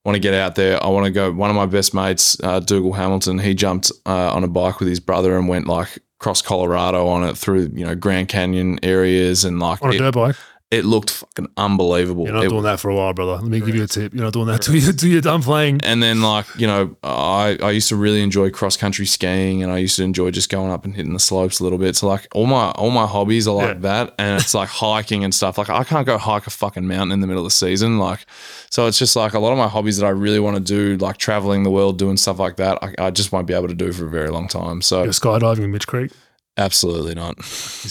[0.03, 0.83] Want to get out there.
[0.83, 1.31] I want to go.
[1.31, 4.89] One of my best mates, uh, Dougal Hamilton, he jumped uh, on a bike with
[4.89, 9.43] his brother and went like cross Colorado on it through you know Grand Canyon areas
[9.43, 10.35] and like on a dirt bike.
[10.71, 12.23] It looked fucking unbelievable.
[12.23, 13.33] You're not It- doing that for a while, brother.
[13.33, 14.13] Let me give you a tip.
[14.13, 15.81] You're not doing that till, you, till you're done playing.
[15.83, 19.71] and then like you know I, I used to really enjoy cross country skiing and
[19.71, 22.07] I used to enjoy just going up and hitting the slopes a little bit so
[22.07, 23.73] like all my all my hobbies are like Yeah.
[23.81, 27.11] that and it's like hiking and stuff like I can't go hike a fucking mountain
[27.11, 28.25] in the middle of the season like
[28.69, 30.95] so it's just like a lot of my hobbies that I really want to do
[31.03, 33.73] like traveling the world doing stuff like that I, I just won't be able to
[33.75, 36.11] do for a very long time so You're skydiving in Mitch Creek.
[36.57, 37.37] absolutely not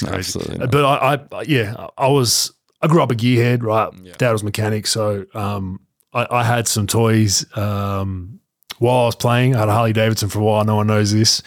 [0.08, 0.70] absolutely not.
[0.70, 2.52] But I, I, yeah, I was.
[2.82, 3.92] I grew up a gearhead, right?
[4.02, 4.14] Yeah.
[4.16, 5.80] Dad was a mechanic, so um,
[6.12, 8.40] I, I had some toys um,
[8.78, 9.54] while I was playing.
[9.54, 10.64] I had a Harley Davidson for a while.
[10.64, 11.42] No one knows this,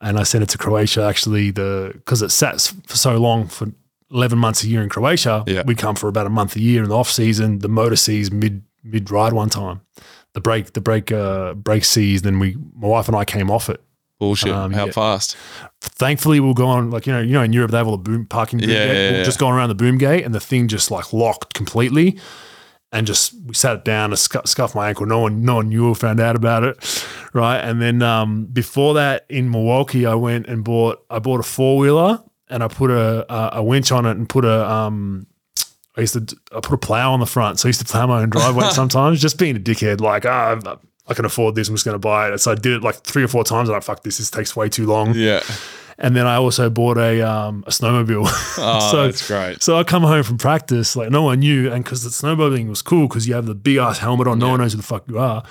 [0.00, 1.02] and I sent it to Croatia.
[1.02, 3.68] Actually, the because it sat for so long for
[4.10, 5.44] eleven months a year in Croatia.
[5.46, 5.62] Yeah.
[5.66, 7.60] we come for about a month a year in the off season.
[7.60, 9.80] The motor sees mid mid ride one time.
[10.34, 12.24] The brake the brake uh, brake seized.
[12.24, 13.82] Then we my wife and I came off it.
[14.18, 14.92] Bullshit Um, how yeah.
[14.92, 15.36] fast
[15.80, 18.02] thankfully we'll go on like you know you know in Europe they have all the
[18.10, 18.94] boom parking boom Yeah, gate.
[19.04, 19.24] yeah, We're yeah.
[19.24, 22.18] just going around the boom gate and the thing just like locked completely
[22.90, 25.68] and just we sat it down and scu- scuffed my ankle no one no one
[25.68, 30.14] knew or found out about it right and then um, before that in Milwaukee I
[30.14, 34.06] went and bought I bought a four-wheeler and I put a, a a winch on
[34.06, 35.26] it and put a um
[35.96, 38.06] I used to I put a plow on the front so I used to plow
[38.06, 40.58] my own driveway sometimes just being a dickhead like ah
[41.08, 42.96] I can afford this I'm just going to buy it so I did it like
[42.96, 45.42] three or four times and I fuck this this takes way too long yeah
[46.00, 48.24] and then I also bought a um, a snowmobile.
[48.58, 51.82] oh so that's great so I come home from practice, like no one knew, and
[51.82, 54.60] because the snowmobiling was cool, because you have the big ass helmet on, no one
[54.60, 55.42] knows who the fuck you are.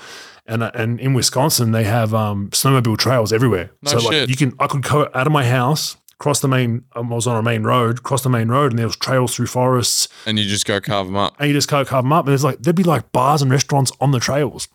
[0.46, 3.70] And uh, and in Wisconsin, they have um, snowmobile trails everywhere.
[3.82, 6.84] No so like you can, I could go out of my house, cross the main.
[6.96, 9.36] um, I was on a main road, cross the main road, and there was trails
[9.36, 12.12] through forests, and you just go carve them up and you just go carve them
[12.14, 12.24] up.
[12.24, 14.68] And there's like there'd be like bars and restaurants on the trails.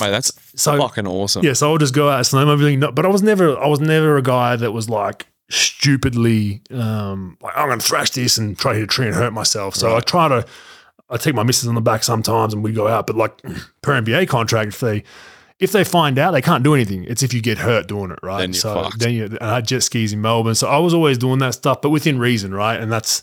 [0.00, 3.04] Mate that's So fucking awesome yeah, so I would just go out snowmobiling, no- but
[3.04, 7.68] I was never, I was never a guy that was like stupidly, um, like I'm
[7.68, 9.74] going to thrash this and try to hit a tree and hurt myself.
[9.74, 10.44] So I try to,
[11.08, 13.40] I take my missus on the back sometimes and we go out, but like
[13.82, 15.02] per NBA contract, if they,
[15.58, 17.04] if they find out, they can't do anything.
[17.04, 18.38] It's if you get hurt doing it, right?
[18.40, 18.98] Then you're so fucked.
[19.00, 21.54] then you, and I had jet skis in Melbourne, so I was always doing that
[21.54, 22.78] stuff, but within reason, right?
[22.80, 23.22] And that's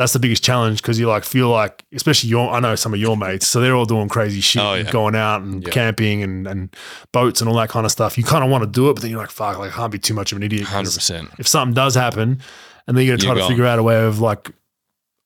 [0.00, 2.98] that's the biggest challenge because you like feel like, especially your, I know some of
[3.00, 4.90] your mates, so they're all doing crazy shit, Oh, and yeah.
[4.90, 5.70] going out and Yeah.
[5.70, 6.74] camping and and
[7.12, 8.16] boats and all that kind of stuff.
[8.16, 9.92] You kind of want to do it, but then you're like, fuck, like I can't
[9.92, 10.64] be too much of an idiot.
[10.66, 12.40] hundred percent If something does happen,
[12.86, 13.50] and then you're gonna try You're to gone.
[13.50, 14.50] figure out a way of like,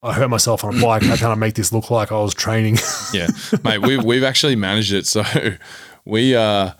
[0.02, 1.02] I hurt myself on a bike.
[1.04, 2.76] How can I make this look like I was training?
[3.14, 3.28] Yeah,
[3.62, 5.06] mate, we've we've actually managed it.
[5.06, 5.22] So
[6.04, 6.72] we uh,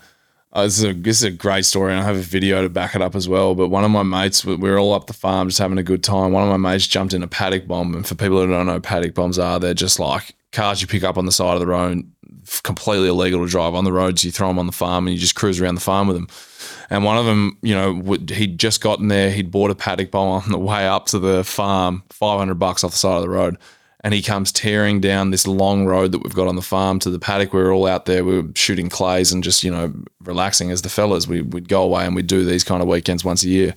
[0.55, 2.69] uh, this, is a, this is a great story, and I have a video to
[2.69, 3.55] back it up as well.
[3.55, 5.83] But one of my mates, we we were all up the farm just having a
[5.83, 6.31] good time.
[6.31, 8.75] One of my mates jumped in a paddock bomb, and for people who don't know,
[8.75, 11.59] what paddock bombs are they're just like cars you pick up on the side of
[11.59, 12.09] the road,
[12.63, 14.23] completely illegal to drive on the roads.
[14.23, 16.29] You throw them on the farm, and you just cruise around the farm with them.
[16.89, 19.31] And one of them, you know, he'd just gotten there.
[19.31, 22.85] He'd bought a paddock bomb on the way up to the farm, five hundred bucks
[22.85, 23.57] off the side of the road
[24.05, 27.09] and he comes tearing down this long road that we've got on the farm to
[27.09, 27.53] the paddock.
[27.53, 30.83] We were all out there, we were shooting clays and just, you know, relaxing as
[30.83, 31.27] the fellas.
[31.27, 33.73] We, we'd go away and we'd do these kind of weekends once a year.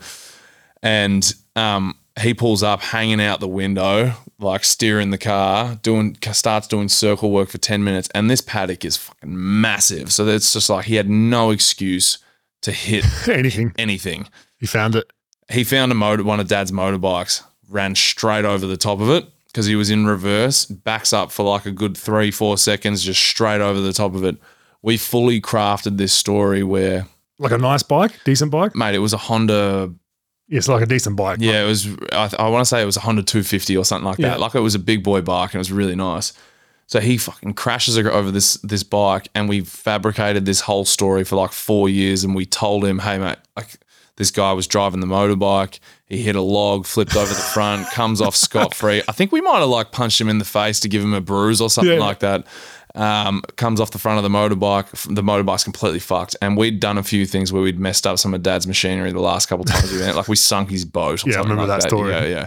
[0.83, 6.69] And um, he pulls up, hanging out the window, like steering the car, doing starts
[6.69, 8.11] doing circle work for 10 minutes.
[8.15, 10.13] And this paddock is fucking massive.
[10.13, 12.19] So it's just like he had no excuse
[12.61, 13.73] to hit Anything.
[13.79, 14.29] anything
[14.61, 15.11] You found it.
[15.51, 19.25] he found a motor, one of dad's motorbikes, ran straight over the top of it
[19.49, 23.23] because he was in reverse, backs up for like a good three, four seconds, just
[23.23, 24.37] straight over the top of it.
[24.83, 27.07] We fully crafted this story where,
[27.39, 28.75] Like a nice bike, decent bike.
[28.77, 29.93] mate, it was a Honda.
[30.49, 31.39] It's like a decent bike.
[31.41, 34.07] Yeah, it was, I, I want to say it was a Honda 250 or something
[34.07, 34.31] like Yeah.
[34.31, 34.41] that.
[34.41, 36.33] Like it was a big boy bike and it was really nice.
[36.87, 41.37] So he fucking crashes over this this bike, and we fabricated this whole story for
[41.37, 42.25] like four years.
[42.25, 43.77] And we told him, "Hey, mate, like
[44.17, 45.81] this guy was driving the motorbike.
[46.09, 49.03] He hit a log, flipped over the front, comes off scot free.
[49.09, 51.21] I think we might have like punched him in the face to give him a
[51.21, 52.01] bruise or something Yeah.
[52.05, 52.47] like that.
[52.95, 54.91] Um, comes off the front of the motorbike.
[55.15, 56.35] The motorbike's completely fucked.
[56.41, 59.21] And we'd done a few things where we'd messed up some of Dad's machinery the
[59.21, 60.17] last couple of times we went.
[60.17, 61.25] Like we sunk his boat.
[61.25, 62.11] Or Yeah, I remember like that story.
[62.13, 62.47] Yeah, yeah.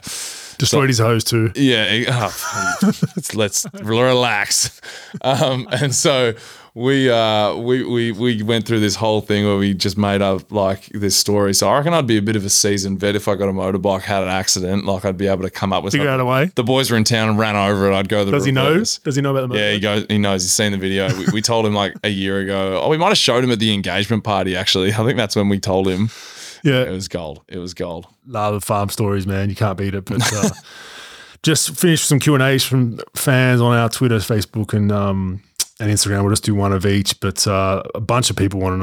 [0.57, 1.51] Destroyed his hose too.
[1.55, 4.81] Yeah, oh, let's, let's relax.
[5.21, 6.33] Um, and so
[6.73, 10.51] we uh we, we we went through this whole thing where we just made up
[10.51, 11.53] like this story.
[11.53, 13.51] So I reckon I'd be a bit of a seasoned vet if I got a
[13.51, 16.27] motorbike, had an accident, like I'd be able to come up with Figure out something.
[16.27, 16.51] a way.
[16.55, 17.93] The boys were in town and ran over it.
[17.95, 18.77] I'd go the Does he know?
[18.77, 19.81] Does he know about the Yeah, he motorbike?
[19.81, 20.05] goes.
[20.09, 20.43] He knows.
[20.43, 21.13] He's seen the video.
[21.17, 22.79] We, we told him like a year ago.
[22.81, 24.55] Oh, we might have showed him at the engagement party.
[24.55, 26.09] Actually, I think that's when we told him.
[26.63, 26.83] Yeah.
[26.83, 27.41] It was gold.
[27.47, 28.05] It was gold.
[28.27, 29.49] love the farm stories, man.
[29.49, 30.05] You can't beat it.
[30.05, 30.49] But uh,
[31.41, 35.41] just finished some Q and A's from fans on our Twitter, Facebook, and um,
[35.81, 36.21] and Instagram.
[36.21, 37.19] We'll just do one of each.
[37.19, 38.77] But uh, a bunch of people want to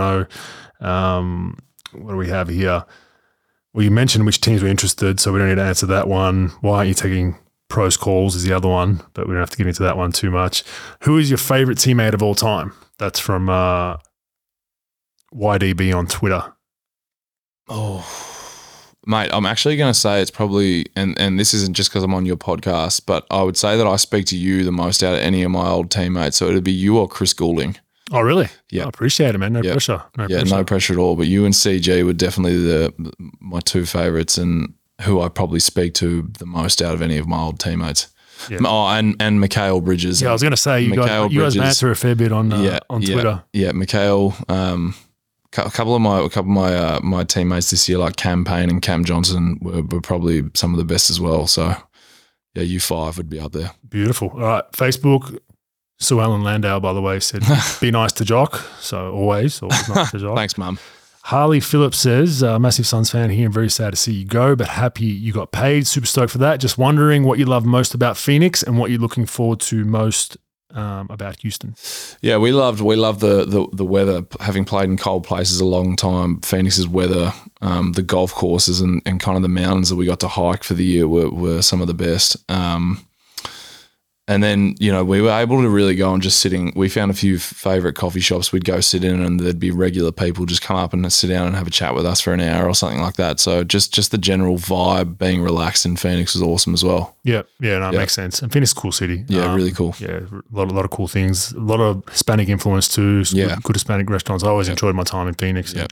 [0.85, 1.57] know um,
[1.93, 2.85] what do we have here.
[3.73, 6.49] Well, you mentioned which teams were interested, so we don't need to answer that one.
[6.61, 7.39] Why aren't you taking
[7.69, 10.11] pros calls is the other one, but we don't have to get into that one
[10.11, 10.65] too much.
[11.03, 12.73] Who is your favorite teammate of all time?
[12.99, 13.99] That's from uh,
[15.33, 16.55] YDB on Twitter.
[17.69, 18.28] Oh,
[19.09, 22.15] mate, I'm actually going to say it's probably, and and this isn't just because I'm
[22.15, 25.15] on your podcast, but I would say that I speak to you the most out
[25.15, 26.37] of any of my old teammates.
[26.37, 27.77] So it'd be you or Chris Goulding.
[28.13, 28.49] Oh, really?
[28.71, 28.85] Yeah.
[28.85, 29.53] I appreciate it, man.
[29.53, 29.73] No Yeah.
[29.73, 30.03] pressure.
[30.17, 30.55] No yeah, pressure.
[30.57, 31.17] no pressure at all.
[31.17, 32.95] But you and CG were definitely the
[33.41, 37.27] my two favorites, and who I probably speak to the most out of any of
[37.27, 38.09] my old teammates.
[38.49, 38.59] Yeah.
[38.65, 40.23] Oh, and and Mikal Bridges.
[40.23, 42.31] Yeah, I was going to say you Mikal guys, you guys banter a fair bit
[42.33, 43.43] on uh, on Twitter.
[43.53, 44.33] Yeah, Mikal.
[44.51, 44.95] Um,
[45.57, 48.45] a couple of my a couple of my uh, my teammates this year, like Cam
[48.45, 51.47] Payne and Cam Johnson, were, were probably some of the best as well.
[51.47, 51.75] So,
[52.55, 53.73] yeah, you five would be up there.
[53.89, 54.31] Beautiful.
[54.31, 55.39] All right, Facebook.
[56.01, 57.43] Sue Ellen Landale, by the way, said,
[57.81, 60.37] "Be nice to Jock." So always, always nice to Jock.
[60.37, 60.79] Thanks, Mum.
[61.25, 64.57] Harley Phillips says, uh, massive Suns fan here and very sad to see you go,
[64.57, 65.87] but happy you got paid.
[65.87, 66.59] Super stoked for that.
[66.59, 70.39] Just wondering what you love most about Phoenix and what you're looking forward to most
[70.71, 71.75] um, about Houston.
[72.21, 74.25] Yeah, we loved we loved the, the the weather.
[74.41, 79.03] Having played in cold places a long time, Phoenix's weather, um, the golf courses, and,
[79.07, 81.63] and kind of the mountains that we got to hike for the year were, were
[81.63, 82.37] some of the best.
[82.51, 83.07] Um,
[84.29, 86.73] and then you know we were able to really go and just sitting.
[86.77, 90.13] We found a few favorite coffee shops we'd go sit in, and there'd be regular
[90.13, 92.41] people just come up and sit down and have a chat with us for an
[92.41, 93.41] hour or something like that.
[93.41, 97.17] So just just the general vibe, being relaxed in Phoenix was awesome as well.
[97.25, 98.41] Yeah, yeah, no, makes sense.
[98.43, 99.25] And Phoenix is a cool city.
[99.29, 99.95] Yeah, Um, really cool.
[99.99, 101.53] Yeah, a lot, a lot of cool things.
[101.53, 103.25] A lot of Hispanic influence too.
[103.33, 103.55] Yeah.
[103.57, 104.45] good, good Hispanic restaurants.
[104.45, 105.75] I always enjoyed my time in Phoenix.
[105.75, 105.87] Yeah.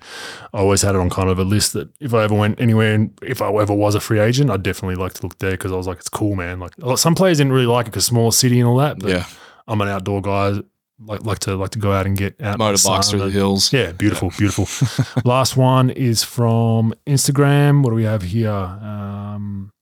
[0.55, 2.95] I always had it on kind of a list that if I ever went anywhere
[2.95, 5.73] and if I ever was a free agent, I'd definitely like to look there because
[5.73, 6.59] I was like, it's cool, man.
[6.61, 8.99] Like some players didn't really like it because smaller city and all that.
[8.99, 9.25] But Yeah,
[9.67, 10.61] I'm an outdoor guy.
[10.99, 12.59] Like like to like to go out and get out.
[12.59, 13.71] motorbikes through the hills.
[13.73, 14.67] Yeah, beautiful, beautiful.
[15.25, 17.83] Last one is from Instagram.
[17.83, 18.51] What do we have here?
[18.51, 19.73] Um,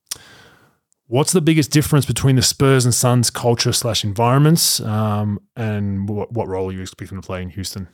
[1.07, 6.33] what's the biggest difference between the Spurs and Suns culture slash environments, um, and what,
[6.33, 7.87] what role are you expecting to play in Houston?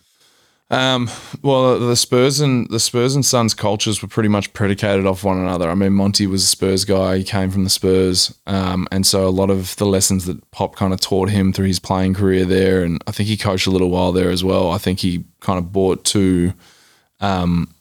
[0.71, 1.11] Um,
[1.43, 5.39] well, the Spurs and the Spurs and Suns cultures were pretty much predicated off one
[5.39, 5.69] another.
[5.69, 9.27] I mean, Monty was a Spurs guy; he came from the Spurs, um, and so
[9.27, 12.45] a lot of the lessons that Pop kind of taught him through his playing career
[12.45, 14.71] there, and I think he coached a little while there as well.
[14.71, 16.53] I think he kind of brought to,
[17.19, 17.75] um,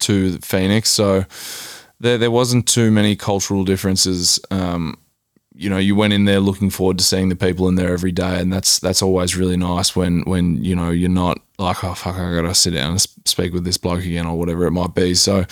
[0.00, 1.26] to Phoenix, so
[2.00, 4.40] there there wasn't too many cultural differences.
[4.50, 4.96] Um,
[5.58, 8.12] you know, you went in there looking forward to seeing the people in there every
[8.12, 11.94] day, and that's that's always really nice when when you know you're not like oh
[11.94, 14.94] fuck I gotta sit down and speak with this bloke again or whatever it might
[14.94, 15.14] be.
[15.14, 15.44] So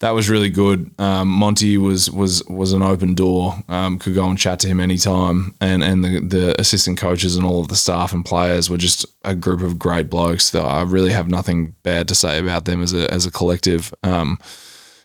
[0.00, 0.90] that was really good.
[0.98, 3.56] Um, Monty was was was an open door.
[3.68, 7.44] Um, could go and chat to him anytime, and and the the assistant coaches and
[7.44, 10.52] all of the staff and players were just a group of great blokes.
[10.52, 13.92] That I really have nothing bad to say about them as a as a collective.
[14.02, 14.38] Um,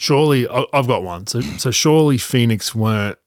[0.02, 1.28] Surely, I've got one.
[1.28, 3.19] So, so surely Phoenix weren't.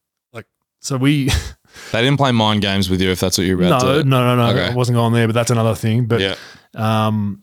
[0.82, 1.30] So we
[1.92, 4.04] they didn't play mind games with you if that's what you're no, about no, to.
[4.08, 4.46] no, no.
[4.50, 4.66] Okay.
[4.66, 6.04] I wasn't going there, but that's another thing.
[6.06, 6.34] But Yeah.
[6.74, 7.42] um,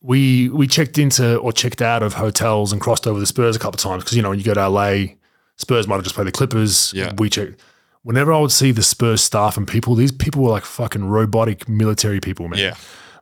[0.00, 3.58] we we checked into or checked out of hotels and crossed over the Spurs a
[3.58, 5.14] couple of times because you know when you go to LA,
[5.56, 6.92] Spurs might have just played the Clippers.
[6.94, 7.12] Yeah.
[7.18, 7.60] we checked.
[8.02, 11.68] Whenever I would see the Spurs staff and people, these people were like fucking robotic
[11.68, 12.60] military people, man.
[12.60, 12.76] Yeah.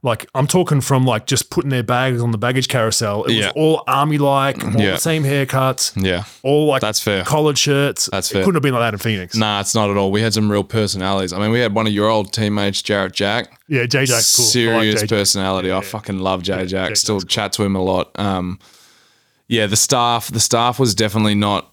[0.04, 3.24] Like I'm talking from like just putting their bags on the baggage carousel.
[3.24, 3.46] It Yeah.
[3.46, 4.90] was all army like, all Yeah.
[4.92, 6.24] the same haircuts, Yeah.
[6.42, 7.24] all like That's fair.
[7.24, 8.10] collared shirts.
[8.12, 8.42] That's It fair.
[8.44, 9.34] couldn't have been like that in Phoenix.
[9.34, 10.12] Nah, it's not at all.
[10.12, 11.32] We had some real personalities.
[11.32, 13.58] I mean, we had one of your old teammates, Jarrett Jack.
[13.66, 14.42] Yeah, J Jack's cool.
[14.42, 15.08] I like Serious J-Jack.
[15.08, 15.70] personality.
[15.70, 15.80] I Yeah.
[15.80, 16.96] fucking love J Jack.
[16.96, 18.10] Still chat to him a lot.
[18.16, 18.58] Um,
[19.48, 20.28] yeah, the staff.
[20.30, 21.70] The staff was definitely not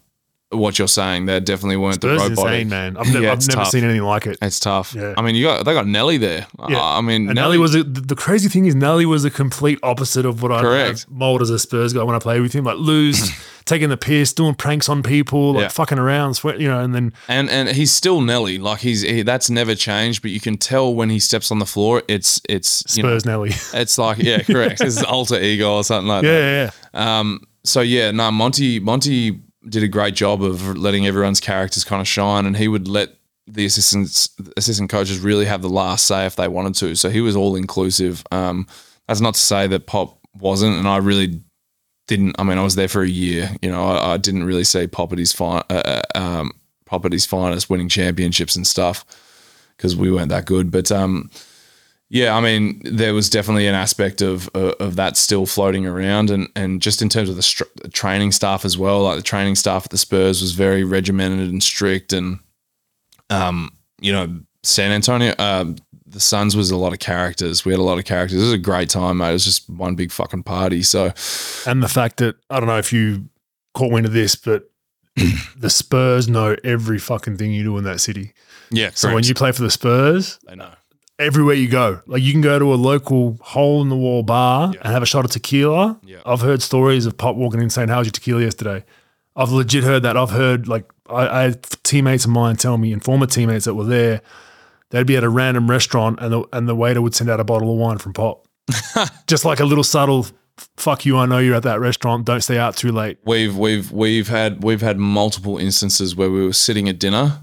[0.51, 1.25] what you're saying.
[1.25, 2.51] They definitely weren't Spurs the robotic.
[2.61, 2.97] insane, man.
[2.97, 3.67] I've, never, Yeah, I've never tough.
[3.69, 4.37] seen anything like it.
[4.41, 4.93] It's tough.
[4.93, 5.13] Yeah.
[5.17, 6.45] I mean, you got they got Nelly there.
[6.69, 6.81] Yeah.
[6.83, 10.25] I mean, And Nelly was a, the, crazy thing is Nelly was the complete opposite
[10.25, 12.65] of what I mold as a Spurs guy when I played with him.
[12.65, 13.31] Like lose,
[13.65, 15.67] taking the piss, doing pranks on people, like Yeah.
[15.69, 18.57] fucking around, sweat, you know, and then and and he's still Nelly.
[18.57, 20.21] Like he's he, that's never changed.
[20.21, 23.25] But you can tell when he steps on the floor, it's it's you know, Spurs
[23.25, 23.51] Nelly.
[23.73, 24.81] it's like yeah, correct.
[24.81, 26.27] it's alter ego or something like that.
[26.27, 31.39] yeah, yeah, Um, so yeah, no, Monty Monty did a great job of letting everyone's
[31.39, 33.09] characters kind of shine, and he would let
[33.47, 36.95] the assistants assistant coaches really have the last say if they wanted to.
[36.95, 38.23] So he was all inclusive.
[38.31, 38.67] Um,
[39.07, 41.41] that's not to say that Pop wasn't, and I really
[42.07, 42.35] didn't.
[42.39, 43.51] I mean, I was there for a year.
[43.61, 46.51] You know, I, I didn't really see Pop at his fine, uh, uh, um,
[46.85, 49.05] Pop at his finest, winning championships and stuff,
[49.75, 50.71] because we weren't that good.
[50.71, 51.29] But um,
[52.13, 56.29] yeah, I mean, there was definitely an aspect of uh, of that still floating around,
[56.29, 59.03] and and just in terms of the, the training staff as well.
[59.03, 62.39] Like the training staff at the Spurs was very regimented and strict, and
[63.29, 63.71] um,
[64.01, 67.63] you know, San Antonio, um, the Suns was a lot of characters.
[67.63, 68.41] We had a lot of characters.
[68.41, 69.29] It was a great time, mate.
[69.29, 70.83] It was just one big fucking party.
[70.83, 71.13] So
[71.65, 73.29] and the fact that I don't know if you
[73.73, 74.69] caught wind of this, but
[75.55, 78.33] the Spurs know every fucking thing you do in that city.
[78.69, 78.89] Yeah.
[78.93, 80.73] So when you play for the Spurs, they know.
[81.21, 82.01] Everywhere you go.
[82.05, 85.05] Like you can go to a local hole in the wall bar and have a
[85.05, 85.99] shot of tequila.
[86.03, 86.21] Yeah.
[86.25, 88.83] I've heard stories of Pop walking in saying, "How was your tequila yesterday?"
[89.35, 90.17] I've legit heard that.
[90.17, 93.75] I've heard like I, I had teammates of mine tell me, and former teammates that
[93.75, 94.21] were there,
[94.89, 97.43] they'd be at a random restaurant and the and the waiter would send out a
[97.43, 98.47] bottle of wine from Pop,
[99.27, 100.27] just like a little subtle.
[100.77, 101.17] Fuck you!
[101.17, 102.25] I know you're at that restaurant.
[102.25, 103.19] Don't stay out too late.
[103.23, 107.41] We've we've we've had we've had multiple instances where we were sitting at dinner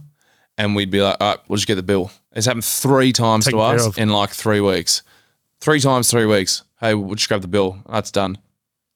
[0.59, 2.11] and we'd be like, all right, we'll just get the bill.
[2.39, 3.99] It's happened three times Taken to care us of.
[3.99, 5.03] in like three weeks.
[5.61, 6.63] Three times, three weeks.
[6.81, 7.79] Hey, we'll just grab the bill.
[7.91, 8.39] That's done.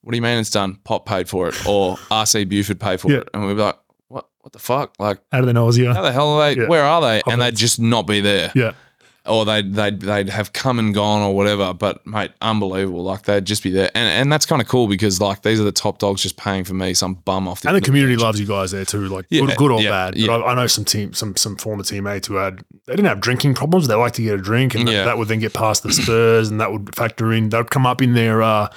[0.01, 0.79] What do you mean it's done?
[0.85, 3.17] Pop paid for it, or RC Buford paid for Yeah.
[3.19, 4.27] it, and we'd be like, what?
[4.41, 4.93] What the fuck?
[4.97, 6.61] Like, How do they know it was how the hell are they?
[6.61, 6.67] Yeah.
[6.67, 7.21] Where are they?
[7.29, 8.71] And they'd just not be there, Yeah,
[9.25, 11.73] or they'd they'd they'd have come and gone or whatever.
[11.73, 13.03] But mate, unbelievable.
[13.03, 15.63] Like they'd just be there, and and that's kind of cool because like these are
[15.63, 18.39] the top dogs just paying for me, some bum off the and the community loves
[18.39, 19.07] you guys there too.
[19.07, 20.15] Like Yeah, good, good or yeah, bad.
[20.17, 20.31] yeah.
[20.31, 23.53] I, I know some team, some some former teammates who had they didn't have drinking
[23.53, 23.87] problems.
[23.87, 25.05] They like to get a drink, and that- Yeah.
[25.05, 27.49] that would then get past the Spurs, and that would factor in.
[27.49, 28.67] That would come up in their, uh,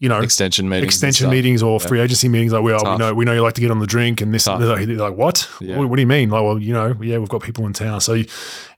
[0.00, 2.52] you know, extension meetings, extension meetings or free agency meetings.
[2.52, 4.44] Like, well, we know we know you like to get on the drink, and this.
[4.44, 4.60] Tough.
[4.60, 5.48] They're like, they're like, what?
[5.60, 5.76] Yeah.
[5.76, 5.88] what?
[5.88, 6.30] What do you mean?
[6.30, 8.26] Like, well, you know, yeah, we've got people in town, so you,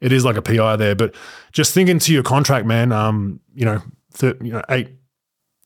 [0.00, 0.94] it is like a PI there.
[0.94, 1.14] But
[1.52, 2.92] just thinking to your contract, man.
[2.92, 3.82] Um, you know,
[4.14, 4.88] th- you know, eight,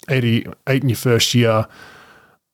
[0.08, 1.66] 80, eight in your first year.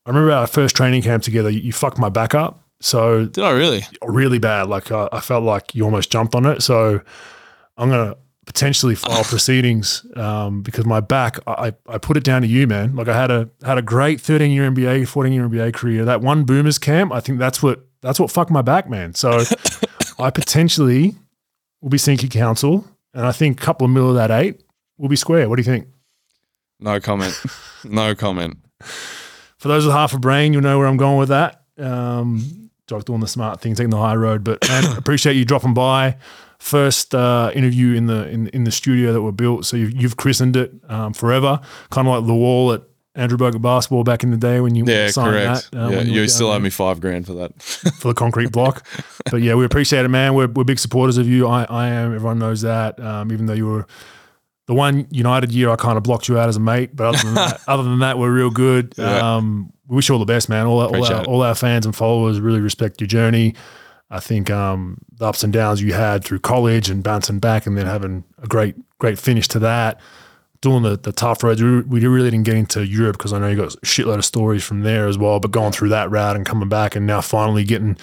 [0.06, 1.50] I remember our first training camp together.
[1.50, 2.64] You, you fucked my back up.
[2.80, 3.82] So Did I really?
[4.02, 4.68] really bad.
[4.68, 6.62] Like I, I felt like you almost jumped on it.
[6.62, 7.00] So
[7.76, 8.16] I'm gonna
[8.52, 11.38] potentially file proceedings um, because my back.
[11.46, 12.96] I, I put it down to you, man.
[12.96, 16.04] Like I had a had a great 13 year NBA, 14 year NBA career.
[16.04, 17.12] That one Boomers camp.
[17.12, 19.14] I think that's what that's what fucked my back, man.
[19.14, 19.44] So
[20.18, 21.14] I potentially
[21.80, 24.64] will be seeking counsel, and I think a couple of mil of that eight
[24.98, 25.48] will be square.
[25.48, 25.86] What do you think?
[26.80, 27.40] No comment.
[27.84, 28.58] no comment.
[29.58, 31.62] For those with half a brain, you'll know where I'm going with that.
[31.78, 34.42] Um, Jock doing the smart thing, taking the high road.
[34.42, 36.16] But man, appreciate you dropping by.
[36.60, 39.64] First uh, interview in the in, in the studio that were built.
[39.64, 41.58] So you've, you've christened it um, forever,
[41.90, 42.82] kind of like the wall at
[43.14, 45.70] Andrew Bogut basketball back in the day when you Yeah, signed correct.
[45.72, 45.78] that.
[45.86, 47.60] uh, yeah, when you still owe me five grand for that.
[47.62, 48.86] for the concrete block.
[49.30, 50.34] but yeah, we appreciate it, man.
[50.34, 51.46] We're, we're big supporters of you.
[51.48, 52.14] I, I am.
[52.14, 53.00] Everyone knows that.
[53.00, 53.86] Um, even though you were
[54.66, 56.94] the one United year, I kind of blocked you out as a mate.
[56.94, 58.92] But other than that, other than that, we're real good.
[58.98, 59.36] Yeah.
[59.36, 60.66] Um, we wish you all the best, man.
[60.66, 63.54] All, all, our, all our fans and followers really respect your journey.
[64.10, 67.76] I think um, the ups and downs you had through college and bouncing back, and
[67.76, 70.00] then having a great, great finish to that.
[70.60, 73.48] Doing the, the tough roads, we we really didn't get into Europe because I know
[73.48, 75.40] you got a shitload of stories from there as well.
[75.40, 77.96] But going through that route and coming back, and now finally getting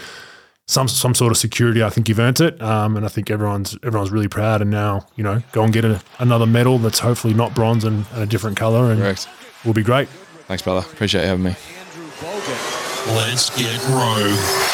[0.66, 1.84] some some sort of security.
[1.84, 4.62] I think you've earned it, um, and I think everyone's everyone's really proud.
[4.62, 8.06] And now you know, go and get a, another medal that's hopefully not bronze and,
[8.14, 9.28] and a different color, and Correct.
[9.66, 10.08] will be great.
[10.48, 10.88] Thanks, brother.
[10.92, 11.56] Appreciate you having me.
[11.80, 13.16] Andrew Bogut.
[13.16, 14.67] Let's get rogue.